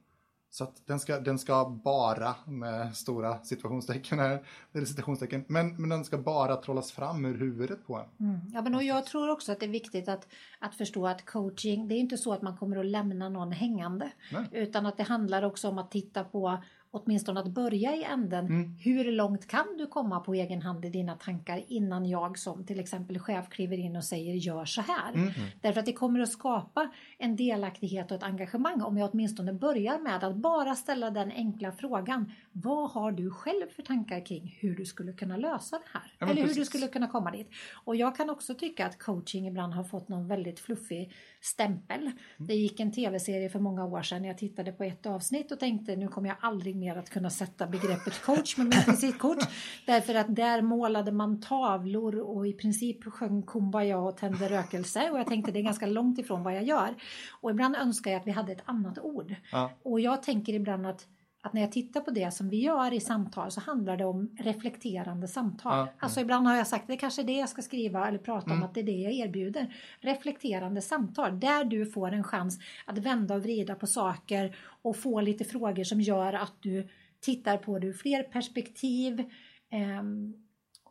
Så 0.49 0.63
att 0.63 0.87
den 0.87 0.99
ska, 0.99 1.19
den 1.19 1.39
ska 1.39 1.79
bara, 1.83 2.35
med 2.45 2.95
stora 2.95 3.43
situationstecken 3.43 4.19
här, 4.19 4.45
eller 4.73 4.85
citationstecken, 4.85 5.45
men, 5.47 5.75
men 5.75 5.89
den 5.89 6.05
ska 6.05 6.17
bara 6.17 6.55
trollas 6.55 6.91
fram 6.91 7.25
ur 7.25 7.37
huvudet 7.37 7.87
på 7.87 7.95
en. 7.95 8.27
Mm. 8.29 8.41
Ja, 8.53 8.61
men 8.61 8.75
och 8.75 8.83
jag 8.83 9.05
tror 9.05 9.29
också 9.29 9.51
att 9.51 9.59
det 9.59 9.65
är 9.65 9.69
viktigt 9.69 10.07
att, 10.07 10.27
att 10.59 10.75
förstå 10.75 11.07
att 11.07 11.25
coaching, 11.25 11.87
det 11.87 11.95
är 11.95 11.99
inte 11.99 12.17
så 12.17 12.33
att 12.33 12.41
man 12.41 12.57
kommer 12.57 12.77
att 12.77 12.85
lämna 12.85 13.29
någon 13.29 13.51
hängande. 13.51 14.11
Nej. 14.31 14.45
Utan 14.51 14.85
att 14.85 14.97
det 14.97 15.03
handlar 15.03 15.43
också 15.43 15.69
om 15.69 15.77
att 15.77 15.91
titta 15.91 16.23
på 16.23 16.63
åtminstone 16.93 17.39
att 17.39 17.47
börja 17.47 17.95
i 17.95 18.03
änden. 18.03 18.45
Mm. 18.45 18.75
Hur 18.79 19.11
långt 19.11 19.47
kan 19.47 19.77
du 19.77 19.87
komma 19.87 20.19
på 20.19 20.33
egen 20.33 20.61
hand 20.61 20.85
i 20.85 20.89
dina 20.89 21.15
tankar 21.15 21.63
innan 21.67 22.05
jag 22.05 22.37
som 22.37 22.65
till 22.65 22.79
exempel 22.79 23.19
chef 23.19 23.49
kliver 23.49 23.77
in 23.77 23.95
och 23.95 24.03
säger 24.03 24.33
gör 24.33 24.65
så 24.65 24.81
här. 24.81 25.13
Mm. 25.13 25.31
Därför 25.61 25.79
att 25.79 25.85
det 25.85 25.93
kommer 25.93 26.19
att 26.19 26.31
skapa 26.31 26.89
en 27.17 27.35
delaktighet 27.35 28.11
och 28.11 28.17
ett 28.17 28.23
engagemang 28.23 28.81
om 28.81 28.97
jag 28.97 29.09
åtminstone 29.13 29.53
börjar 29.53 29.99
med 29.99 30.23
att 30.23 30.35
bara 30.35 30.75
ställa 30.75 31.11
den 31.11 31.31
enkla 31.31 31.71
frågan. 31.71 32.31
Vad 32.51 32.91
har 32.91 33.11
du 33.11 33.29
själv 33.31 33.67
för 33.75 33.83
tankar 33.83 34.25
kring 34.25 34.57
hur 34.59 34.75
du 34.75 34.85
skulle 34.85 35.13
kunna 35.13 35.37
lösa 35.37 35.77
det 35.77 35.83
här? 35.93 36.13
Ja, 36.19 36.25
Eller 36.25 36.35
hur 36.35 36.41
du 36.41 36.47
precis. 36.47 36.69
skulle 36.69 36.87
kunna 36.87 37.07
komma 37.07 37.31
dit. 37.31 37.49
Och 37.83 37.95
jag 37.95 38.15
kan 38.15 38.29
också 38.29 38.53
tycka 38.53 38.85
att 38.85 38.99
coaching 38.99 39.47
ibland 39.47 39.73
har 39.73 39.83
fått 39.83 40.09
någon 40.09 40.27
väldigt 40.27 40.59
fluffig 40.59 41.11
stämpel. 41.45 42.01
Mm. 42.01 42.13
Det 42.37 42.53
gick 42.53 42.79
en 42.79 42.91
tv-serie 42.91 43.49
för 43.49 43.59
många 43.59 43.85
år 43.85 44.01
sedan. 44.01 44.23
Jag 44.23 44.37
tittade 44.37 44.71
på 44.71 44.83
ett 44.83 45.05
avsnitt 45.05 45.51
och 45.51 45.59
tänkte 45.59 45.95
nu 45.95 46.07
kommer 46.07 46.29
jag 46.29 46.37
aldrig 46.41 46.75
mer 46.75 46.95
att 46.95 47.09
kunna 47.09 47.29
sätta 47.29 47.67
begreppet 47.67 48.21
coach 48.21 48.57
med 48.57 48.67
mitt 48.67 48.87
visitkort. 48.87 49.37
Därför 49.85 50.15
att 50.15 50.35
där 50.35 50.61
målade 50.61 51.11
man 51.11 51.41
tavlor 51.41 52.19
och 52.19 52.47
i 52.47 52.53
princip 52.53 53.03
sjöng 53.03 53.43
Kumbaya 53.43 53.97
och 53.97 54.17
tände 54.17 54.49
rökelse. 54.49 55.11
Och 55.11 55.19
jag 55.19 55.27
tänkte 55.27 55.51
det 55.51 55.59
är 55.59 55.63
ganska 55.63 55.85
långt 55.85 56.19
ifrån 56.19 56.43
vad 56.43 56.55
jag 56.55 56.63
gör. 56.63 56.95
Och 57.41 57.51
ibland 57.51 57.75
önskar 57.75 58.11
jag 58.11 58.19
att 58.19 58.27
vi 58.27 58.31
hade 58.31 58.51
ett 58.51 58.63
annat 58.65 58.99
ord. 58.99 59.35
Ja. 59.51 59.71
Och 59.83 59.99
jag 59.99 60.23
tänker 60.23 60.53
ibland 60.53 60.87
att 60.87 61.07
att 61.45 61.53
när 61.53 61.61
jag 61.61 61.71
tittar 61.71 62.01
på 62.01 62.11
det 62.11 62.33
som 62.33 62.49
vi 62.49 62.57
gör 62.61 62.93
i 62.93 62.99
samtal 62.99 63.51
så 63.51 63.61
handlar 63.61 63.97
det 63.97 64.05
om 64.05 64.35
reflekterande 64.39 65.27
samtal. 65.27 65.77
Ja. 65.77 65.93
Alltså 65.99 66.19
ibland 66.19 66.47
har 66.47 66.55
jag 66.55 66.67
sagt 66.67 66.87
det 66.87 66.97
kanske 66.97 67.21
är 67.21 67.23
det 67.23 67.37
jag 67.37 67.49
ska 67.49 67.61
skriva 67.61 68.07
eller 68.07 68.17
prata 68.17 68.45
Mm. 68.45 68.57
om 68.57 68.63
att 68.63 68.73
det 68.73 68.79
är 68.79 68.83
det 68.83 68.91
jag 68.91 69.13
erbjuder. 69.13 69.75
Reflekterande 69.99 70.81
samtal 70.81 71.39
där 71.39 71.63
du 71.63 71.85
får 71.85 72.11
en 72.11 72.23
chans 72.23 72.59
att 72.85 72.97
vända 72.97 73.35
och 73.35 73.43
vrida 73.43 73.75
på 73.75 73.87
saker 73.87 74.55
och 74.81 74.97
få 74.97 75.21
lite 75.21 75.43
frågor 75.43 75.83
som 75.83 76.01
gör 76.01 76.33
att 76.33 76.53
du 76.59 76.87
tittar 77.19 77.57
på 77.57 77.79
det 77.79 77.87
ur 77.87 77.93
fler 77.93 78.23
perspektiv 78.23 79.23
ehm, 79.69 80.33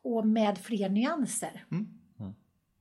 och 0.03 0.27
med 0.27 0.59
fler 0.59 0.88
nyanser. 0.88 1.65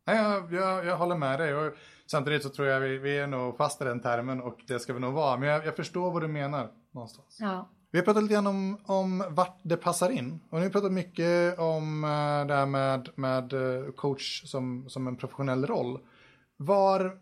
Nej, 0.05 0.17
jag, 0.17 0.53
jag, 0.53 0.85
jag 0.85 0.97
håller 0.97 1.15
med 1.17 1.39
dig. 1.39 1.53
Och 1.55 1.73
samtidigt 2.05 2.43
så 2.43 2.49
tror 2.49 2.67
jag 2.67 2.79
vi, 2.79 2.97
vi 2.97 3.17
är 3.17 3.27
nog 3.27 3.57
fast 3.57 3.81
i 3.81 3.85
den 3.85 3.99
termen 3.99 4.41
och 4.41 4.59
det 4.67 4.79
ska 4.79 4.93
vi 4.93 4.99
nog 4.99 5.13
vara. 5.13 5.37
Men 5.37 5.49
jag, 5.49 5.65
jag 5.65 5.75
förstår 5.75 6.11
vad 6.11 6.21
du 6.21 6.27
menar 6.27 6.69
någonstans. 6.91 7.37
Ja. 7.39 7.69
Vi 7.91 7.99
har 7.99 8.05
pratat 8.05 8.23
lite 8.23 8.33
grann 8.33 8.47
om, 8.47 8.77
om 8.85 9.23
vart 9.29 9.59
det 9.63 9.77
passar 9.77 10.09
in. 10.09 10.39
Och 10.49 10.53
nu 10.53 10.57
har 10.57 10.63
vi 10.63 10.69
pratat 10.69 10.91
mycket 10.91 11.59
om 11.59 12.03
eh, 12.03 12.47
det 12.47 12.55
här 12.55 12.65
med, 12.65 13.09
med 13.15 13.53
eh, 13.53 13.91
coach 13.91 14.43
som, 14.45 14.89
som 14.89 15.07
en 15.07 15.15
professionell 15.15 15.65
roll. 15.65 15.99
Var... 16.57 17.17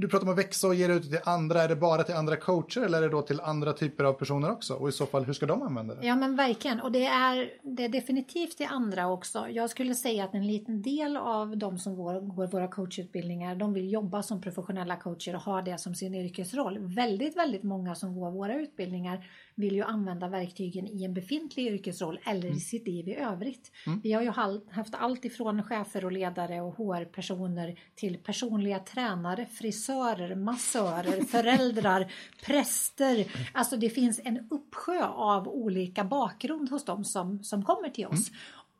Du 0.00 0.08
pratar 0.08 0.26
om 0.26 0.32
att 0.32 0.38
växa 0.38 0.66
och 0.66 0.74
ge 0.74 0.86
det 0.86 0.94
ut 0.94 1.10
till 1.10 1.18
andra. 1.24 1.62
Är 1.62 1.68
det 1.68 1.76
bara 1.76 2.02
till 2.02 2.14
andra 2.14 2.36
coacher 2.36 2.80
eller 2.80 2.98
är 2.98 3.02
det 3.02 3.08
då 3.08 3.22
till 3.22 3.40
andra 3.40 3.72
typer 3.72 4.04
av 4.04 4.12
personer 4.12 4.50
också? 4.50 4.74
Och 4.74 4.88
i 4.88 4.92
så 4.92 5.06
fall, 5.06 5.24
hur 5.24 5.32
ska 5.32 5.46
de 5.46 5.62
använda 5.62 5.94
det? 5.94 6.06
Ja 6.06 6.16
men 6.16 6.36
verkligen 6.36 6.80
och 6.80 6.92
det 6.92 7.06
är, 7.06 7.50
det 7.62 7.84
är 7.84 7.88
definitivt 7.88 8.56
till 8.56 8.66
andra 8.70 9.08
också. 9.08 9.46
Jag 9.50 9.70
skulle 9.70 9.94
säga 9.94 10.24
att 10.24 10.34
en 10.34 10.46
liten 10.46 10.82
del 10.82 11.16
av 11.16 11.56
de 11.56 11.78
som 11.78 11.96
går, 11.96 12.20
går 12.20 12.46
våra 12.46 12.68
coachutbildningar 12.68 13.56
de 13.56 13.72
vill 13.72 13.92
jobba 13.92 14.22
som 14.22 14.40
professionella 14.40 14.96
coacher 14.96 15.34
och 15.34 15.42
ha 15.42 15.62
det 15.62 15.78
som 15.78 15.94
sin 15.94 16.14
yrkesroll. 16.14 16.78
Väldigt, 16.78 17.36
väldigt 17.36 17.62
många 17.62 17.94
som 17.94 18.20
går 18.20 18.30
våra 18.30 18.54
utbildningar 18.54 19.26
vill 19.58 19.74
ju 19.74 19.82
använda 19.82 20.28
verktygen 20.28 20.86
i 20.86 21.04
en 21.04 21.14
befintlig 21.14 21.66
yrkesroll 21.66 22.20
eller 22.24 22.56
i 22.56 22.60
sitt 22.60 22.86
liv 22.86 23.08
i 23.08 23.14
övrigt. 23.14 23.72
Vi 24.02 24.12
har 24.12 24.22
ju 24.22 24.30
haft 24.70 24.94
allt 24.94 25.24
ifrån 25.24 25.62
chefer 25.62 26.04
och 26.04 26.12
ledare 26.12 26.60
och 26.60 26.76
HR-personer 26.76 27.78
till 27.94 28.18
personliga 28.18 28.78
tränare, 28.78 29.46
frisörer, 29.46 30.34
massörer, 30.34 31.24
föräldrar, 31.28 32.12
präster. 32.46 33.26
Alltså 33.52 33.76
det 33.76 33.90
finns 33.90 34.20
en 34.24 34.48
uppsjö 34.50 35.04
av 35.06 35.48
olika 35.48 36.04
bakgrund 36.04 36.70
hos 36.70 36.84
dem 36.84 37.04
som, 37.04 37.44
som 37.44 37.64
kommer 37.64 37.88
till 37.88 38.06
oss. 38.06 38.30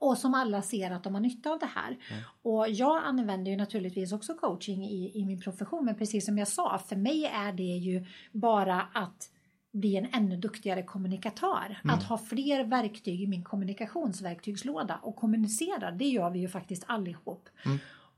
Och 0.01 0.19
som 0.19 0.35
alla 0.35 0.63
ser 0.63 0.91
att 0.91 1.05
de 1.05 1.15
har 1.15 1.21
nytta 1.21 1.51
av 1.51 1.59
det 1.59 1.71
här. 1.75 1.97
Och 2.43 2.69
jag 2.69 3.05
använder 3.05 3.51
ju 3.51 3.57
naturligtvis 3.57 4.13
också 4.13 4.35
coaching 4.35 4.85
i, 4.85 5.21
i 5.21 5.25
min 5.25 5.41
profession. 5.41 5.85
Men 5.85 5.95
precis 5.95 6.27
som 6.27 6.39
jag 6.39 6.49
sa, 6.49 6.79
för 6.79 6.97
mig 6.97 7.25
är 7.25 7.53
det 7.53 7.63
ju 7.63 8.07
bara 8.33 8.83
att 8.93 9.31
bli 9.73 9.97
en 9.97 10.07
ännu 10.13 10.37
duktigare 10.37 10.83
kommunikatör. 10.83 11.81
Att 11.85 12.03
ha 12.03 12.19
fler 12.19 12.65
verktyg 12.65 13.23
i 13.23 13.27
min 13.27 13.45
kommunikationsverktygslåda 13.45 15.01
och 15.03 15.17
kommunicera, 15.17 15.91
det 15.91 16.09
gör 16.09 16.31
vi 16.31 16.39
ju 16.39 16.49
faktiskt 16.49 16.85
allihop. 16.87 17.49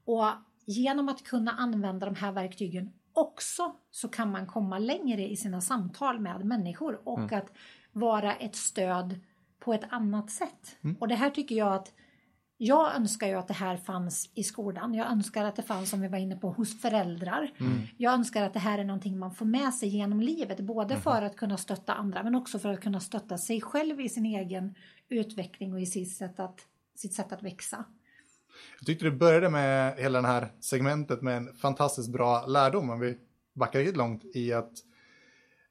Och 0.04 0.26
genom 0.66 1.08
att 1.08 1.24
kunna 1.24 1.50
använda 1.50 2.06
de 2.06 2.14
här 2.14 2.32
verktygen 2.32 2.92
också 3.12 3.74
så 3.90 4.08
kan 4.08 4.30
man 4.30 4.46
komma 4.46 4.78
längre 4.78 5.28
i 5.28 5.36
sina 5.36 5.60
samtal 5.60 6.20
med 6.20 6.44
människor 6.44 7.00
och 7.04 7.32
att 7.32 7.52
vara 7.92 8.34
ett 8.34 8.56
stöd 8.56 9.20
på 9.58 9.74
ett 9.74 9.84
annat 9.88 10.30
sätt. 10.30 10.76
Och 10.98 11.08
det 11.08 11.14
här 11.14 11.30
tycker 11.30 11.54
jag 11.54 11.74
att 11.74 11.92
jag 12.62 12.94
önskar 12.96 13.27
ju 13.27 13.35
att 13.35 13.49
det 13.49 13.55
här 13.55 13.77
fanns 13.77 14.31
i 14.35 14.44
skolan. 14.44 14.94
Jag 14.94 15.11
önskar 15.11 15.44
att 15.44 15.57
det 15.57 15.62
fanns, 15.62 15.90
som 15.90 16.01
vi 16.01 16.09
var 16.09 16.18
inne 16.18 16.37
på, 16.37 16.51
hos 16.51 16.81
föräldrar. 16.81 17.51
Jag 17.96 18.12
önskar 18.14 18.42
att 18.42 18.53
det 18.53 18.59
här 18.59 18.79
är 18.79 18.85
någonting 18.85 19.18
man 19.18 19.35
får 19.35 19.46
med 19.46 19.75
sig 19.75 19.88
genom 19.88 20.20
livet. 20.20 20.61
Både 20.61 20.96
för 20.96 21.23
att 21.23 21.37
kunna 21.37 21.57
stötta 21.57 21.94
andra 21.94 22.23
men 22.23 22.35
också 22.35 22.59
för 22.59 22.68
att 22.68 22.81
kunna 22.81 23.01
stötta 23.01 23.38
sig 23.38 23.61
själv 23.61 24.01
i 24.01 24.09
sin 24.09 24.27
egen 24.27 24.75
utveckling 25.09 25.73
och 25.73 25.81
i 25.81 25.87
sitt 25.87 26.16
sätt 26.16 26.40
att, 26.40 26.61
sitt 26.94 27.14
sätt 27.14 27.33
att 27.33 27.42
växa. 27.42 27.85
Jag 28.79 28.87
tyckte 28.87 29.05
du 29.05 29.11
började 29.11 29.51
med 29.51 29.96
hela 29.96 30.23
det 30.23 30.29
här 30.29 30.49
segmentet 30.61 31.23
med 31.23 31.37
en 31.37 31.55
fantastiskt 31.55 32.12
bra 32.12 32.46
lärdom. 32.46 32.90
Om 32.90 33.01
vi 33.01 33.18
backar 33.55 33.79
riktigt 33.79 33.96
långt 33.96 34.25
i 34.35 34.53
att 34.53 34.73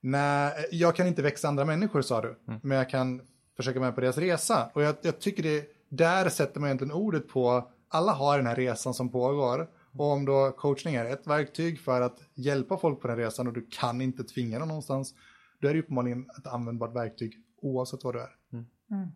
när, 0.02 0.52
jag 0.72 0.96
kan 0.96 1.08
inte 1.08 1.22
växa 1.22 1.48
andra 1.48 1.66
människor 1.66 2.02
sa 2.02 2.22
du, 2.22 2.40
men 2.64 2.78
jag 2.78 2.90
kan 2.90 3.22
försöka 3.58 3.80
med 3.80 3.96
på 3.96 4.02
deras 4.02 4.18
resa. 4.18 4.72
Och 4.74 4.82
jag, 4.82 4.96
jag 5.02 5.20
tycker 5.20 5.44
det, 5.44 5.79
där 5.90 6.30
sätter 6.30 6.60
man 6.60 6.68
egentligen 6.68 6.94
ordet 6.94 7.28
på, 7.28 7.72
alla 7.88 8.12
har 8.12 8.38
den 8.38 8.48
här 8.48 8.56
resan 8.56 8.94
som 8.94 9.12
pågår. 9.12 9.68
Och 9.92 10.12
om 10.12 10.26
då 10.26 10.52
coachning 10.58 10.96
är 10.96 11.06
ett 11.06 11.28
verktyg 11.28 11.80
för 11.80 12.02
att 12.02 12.22
hjälpa 12.36 12.78
folk 12.78 13.02
på 13.02 13.08
den 13.08 13.18
resan 13.18 13.48
och 13.48 13.54
du 13.54 13.68
kan 13.72 14.02
inte 14.02 14.24
tvinga 14.24 14.60
dem 14.60 14.68
någonstans, 14.68 15.14
då 15.62 15.68
är 15.68 15.74
det 15.74 15.80
uppenbarligen 15.80 16.30
ett 16.38 16.48
användbart 16.48 16.96
verktyg 16.96 17.34
oavsett 17.62 18.04
vad 18.04 18.16
du 18.16 18.22
är. 18.22 18.30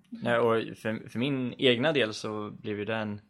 Nej, 0.09 0.39
och 0.39 0.77
för, 0.77 1.09
för 1.09 1.19
min 1.19 1.53
egna 1.57 1.91
del 1.91 2.13
så 2.13 2.51
blev 2.51 2.79
ju 2.79 2.85
det 2.85 2.95
en 2.95 3.21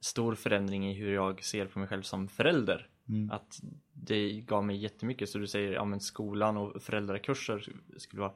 stor 0.00 0.34
förändring 0.34 0.90
i 0.90 0.94
hur 0.94 1.12
jag 1.12 1.44
ser 1.44 1.66
på 1.66 1.78
mig 1.78 1.88
själv 1.88 2.02
som 2.02 2.28
förälder. 2.28 2.88
Att 3.30 3.60
det 3.92 4.40
gav 4.40 4.64
mig 4.64 4.76
jättemycket. 4.76 5.28
Så 5.28 5.38
du 5.38 5.46
säger, 5.46 5.72
ja 5.72 5.84
men 5.84 6.00
skolan 6.00 6.56
och 6.56 6.82
föräldrakurser 6.82 7.72
skulle 7.96 8.20
vara 8.20 8.32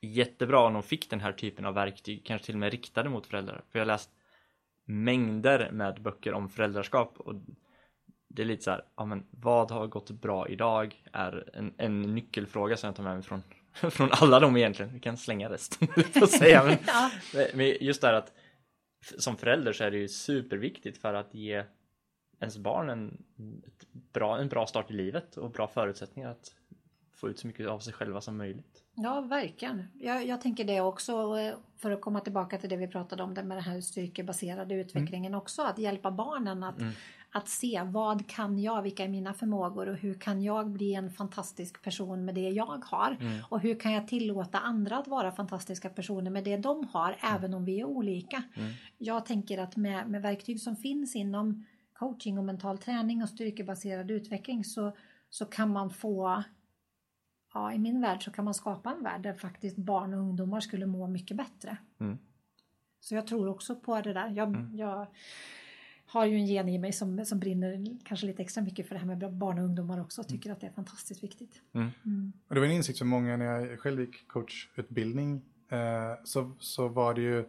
jättebra 0.00 0.60
om 0.60 0.72
de 0.72 0.82
fick 0.82 1.10
den 1.10 1.20
här 1.20 1.32
typen 1.32 1.64
av 1.64 1.74
verktyg. 1.74 2.24
Kanske 2.24 2.46
till 2.46 2.54
och 2.54 2.58
med 2.58 2.70
riktade 2.70 3.08
mot 3.08 3.26
föräldrar. 3.26 3.62
För 3.70 3.78
jag 3.78 3.86
har 3.86 3.92
läst 3.92 4.10
mängder 4.84 5.70
med 5.72 6.02
böcker 6.02 6.32
om 6.34 6.48
föräldraskap. 6.48 7.14
Och 7.18 7.34
det 8.28 8.42
är 8.42 8.46
lite 8.46 8.62
så 8.62 8.70
här, 8.70 8.82
ja 8.96 9.04
men 9.04 9.26
vad 9.30 9.70
har 9.70 9.86
gått 9.86 10.10
bra 10.10 10.48
idag? 10.48 11.02
Är 11.12 11.50
en, 11.54 11.74
en 11.76 12.02
nyckelfråga 12.02 12.76
som 12.76 12.86
jag 12.86 12.96
tar 12.96 13.04
med 13.04 13.14
mig 13.14 13.22
från, 13.22 13.42
från 13.90 14.08
alla 14.12 14.40
dem 14.40 14.56
egentligen. 14.56 14.92
Vi 14.94 15.00
kan 15.00 15.16
slänga 15.16 15.50
resten, 15.50 15.88
får 16.12 16.26
säga. 16.26 16.64
Men, 16.64 16.76
Ja. 16.86 17.10
men 17.54 17.76
just 17.80 18.00
det 18.00 18.06
här 18.06 18.14
att 18.14 18.32
som 19.18 19.36
förälder 19.36 19.72
så 19.72 19.84
är 19.84 19.90
det 19.90 19.98
ju 19.98 20.08
superviktigt 20.08 20.98
för 20.98 21.14
att 21.14 21.34
ge 21.34 21.64
ens 22.40 22.58
barn 22.58 22.90
en, 22.90 23.22
ett 23.66 23.86
bra, 24.12 24.38
en 24.38 24.48
bra 24.48 24.66
start 24.66 24.90
i 24.90 24.94
livet 24.94 25.36
och 25.36 25.50
bra 25.50 25.66
förutsättningar 25.68 26.30
att 26.30 26.54
få 27.18 27.28
ut 27.28 27.38
så 27.38 27.46
mycket 27.46 27.68
av 27.68 27.78
sig 27.78 27.92
själva 27.92 28.20
som 28.20 28.36
möjligt. 28.36 28.82
Ja, 28.94 29.20
verkligen. 29.20 29.84
Jag, 29.98 30.26
jag 30.26 30.40
tänker 30.40 30.64
det 30.64 30.80
också 30.80 31.12
eh, 31.38 31.54
för 31.76 31.90
att 31.90 32.00
komma 32.00 32.20
tillbaka 32.20 32.58
till 32.58 32.70
det 32.70 32.76
vi 32.76 32.88
pratade 32.88 33.22
om 33.22 33.34
det 33.34 33.42
med 33.42 33.56
den 33.56 33.64
här 33.64 33.80
styrkebaserade 33.80 34.74
utvecklingen 34.74 35.34
också. 35.34 35.62
Att 35.62 35.78
hjälpa 35.78 36.10
barnen 36.10 36.62
att, 36.62 36.76
att 37.30 37.48
se 37.48 37.82
vad 37.84 38.28
kan 38.28 38.58
jag, 38.58 38.82
vilka 38.82 39.04
är 39.04 39.08
mina 39.08 39.34
förmågor 39.34 39.88
och 39.88 39.96
hur 39.96 40.14
kan 40.14 40.42
jag 40.42 40.70
bli 40.70 40.94
en 40.94 41.10
fantastisk 41.10 41.82
person 41.82 42.24
med 42.24 42.34
det 42.34 42.48
jag 42.48 42.84
har. 42.84 43.16
Och 43.48 43.60
hur 43.60 43.80
kan 43.80 43.92
jag 43.92 44.08
tillåta 44.08 44.58
andra 44.58 44.98
att 44.98 45.08
vara 45.08 45.32
fantastiska 45.32 45.88
personer 45.88 46.30
med 46.30 46.44
det 46.44 46.56
de 46.56 46.88
har 46.92 47.16
även 47.34 47.54
om 47.54 47.64
vi 47.64 47.80
är 47.80 47.84
olika. 47.84 48.42
Jag 48.98 49.26
tänker 49.26 49.58
att 49.58 49.76
med, 49.76 50.10
med 50.10 50.22
verktyg 50.22 50.60
som 50.60 50.76
finns 50.76 51.16
inom 51.16 51.64
coaching 51.92 52.38
och 52.38 52.44
mental 52.44 52.78
träning 52.78 53.22
och 53.22 53.28
styrkebaserad 53.28 54.10
utveckling 54.10 54.64
så, 54.64 54.92
så 55.30 55.44
kan 55.44 55.72
man 55.72 55.90
få 55.90 56.42
ja, 57.54 57.72
i 57.72 57.78
min 57.78 58.00
värld 58.00 58.24
så 58.24 58.30
kan 58.30 58.44
man 58.44 58.54
skapa 58.54 58.90
en 58.90 59.02
värld 59.02 59.22
där 59.22 59.34
faktiskt 59.34 59.76
barn 59.76 60.14
och 60.14 60.20
ungdomar 60.20 60.60
skulle 60.60 60.86
må 60.86 61.06
mycket 61.06 61.36
bättre. 61.36 61.76
Mm. 62.00 62.18
Så 63.00 63.14
jag 63.14 63.26
tror 63.26 63.48
också 63.48 63.76
på 63.76 64.00
det 64.00 64.12
där. 64.12 64.28
Jag, 64.28 64.70
jag, 64.74 65.06
har 66.08 66.26
ju 66.26 66.36
en 66.36 66.46
gen 66.46 66.68
i 66.68 66.78
mig 66.78 66.92
som, 66.92 67.24
som 67.24 67.38
brinner 67.38 67.96
kanske 68.04 68.26
lite 68.26 68.42
extra 68.42 68.62
mycket 68.62 68.88
för 68.88 68.94
det 68.94 68.98
här 68.98 69.06
med 69.06 69.32
barn 69.32 69.58
och 69.58 69.64
ungdomar 69.64 70.00
också. 70.00 70.22
Tycker 70.22 70.52
att 70.52 70.60
det 70.60 70.66
är 70.66 70.70
fantastiskt 70.70 71.24
viktigt. 71.24 71.62
Mm. 71.72 71.90
Mm. 72.06 72.32
Och 72.48 72.54
det 72.54 72.60
var 72.60 72.66
en 72.66 72.72
insikt 72.72 72.98
för 72.98 73.06
många 73.06 73.36
när 73.36 73.44
jag 73.44 73.80
själv 73.80 74.00
gick 74.00 74.28
coachutbildning. 74.28 75.42
Eh, 75.68 76.14
så, 76.24 76.52
så 76.58 76.88
var 76.88 77.14
det 77.14 77.20
ju, 77.20 77.44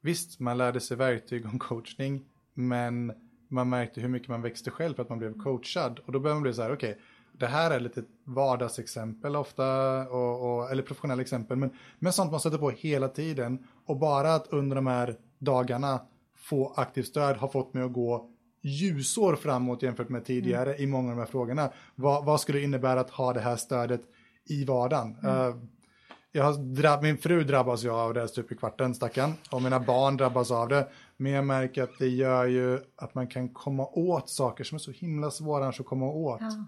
visst 0.00 0.40
man 0.40 0.58
lärde 0.58 0.80
sig 0.80 0.96
verktyg 0.96 1.46
om 1.46 1.58
coachning, 1.58 2.24
men 2.54 3.12
man 3.48 3.68
märkte 3.68 4.00
hur 4.00 4.08
mycket 4.08 4.28
man 4.28 4.42
växte 4.42 4.70
själv 4.70 4.94
för 4.94 5.02
att 5.02 5.08
man 5.08 5.18
blev 5.18 5.38
coachad. 5.38 5.98
Och 5.98 6.12
då 6.12 6.20
började 6.20 6.36
man 6.36 6.42
bli 6.42 6.54
så 6.54 6.62
här, 6.62 6.72
okej, 6.72 6.90
okay, 6.90 7.02
det 7.32 7.46
här 7.46 7.70
är 7.70 7.80
lite 7.80 8.02
vardagsexempel 8.24 9.36
ofta, 9.36 9.64
och, 10.08 10.58
och, 10.58 10.70
eller 10.70 10.82
professionella 10.82 11.22
exempel, 11.22 11.56
men, 11.56 11.70
men 11.98 12.12
sånt 12.12 12.30
man 12.30 12.40
sätter 12.40 12.58
på 12.58 12.70
hela 12.70 13.08
tiden. 13.08 13.66
Och 13.86 13.98
bara 13.98 14.34
att 14.34 14.46
under 14.46 14.76
de 14.76 14.86
här 14.86 15.16
dagarna 15.38 16.00
få 16.36 16.74
aktivt 16.76 17.06
stöd 17.06 17.36
har 17.36 17.48
fått 17.48 17.74
mig 17.74 17.82
att 17.82 17.92
gå 17.92 18.30
ljusår 18.62 19.36
framåt 19.36 19.82
jämfört 19.82 20.08
med 20.08 20.24
tidigare 20.24 20.70
mm. 20.70 20.82
i 20.82 20.86
många 20.86 21.10
av 21.10 21.16
de 21.16 21.22
här 21.22 21.30
frågorna. 21.30 21.70
Vad, 21.94 22.24
vad, 22.24 22.40
skulle 22.40 22.58
det 22.58 22.64
innebära 22.64 23.00
att 23.00 23.10
ha 23.10 23.32
det 23.32 23.40
här 23.40 23.56
stödet 23.56 24.00
i 24.48 24.64
vardagen? 24.64 25.16
Mm. 25.22 25.48
Uh, 25.48 25.56
jag 26.32 27.02
min 27.02 27.18
fru 27.18 27.44
drabbas 27.44 27.84
ju 27.84 27.90
av 27.90 28.14
det 28.14 28.28
stup 28.28 28.52
i 28.52 28.56
kvarten, 28.56 28.94
stackarn. 28.94 29.32
Och 29.50 29.62
mina 29.62 29.80
barn 29.80 30.16
drabbas 30.16 30.50
av 30.50 30.68
det. 30.68 30.88
Men 31.16 31.32
jag 31.32 31.46
märker 31.46 31.82
att 31.82 31.98
det 31.98 32.08
gör 32.08 32.46
ju 32.46 32.78
att 32.96 33.14
man 33.14 33.26
kan 33.26 33.48
komma 33.48 33.86
åt 33.86 34.28
saker 34.28 34.64
som 34.64 34.76
är 34.76 34.78
så 34.78 34.90
himla 34.90 35.30
svåra 35.30 35.68
att 35.68 35.84
komma 35.84 36.06
åt. 36.06 36.40
Ja. 36.40 36.64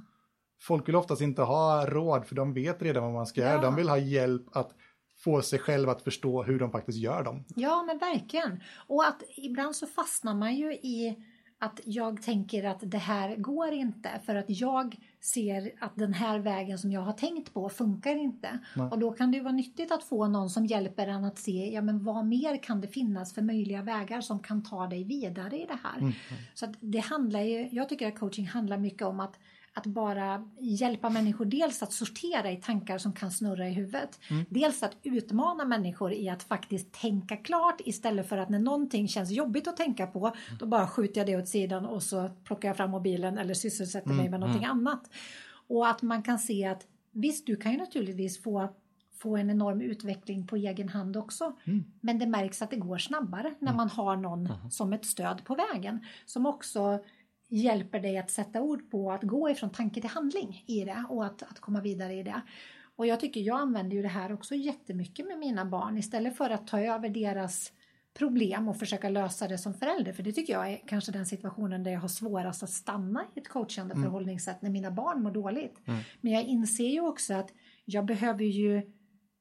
Folk 0.63 0.89
vill 0.89 0.97
oftast 0.97 1.21
inte 1.23 1.43
ha 1.43 1.87
råd 1.87 2.27
för 2.27 2.35
de 2.35 2.55
vet 2.55 2.83
redan 2.83 3.03
vad 3.03 3.13
man 3.13 3.27
ska 3.27 3.41
ja. 3.41 3.47
göra. 3.47 3.63
De 3.63 3.77
vill 3.77 3.89
ha 3.89 3.99
hjälp 3.99 4.57
att 4.57 4.75
få 5.19 5.43
sig 5.43 5.59
själv 5.59 5.89
att 5.89 6.03
förstå 6.03 6.43
hur 6.43 6.59
de 6.59 6.71
faktiskt 6.71 6.99
gör 6.99 7.23
dem. 7.25 7.45
Ja, 7.57 7.85
men 7.87 7.99
verkligen. 7.99 8.63
Och 8.87 9.05
att 9.05 9.23
ibland 9.37 9.77
så 9.77 9.87
fastnar 9.87 10.35
man 10.35 10.57
ju 10.57 10.73
i 10.73 11.17
att 11.63 11.81
jag 11.85 12.23
tänker 12.23 12.65
att 12.65 12.79
det 12.83 12.99
här 12.99 13.37
går 13.37 13.73
inte 13.73 14.21
för 14.27 14.35
att 14.35 14.45
jag 14.49 14.97
ser 15.21 15.73
att 15.81 15.97
den 15.97 16.15
här 16.15 16.39
vägen 16.39 16.79
som 16.79 16.93
jag 16.93 17.01
har 17.01 17.13
tänkt 17.13 17.55
på 17.55 17.69
funkar 17.69 18.17
inte. 18.17 18.59
Nej. 18.77 18.89
Och 18.91 18.99
då 18.99 19.13
kan 19.13 19.31
det 19.31 19.41
vara 19.41 19.53
nyttigt 19.53 19.93
att 19.93 20.05
få 20.05 20.29
någon 20.29 20.51
som 20.51 20.67
hjälper 20.67 21.07
en 21.07 21.25
att 21.25 21.39
se 21.39 21.71
ja, 21.75 21.83
men 21.83 22.05
vad 22.05 22.27
mer 22.27 22.63
kan 22.63 22.81
det 22.81 22.89
finnas 22.89 23.35
för 23.35 23.43
möjliga 23.43 23.83
vägar 23.83 24.21
som 24.21 24.39
kan 24.39 24.63
ta 24.63 24.87
dig 24.87 25.05
vidare 25.05 25.57
i 25.57 25.67
det 25.67 25.79
här. 25.83 25.99
Mm. 25.99 26.13
Så 26.55 26.75
det 26.81 26.99
handlar 26.99 27.41
ju, 27.41 27.69
jag 27.73 27.89
tycker 27.89 28.09
att 28.09 28.19
coaching 28.19 28.47
handlar 28.47 28.79
mycket 28.79 29.03
om 29.03 29.21
att 29.21 29.39
att 29.75 29.87
bara 29.87 30.49
hjälpa 30.61 31.11
människor 31.11 31.45
dels 31.45 31.83
att 31.83 31.93
sortera 31.93 32.51
i 32.51 32.57
tankar 32.57 32.99
som 32.99 33.13
kan 33.13 33.31
snurra 33.31 33.69
i 33.69 33.73
huvudet. 33.73 34.21
Mm. 34.31 34.45
Dels 34.51 34.83
att 34.83 34.97
utmana 35.03 35.65
människor 35.65 36.13
i 36.13 36.29
att 36.29 36.43
faktiskt 36.43 36.93
tänka 36.93 37.37
klart 37.37 37.81
istället 37.85 38.29
för 38.29 38.39
att 38.39 38.49
när 38.49 38.59
någonting 38.59 39.09
känns 39.09 39.31
jobbigt 39.31 39.69
att 39.69 39.77
tänka 39.77 40.07
på 40.07 40.27
mm. 40.27 40.59
då 40.59 40.67
bara 40.67 40.87
skjuter 40.87 41.21
jag 41.21 41.27
det 41.27 41.37
åt 41.37 41.49
sidan 41.49 41.87
och 41.87 42.03
så 42.03 42.31
plockar 42.45 42.69
jag 42.69 42.77
fram 42.77 42.91
mobilen 42.91 43.39
eller 43.39 43.55
sysselsätter 43.55 44.11
mm. 44.11 44.17
mig 44.17 44.31
med 44.31 44.41
någonting 44.41 44.65
mm. 44.65 44.77
annat. 44.77 45.11
Och 45.69 45.89
att 45.89 46.03
man 46.03 46.23
kan 46.23 46.39
se 46.39 46.67
att 46.67 46.87
visst, 47.11 47.47
du 47.47 47.57
kan 47.57 47.73
ju 47.73 47.79
naturligtvis 47.79 48.43
få 48.43 48.69
få 49.23 49.37
en 49.37 49.51
enorm 49.51 49.81
utveckling 49.81 50.47
på 50.47 50.57
egen 50.57 50.89
hand 50.89 51.17
också. 51.17 51.53
Mm. 51.65 51.85
Men 52.01 52.19
det 52.19 52.27
märks 52.27 52.63
att 52.63 52.71
det 52.71 52.77
går 52.77 52.99
snabbare 52.99 53.55
när 53.59 53.69
mm. 53.69 53.77
man 53.77 53.91
har 53.91 54.17
någon 54.17 54.49
som 54.71 54.93
ett 54.93 55.07
stöd 55.07 55.45
på 55.45 55.55
vägen 55.55 56.05
som 56.27 56.47
också 56.47 57.05
hjälper 57.53 58.01
dig 58.01 58.19
att 58.19 58.31
sätta 58.31 58.61
ord 58.61 58.91
på 58.91 59.13
att 59.13 59.23
gå 59.23 59.51
ifrån 59.51 59.71
tanke 59.71 60.01
till 60.01 60.11
handling 60.11 60.65
i 60.67 60.85
det 60.85 61.05
och 61.09 61.25
att, 61.25 61.43
att 61.43 61.61
komma 61.61 61.81
vidare 61.81 62.15
i 62.15 62.23
det. 62.23 62.43
Och 62.97 63.07
jag 63.07 63.21
tycker 63.21 63.41
jag 63.41 63.61
använder 63.61 63.97
ju 63.97 64.03
det 64.03 64.09
här 64.09 64.33
också 64.33 64.55
jättemycket 64.55 65.27
med 65.27 65.39
mina 65.39 65.65
barn 65.65 65.99
istället 65.99 66.37
för 66.37 66.51
att 66.51 66.67
ta 66.67 66.81
över 66.81 67.09
deras 67.09 67.73
problem 68.15 68.69
och 68.69 68.77
försöka 68.77 69.09
lösa 69.09 69.49
det 69.49 69.59
som 69.59 69.75
förälder. 69.75 70.13
För 70.13 70.23
det 70.23 70.33
tycker 70.33 70.53
jag 70.53 70.73
är 70.73 70.81
kanske 70.87 71.13
den 71.13 71.27
situationen 71.27 71.83
där 71.83 71.91
jag 71.91 72.01
har 72.01 72.09
svårast 72.09 72.63
att 72.63 72.71
stanna 72.71 73.25
i 73.35 73.39
ett 73.39 73.49
coachande 73.49 73.95
mm. 73.95 74.05
förhållningssätt 74.05 74.63
när 74.63 74.71
mina 74.71 74.91
barn 74.91 75.23
mår 75.23 75.31
dåligt. 75.31 75.81
Mm. 75.87 76.01
Men 76.21 76.33
jag 76.33 76.45
inser 76.45 76.89
ju 76.89 77.01
också 77.01 77.35
att 77.35 77.53
jag 77.85 78.05
behöver 78.07 78.45
ju 78.45 78.83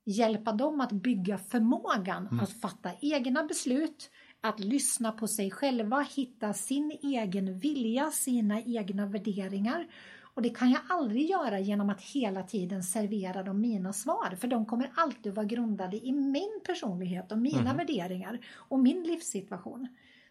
hjälpa 0.05 0.51
dem 0.51 0.81
att 0.81 0.91
bygga 0.91 1.37
förmågan 1.37 2.27
mm. 2.27 2.39
att 2.39 2.61
fatta 2.61 2.91
egna 3.01 3.43
beslut, 3.43 4.09
att 4.41 4.59
lyssna 4.59 5.11
på 5.11 5.27
sig 5.27 5.51
själva, 5.51 6.01
hitta 6.15 6.53
sin 6.53 6.91
egen 7.01 7.59
vilja, 7.59 8.11
sina 8.11 8.61
egna 8.61 9.05
värderingar. 9.05 9.87
Och 10.33 10.41
det 10.41 10.49
kan 10.49 10.71
jag 10.71 10.81
aldrig 10.89 11.29
göra 11.29 11.59
genom 11.59 11.89
att 11.89 12.01
hela 12.01 12.43
tiden 12.43 12.83
servera 12.83 13.43
dem 13.43 13.61
mina 13.61 13.93
svar, 13.93 14.35
för 14.39 14.47
de 14.47 14.65
kommer 14.65 14.91
alltid 14.95 15.35
vara 15.35 15.45
grundade 15.45 16.05
i 16.05 16.11
min 16.11 16.61
personlighet 16.65 17.31
och 17.31 17.37
mina 17.37 17.59
mm. 17.59 17.77
värderingar 17.77 18.39
och 18.55 18.79
min 18.79 19.03
livssituation. 19.03 19.87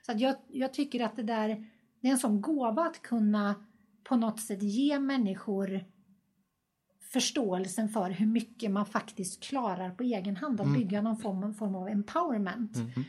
Så 0.07 0.13
jag, 0.17 0.37
jag 0.49 0.75
tycker 0.75 1.05
att 1.05 1.17
det 1.17 1.23
där, 1.23 1.67
det 2.01 2.09
är 2.09 2.13
en 2.13 2.19
sån 2.19 2.41
gåva 2.41 2.83
att 2.83 3.03
kunna 3.03 3.55
på 4.05 4.17
något 4.17 4.41
sätt 4.41 4.63
ge 4.63 4.99
människor 4.99 5.85
förståelsen 7.13 7.89
för 7.89 8.11
hur 8.11 8.27
mycket 8.27 8.71
man 8.71 8.87
faktiskt 8.87 9.43
klarar 9.43 9.91
på 9.91 10.03
egen 10.03 10.37
hand, 10.37 10.61
att 10.61 10.67
mm. 10.67 10.79
bygga 10.79 11.03
någon 11.03 11.17
form, 11.17 11.55
form 11.55 11.75
av 11.75 11.89
empowerment. 11.89 12.77
Mm. 12.77 13.05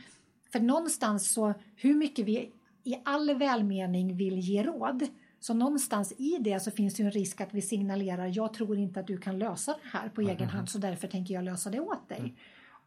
För 0.52 0.60
någonstans 0.60 1.32
så, 1.32 1.54
hur 1.76 1.94
mycket 1.94 2.26
vi 2.26 2.52
i 2.84 2.94
all 3.04 3.34
välmening 3.34 4.16
vill 4.16 4.38
ge 4.38 4.62
råd, 4.62 5.06
så 5.40 5.54
någonstans 5.54 6.12
i 6.12 6.38
det 6.40 6.60
så 6.60 6.70
finns 6.70 6.94
det 6.94 7.02
en 7.02 7.10
risk 7.10 7.40
att 7.40 7.54
vi 7.54 7.62
signalerar, 7.62 8.30
jag 8.34 8.54
tror 8.54 8.78
inte 8.78 9.00
att 9.00 9.06
du 9.06 9.18
kan 9.18 9.38
lösa 9.38 9.72
det 9.72 9.98
här 9.98 10.08
på 10.08 10.20
mm. 10.20 10.36
egen 10.36 10.48
hand, 10.48 10.68
så 10.68 10.78
därför 10.78 11.08
tänker 11.08 11.34
jag 11.34 11.44
lösa 11.44 11.70
det 11.70 11.80
åt 11.80 12.08
dig. 12.08 12.18
Mm. 12.18 12.32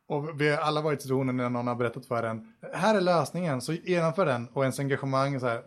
Och 0.07 0.41
vi 0.41 0.49
har 0.49 0.57
alla 0.57 0.81
varit 0.81 0.99
i 0.99 1.01
situationer 1.01 1.33
när 1.33 1.49
någon 1.49 1.67
har 1.67 1.75
berättat 1.75 2.05
för 2.05 2.23
en, 2.23 2.53
här 2.73 2.95
är 2.95 3.01
lösningen, 3.01 3.61
så 3.61 3.73
genomför 3.73 4.25
den. 4.25 4.47
Och 4.47 4.63
ens 4.63 4.79
engagemang 4.79 5.33
är 5.33 5.39
så 5.39 5.47
här, 5.47 5.61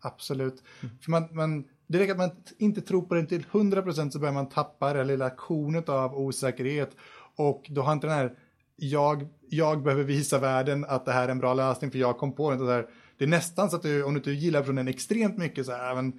absolut. 0.00 0.62
Mm. 0.82 0.98
För 0.98 1.10
man, 1.10 1.28
man, 1.32 1.64
direkt 1.86 2.12
att 2.12 2.18
man 2.18 2.30
inte 2.58 2.80
tror 2.80 3.02
på 3.02 3.14
den 3.14 3.26
till 3.26 3.44
100% 3.44 4.10
så 4.10 4.18
börjar 4.18 4.34
man 4.34 4.48
tappa 4.48 4.92
det 4.92 5.04
lilla 5.04 5.30
kornet 5.30 5.88
av 5.88 6.18
osäkerhet. 6.18 6.96
Och 7.36 7.66
då 7.70 7.82
har 7.82 7.92
inte 7.92 8.06
den 8.06 8.16
här 8.16 8.38
jag, 8.80 9.28
jag 9.48 9.82
behöver 9.82 10.04
visa 10.04 10.38
världen 10.38 10.84
att 10.88 11.04
det 11.04 11.12
här 11.12 11.24
är 11.24 11.28
en 11.28 11.38
bra 11.38 11.54
lösning 11.54 11.90
för 11.90 11.98
jag 11.98 12.18
kom 12.18 12.32
på 12.32 12.50
det. 12.50 12.66
där. 12.66 12.86
Det 13.18 13.24
är 13.24 13.28
nästan 13.28 13.70
så 13.70 13.76
att 13.76 13.82
du, 13.82 14.02
om 14.02 14.14
du 14.14 14.18
inte 14.18 14.30
gillar 14.30 14.60
personen 14.60 14.88
extremt 14.88 15.38
mycket 15.38 15.66
så 15.66 15.72
här, 15.72 15.94
men 15.94 16.12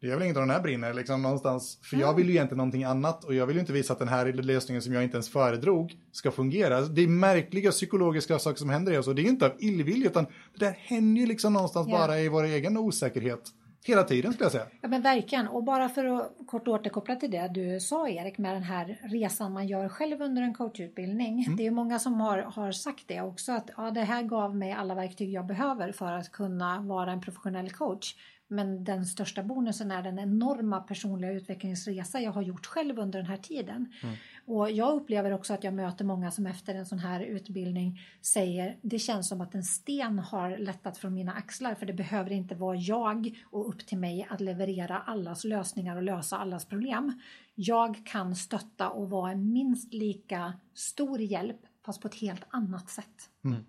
det 0.00 0.06
gör 0.06 0.14
väl 0.14 0.22
inget 0.22 0.36
om 0.36 0.42
den 0.42 0.50
här 0.50 0.62
brinner 0.62 0.94
liksom 0.94 1.22
någonstans. 1.22 1.78
För 1.82 1.96
mm. 1.96 2.06
jag 2.06 2.14
vill 2.14 2.26
ju 2.26 2.32
egentligen 2.32 2.56
någonting 2.56 2.84
annat 2.84 3.24
och 3.24 3.34
jag 3.34 3.46
vill 3.46 3.56
ju 3.56 3.60
inte 3.60 3.72
visa 3.72 3.92
att 3.92 3.98
den 3.98 4.08
här 4.08 4.32
lösningen 4.32 4.82
som 4.82 4.92
jag 4.92 5.04
inte 5.04 5.16
ens 5.16 5.28
föredrog 5.28 5.96
ska 6.12 6.30
fungera. 6.30 6.80
Det 6.80 7.02
är 7.02 7.08
märkliga 7.08 7.70
psykologiska 7.70 8.38
saker 8.38 8.58
som 8.58 8.70
händer 8.70 8.92
i 8.92 8.98
oss 8.98 9.08
och 9.08 9.14
det 9.14 9.22
är 9.22 9.28
inte 9.28 9.46
av 9.46 9.52
illvilja 9.58 10.10
utan 10.10 10.24
det 10.24 10.64
där 10.64 10.78
händer 10.78 11.20
ju 11.20 11.26
liksom 11.26 11.52
någonstans 11.52 11.88
yeah. 11.88 12.00
bara 12.00 12.20
i 12.20 12.28
vår 12.28 12.44
egen 12.44 12.76
osäkerhet. 12.76 13.42
Hela 13.88 14.04
tiden 14.04 14.32
skulle 14.32 14.44
jag 14.44 14.52
säga. 14.52 14.66
Ja 14.80 14.88
men 14.88 15.02
verkligen 15.02 15.48
och 15.48 15.64
bara 15.64 15.88
för 15.88 16.04
att 16.04 16.32
kort 16.46 16.68
återkoppla 16.68 17.16
till 17.16 17.30
det 17.30 17.48
du 17.54 17.80
sa 17.80 18.08
Erik 18.08 18.38
med 18.38 18.54
den 18.54 18.62
här 18.62 19.00
resan 19.02 19.52
man 19.52 19.66
gör 19.66 19.88
själv 19.88 20.22
under 20.22 20.42
en 20.42 20.54
coachutbildning. 20.54 21.44
Mm. 21.44 21.56
Det 21.56 21.66
är 21.66 21.70
många 21.70 21.98
som 21.98 22.20
har, 22.20 22.38
har 22.38 22.72
sagt 22.72 23.04
det 23.06 23.20
också 23.20 23.52
att 23.52 23.70
ja, 23.76 23.90
det 23.90 24.00
här 24.00 24.22
gav 24.22 24.56
mig 24.56 24.72
alla 24.72 24.94
verktyg 24.94 25.32
jag 25.32 25.46
behöver 25.46 25.92
för 25.92 26.12
att 26.12 26.32
kunna 26.32 26.80
vara 26.80 27.12
en 27.12 27.20
professionell 27.20 27.70
coach. 27.70 28.14
Men 28.48 28.84
den 28.84 29.06
största 29.06 29.42
bonusen 29.42 29.90
är 29.90 30.02
den 30.02 30.18
enorma 30.18 30.80
personliga 30.80 31.32
utvecklingsresa 31.32 32.20
jag 32.20 32.32
har 32.32 32.42
gjort 32.42 32.66
själv 32.66 32.98
under 32.98 33.18
den 33.18 33.28
här 33.28 33.36
tiden. 33.36 33.92
Mm. 34.02 34.14
Och 34.46 34.70
jag 34.70 34.96
upplever 34.96 35.32
också 35.32 35.54
att 35.54 35.64
jag 35.64 35.74
möter 35.74 36.04
många 36.04 36.30
som 36.30 36.46
efter 36.46 36.74
en 36.74 36.86
sån 36.86 36.98
här 36.98 37.20
utbildning 37.20 38.00
säger 38.22 38.76
det 38.82 38.98
känns 38.98 39.28
som 39.28 39.40
att 39.40 39.54
en 39.54 39.64
sten 39.64 40.18
har 40.18 40.56
lättat 40.56 40.98
från 40.98 41.14
mina 41.14 41.32
axlar 41.32 41.74
för 41.74 41.86
det 41.86 41.92
behöver 41.92 42.32
inte 42.32 42.54
vara 42.54 42.76
jag 42.76 43.38
och 43.50 43.68
upp 43.68 43.86
till 43.86 43.98
mig 43.98 44.26
att 44.30 44.40
leverera 44.40 44.98
allas 44.98 45.44
lösningar 45.44 45.96
och 45.96 46.02
lösa 46.02 46.38
allas 46.38 46.64
problem. 46.64 47.20
Jag 47.54 48.06
kan 48.06 48.36
stötta 48.36 48.88
och 48.88 49.10
vara 49.10 49.32
en 49.32 49.52
minst 49.52 49.94
lika 49.94 50.52
stor 50.74 51.20
hjälp 51.20 51.60
fast 51.86 52.00
på 52.00 52.08
ett 52.08 52.14
helt 52.14 52.44
annat 52.50 52.90
sätt. 52.90 53.30
Mm. 53.44 53.64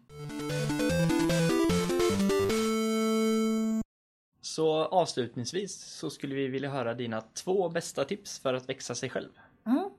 Så 4.50 4.86
avslutningsvis 4.86 5.76
så 5.76 6.10
skulle 6.10 6.36
vi 6.36 6.48
vilja 6.48 6.70
höra 6.70 6.94
dina 6.94 7.22
två 7.22 7.70
bästa 7.70 8.06
tips 8.06 8.40
för 8.40 8.54
att 8.54 8.70
växa 8.70 8.96
sig 8.96 9.10
själv. 9.10 9.30
Mm. 9.66 9.90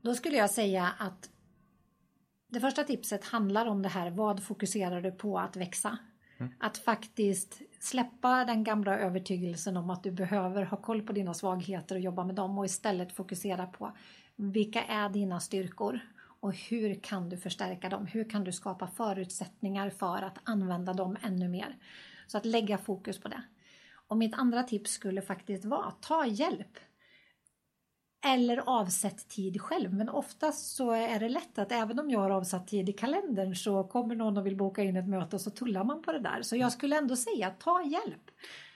Då 0.00 0.14
skulle 0.14 0.36
jag 0.36 0.50
säga 0.50 0.92
att 0.98 1.30
det 2.48 2.60
första 2.60 2.84
tipset 2.84 3.24
handlar 3.24 3.66
om 3.66 3.82
det 3.82 3.88
här, 3.88 4.10
vad 4.10 4.42
fokuserar 4.42 5.00
du 5.00 5.12
på 5.12 5.38
att 5.38 5.56
växa? 5.56 5.98
Mm. 6.38 6.52
Att 6.60 6.78
faktiskt 6.78 7.60
släppa 7.80 8.44
den 8.44 8.64
gamla 8.64 8.98
övertygelsen 8.98 9.76
om 9.76 9.90
att 9.90 10.02
du 10.02 10.10
behöver 10.10 10.62
ha 10.62 10.76
koll 10.76 11.02
på 11.02 11.12
dina 11.12 11.34
svagheter 11.34 11.94
och 11.94 12.00
jobba 12.00 12.24
med 12.24 12.34
dem 12.34 12.58
och 12.58 12.64
istället 12.64 13.12
fokusera 13.12 13.66
på 13.66 13.96
vilka 14.36 14.82
är 14.82 15.08
dina 15.08 15.40
styrkor 15.40 16.00
och 16.40 16.54
hur 16.54 16.94
kan 16.94 17.28
du 17.28 17.36
förstärka 17.36 17.88
dem? 17.88 18.06
Hur 18.06 18.30
kan 18.30 18.44
du 18.44 18.52
skapa 18.52 18.86
förutsättningar 18.86 19.90
för 19.90 20.22
att 20.22 20.38
använda 20.44 20.92
dem 20.92 21.16
ännu 21.22 21.48
mer? 21.48 21.76
Så 22.26 22.38
att 22.38 22.46
lägga 22.46 22.78
fokus 22.78 23.18
på 23.18 23.28
det. 23.28 23.42
Och 24.08 24.16
mitt 24.16 24.34
andra 24.34 24.62
tips 24.62 24.90
skulle 24.90 25.22
faktiskt 25.22 25.64
vara 25.64 25.90
ta 25.90 26.26
hjälp 26.26 26.78
eller 28.24 28.62
avsätt 28.66 29.28
tid 29.28 29.60
själv. 29.60 29.94
Men 29.94 30.08
oftast 30.08 30.76
så 30.76 30.90
är 30.90 31.20
det 31.20 31.28
lätt 31.28 31.58
att 31.58 31.72
även 31.72 31.98
om 31.98 32.10
jag 32.10 32.20
har 32.20 32.30
avsatt 32.30 32.68
tid 32.68 32.88
i 32.88 32.92
kalendern 32.92 33.54
så 33.54 33.84
kommer 33.84 34.14
någon 34.14 34.36
och 34.36 34.46
vill 34.46 34.56
boka 34.56 34.82
in 34.82 34.96
ett 34.96 35.08
möte 35.08 35.36
och 35.36 35.42
så 35.42 35.50
tullar 35.50 35.84
man 35.84 36.02
på 36.02 36.12
det 36.12 36.18
där. 36.18 36.42
Så 36.42 36.56
jag 36.56 36.72
skulle 36.72 36.98
ändå 36.98 37.16
säga 37.16 37.50
ta 37.50 37.82
hjälp. 37.82 38.30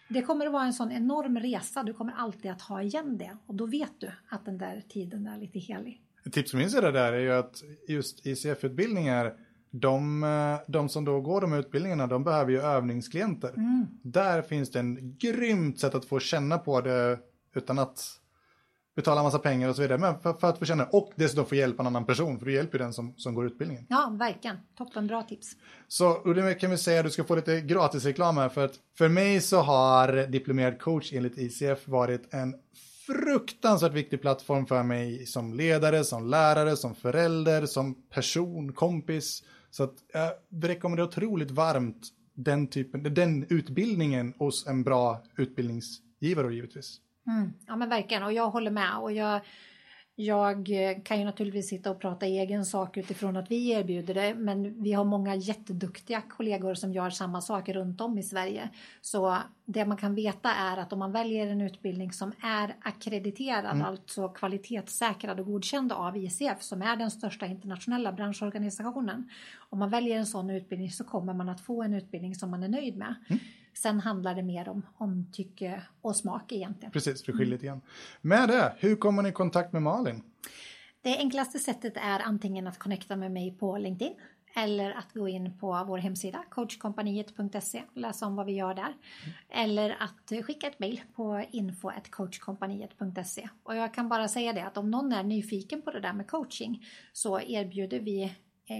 Det 0.08 0.22
kommer 0.22 0.46
att 0.46 0.52
vara 0.52 0.64
en 0.64 0.72
sån 0.72 0.92
enorm 0.92 1.38
resa. 1.38 1.82
Du 1.82 1.94
kommer 1.94 2.12
alltid 2.12 2.50
att 2.50 2.62
ha 2.62 2.82
igen 2.82 3.18
det 3.18 3.36
och 3.46 3.54
då 3.54 3.66
vet 3.66 4.00
du 4.00 4.12
att 4.28 4.44
den 4.44 4.58
där 4.58 4.82
tiden 4.88 5.26
är 5.26 5.38
lite 5.38 5.58
helig. 5.58 6.02
Ett 6.26 6.32
tips 6.32 6.50
från 6.50 6.58
min 6.58 6.70
sida 6.70 6.90
där 6.90 7.12
är 7.12 7.18
ju 7.18 7.32
att 7.32 7.62
just 7.88 8.26
ICF-utbildningar, 8.26 9.36
de, 9.70 10.24
eh, 10.24 10.58
de 10.66 10.88
som 10.88 11.04
då 11.04 11.20
går 11.20 11.40
de 11.40 11.52
utbildningarna, 11.52 12.06
de 12.06 12.24
behöver 12.24 12.52
ju 12.52 12.60
övningsklienter. 12.60 13.48
Mm. 13.56 13.86
Där 14.02 14.42
finns 14.42 14.70
det 14.70 14.78
en 14.78 15.16
grymt 15.18 15.80
sätt 15.80 15.94
att 15.94 16.04
få 16.04 16.18
känna 16.18 16.58
på 16.58 16.80
det 16.80 17.18
utan 17.54 17.78
att 17.78 18.20
betala 18.96 19.22
massa 19.22 19.38
pengar 19.38 19.68
och 19.68 19.76
så 19.76 19.82
vidare. 19.82 19.98
Men 19.98 20.20
för, 20.20 20.32
för 20.32 20.48
att 20.48 20.58
få 20.58 20.64
känna 20.64 20.84
och 20.84 21.12
dessutom 21.16 21.46
få 21.46 21.54
hjälpa 21.54 21.82
en 21.82 21.86
annan 21.86 22.06
person, 22.06 22.38
för 22.38 22.46
du 22.46 22.52
hjälper 22.52 22.78
ju 22.78 22.84
den 22.84 22.92
som, 22.92 23.14
som 23.16 23.34
går 23.34 23.46
utbildningen. 23.46 23.86
Ja, 23.88 24.16
verkligen. 24.18 24.56
Toppen 24.78 25.06
bra 25.06 25.22
tips. 25.22 25.52
Så 25.88 26.08
och 26.08 26.34
det 26.34 26.54
kan 26.54 26.70
vi 26.70 26.78
säga, 26.78 27.02
du 27.02 27.10
ska 27.10 27.24
få 27.24 27.36
lite 27.36 27.60
gratisreklam 27.60 28.36
här, 28.36 28.48
för 28.48 28.64
att 28.64 28.74
för 28.98 29.08
mig 29.08 29.40
så 29.40 29.60
har 29.60 30.26
diplomerad 30.26 30.78
coach 30.80 31.12
enligt 31.12 31.38
ICF 31.38 31.88
varit 31.88 32.34
en 32.34 32.54
fruktansvärt 33.06 33.92
viktig 33.92 34.20
plattform 34.20 34.66
för 34.66 34.82
mig 34.82 35.26
som 35.26 35.54
ledare, 35.54 36.04
som 36.04 36.26
lärare, 36.26 36.76
som 36.76 36.94
förälder, 36.94 37.66
som 37.66 37.94
person, 37.94 38.72
kompis. 38.72 39.42
Så 39.70 39.82
att 39.82 40.14
eh, 40.14 40.20
jag 40.48 40.68
rekommenderar 40.68 41.08
otroligt 41.08 41.50
varmt 41.50 42.08
den 42.34 42.66
typen, 42.66 43.14
den 43.14 43.46
utbildningen 43.48 44.34
hos 44.38 44.66
en 44.66 44.82
bra 44.82 45.22
utbildningsgivare 45.36 46.54
givetvis. 46.54 47.00
Mm. 47.26 47.52
Ja 47.66 47.76
men 47.76 47.88
verkligen 47.88 48.22
och 48.22 48.32
jag 48.32 48.50
håller 48.50 48.70
med 48.70 48.98
och 48.98 49.12
jag, 49.12 49.40
jag 50.20 50.70
kan 51.04 51.18
ju 51.18 51.24
naturligtvis 51.24 51.68
sitta 51.68 51.90
och 51.90 52.00
prata 52.00 52.26
egen 52.26 52.64
sak 52.64 52.96
utifrån 52.96 53.36
att 53.36 53.50
vi 53.50 53.70
erbjuder 53.70 54.14
det 54.14 54.34
men 54.34 54.82
vi 54.82 54.92
har 54.92 55.04
många 55.04 55.34
jätteduktiga 55.34 56.20
kollegor 56.20 56.74
som 56.74 56.92
gör 56.92 57.10
samma 57.10 57.40
saker 57.40 57.74
runt 57.74 58.00
om 58.00 58.18
i 58.18 58.22
Sverige. 58.22 58.68
Så 59.00 59.36
det 59.64 59.84
man 59.84 59.96
kan 59.96 60.14
veta 60.14 60.54
är 60.54 60.76
att 60.76 60.92
om 60.92 60.98
man 60.98 61.12
väljer 61.12 61.46
en 61.46 61.60
utbildning 61.60 62.12
som 62.12 62.32
är 62.42 62.76
akkrediterad, 62.82 63.64
mm. 63.64 63.82
alltså 63.86 64.28
kvalitetssäkrad 64.28 65.40
och 65.40 65.46
godkänd 65.46 65.92
av 65.92 66.16
ICF 66.16 66.62
som 66.62 66.82
är 66.82 66.96
den 66.96 67.10
största 67.10 67.46
internationella 67.46 68.12
branschorganisationen. 68.12 69.30
Om 69.70 69.78
man 69.78 69.90
väljer 69.90 70.18
en 70.18 70.26
sån 70.26 70.50
utbildning 70.50 70.90
så 70.90 71.04
kommer 71.04 71.34
man 71.34 71.48
att 71.48 71.60
få 71.60 71.82
en 71.82 71.94
utbildning 71.94 72.34
som 72.34 72.50
man 72.50 72.62
är 72.62 72.68
nöjd 72.68 72.96
med. 72.96 73.14
Mm. 73.28 73.40
Sen 73.80 74.00
handlar 74.00 74.34
det 74.34 74.42
mer 74.42 74.68
om, 74.68 74.86
om 74.96 75.26
tycke 75.32 75.82
och 76.00 76.16
smak 76.16 76.52
egentligen. 76.52 76.92
Precis, 76.92 77.24
för 77.24 77.32
skiljer 77.32 77.52
lite 77.52 77.66
grann. 77.66 77.80
Med 78.20 78.48
det, 78.48 78.74
hur 78.78 78.96
kommer 78.96 79.22
ni 79.22 79.28
i 79.28 79.32
kontakt 79.32 79.72
med 79.72 79.82
Malin? 79.82 80.22
Det 81.02 81.18
enklaste 81.18 81.58
sättet 81.58 81.96
är 81.96 82.20
antingen 82.20 82.66
att 82.66 82.78
connecta 82.78 83.16
med 83.16 83.32
mig 83.32 83.56
på 83.58 83.78
LinkedIn 83.78 84.14
eller 84.56 84.90
att 84.90 85.12
gå 85.12 85.28
in 85.28 85.58
på 85.58 85.84
vår 85.86 85.98
hemsida 85.98 86.44
coachkompaniet.se 86.50 87.82
och 87.92 88.00
läsa 88.00 88.26
om 88.26 88.36
vad 88.36 88.46
vi 88.46 88.52
gör 88.52 88.74
där. 88.74 88.82
Mm. 88.82 88.96
Eller 89.48 89.96
att 90.00 90.32
skicka 90.44 90.66
ett 90.66 90.78
mejl 90.78 91.00
på 91.14 91.44
info.coachkompaniet.se. 91.50 93.48
Och 93.62 93.76
jag 93.76 93.94
kan 93.94 94.08
bara 94.08 94.28
säga 94.28 94.52
det 94.52 94.66
att 94.66 94.76
om 94.76 94.90
någon 94.90 95.12
är 95.12 95.22
nyfiken 95.22 95.82
på 95.82 95.90
det 95.90 96.00
där 96.00 96.12
med 96.12 96.30
coaching 96.30 96.86
så 97.12 97.40
erbjuder 97.40 98.00
vi 98.00 98.34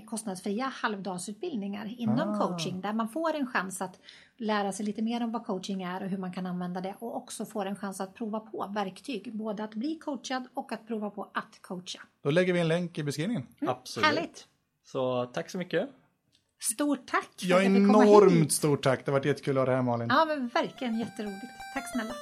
kostnadsfria 0.06 0.64
halvdagsutbildningar 0.64 1.94
inom 1.98 2.30
ah. 2.30 2.38
coaching 2.38 2.80
där 2.80 2.92
man 2.92 3.08
får 3.08 3.34
en 3.34 3.46
chans 3.46 3.82
att 3.82 4.00
lära 4.36 4.72
sig 4.72 4.86
lite 4.86 5.02
mer 5.02 5.22
om 5.22 5.32
vad 5.32 5.46
coaching 5.46 5.82
är 5.82 6.02
och 6.02 6.08
hur 6.08 6.18
man 6.18 6.32
kan 6.32 6.46
använda 6.46 6.80
det 6.80 6.94
och 6.98 7.16
också 7.16 7.44
får 7.44 7.66
en 7.66 7.76
chans 7.76 8.00
att 8.00 8.14
prova 8.14 8.40
på 8.40 8.70
verktyg, 8.74 9.36
både 9.36 9.64
att 9.64 9.74
bli 9.74 9.98
coachad 9.98 10.48
och 10.54 10.72
att 10.72 10.86
prova 10.86 11.10
på 11.10 11.30
att 11.34 11.58
coacha. 11.60 12.00
Då 12.22 12.30
lägger 12.30 12.52
vi 12.52 12.60
en 12.60 12.68
länk 12.68 12.98
i 12.98 13.02
beskrivningen. 13.02 13.46
Mm, 13.60 13.74
Absolut. 13.74 14.06
Härligt. 14.06 14.46
Så 14.84 15.26
tack 15.26 15.50
så 15.50 15.58
mycket. 15.58 15.88
Stort 16.60 17.06
tack 17.06 17.30
ja, 17.40 17.58
hit. 17.58 17.66
Enormt 17.66 18.52
stort 18.52 18.82
tack. 18.82 19.04
Det 19.04 19.10
har 19.10 19.18
varit 19.18 19.26
jättekul 19.26 19.58
att 19.58 19.60
ha 19.60 19.66
dig 19.66 19.74
här 19.74 19.82
Malin. 19.82 20.08
Ja, 20.10 20.24
men 20.24 20.48
verkligen 20.48 20.98
jätteroligt. 20.98 21.46
Tack 21.74 21.92
snälla. 21.92 22.14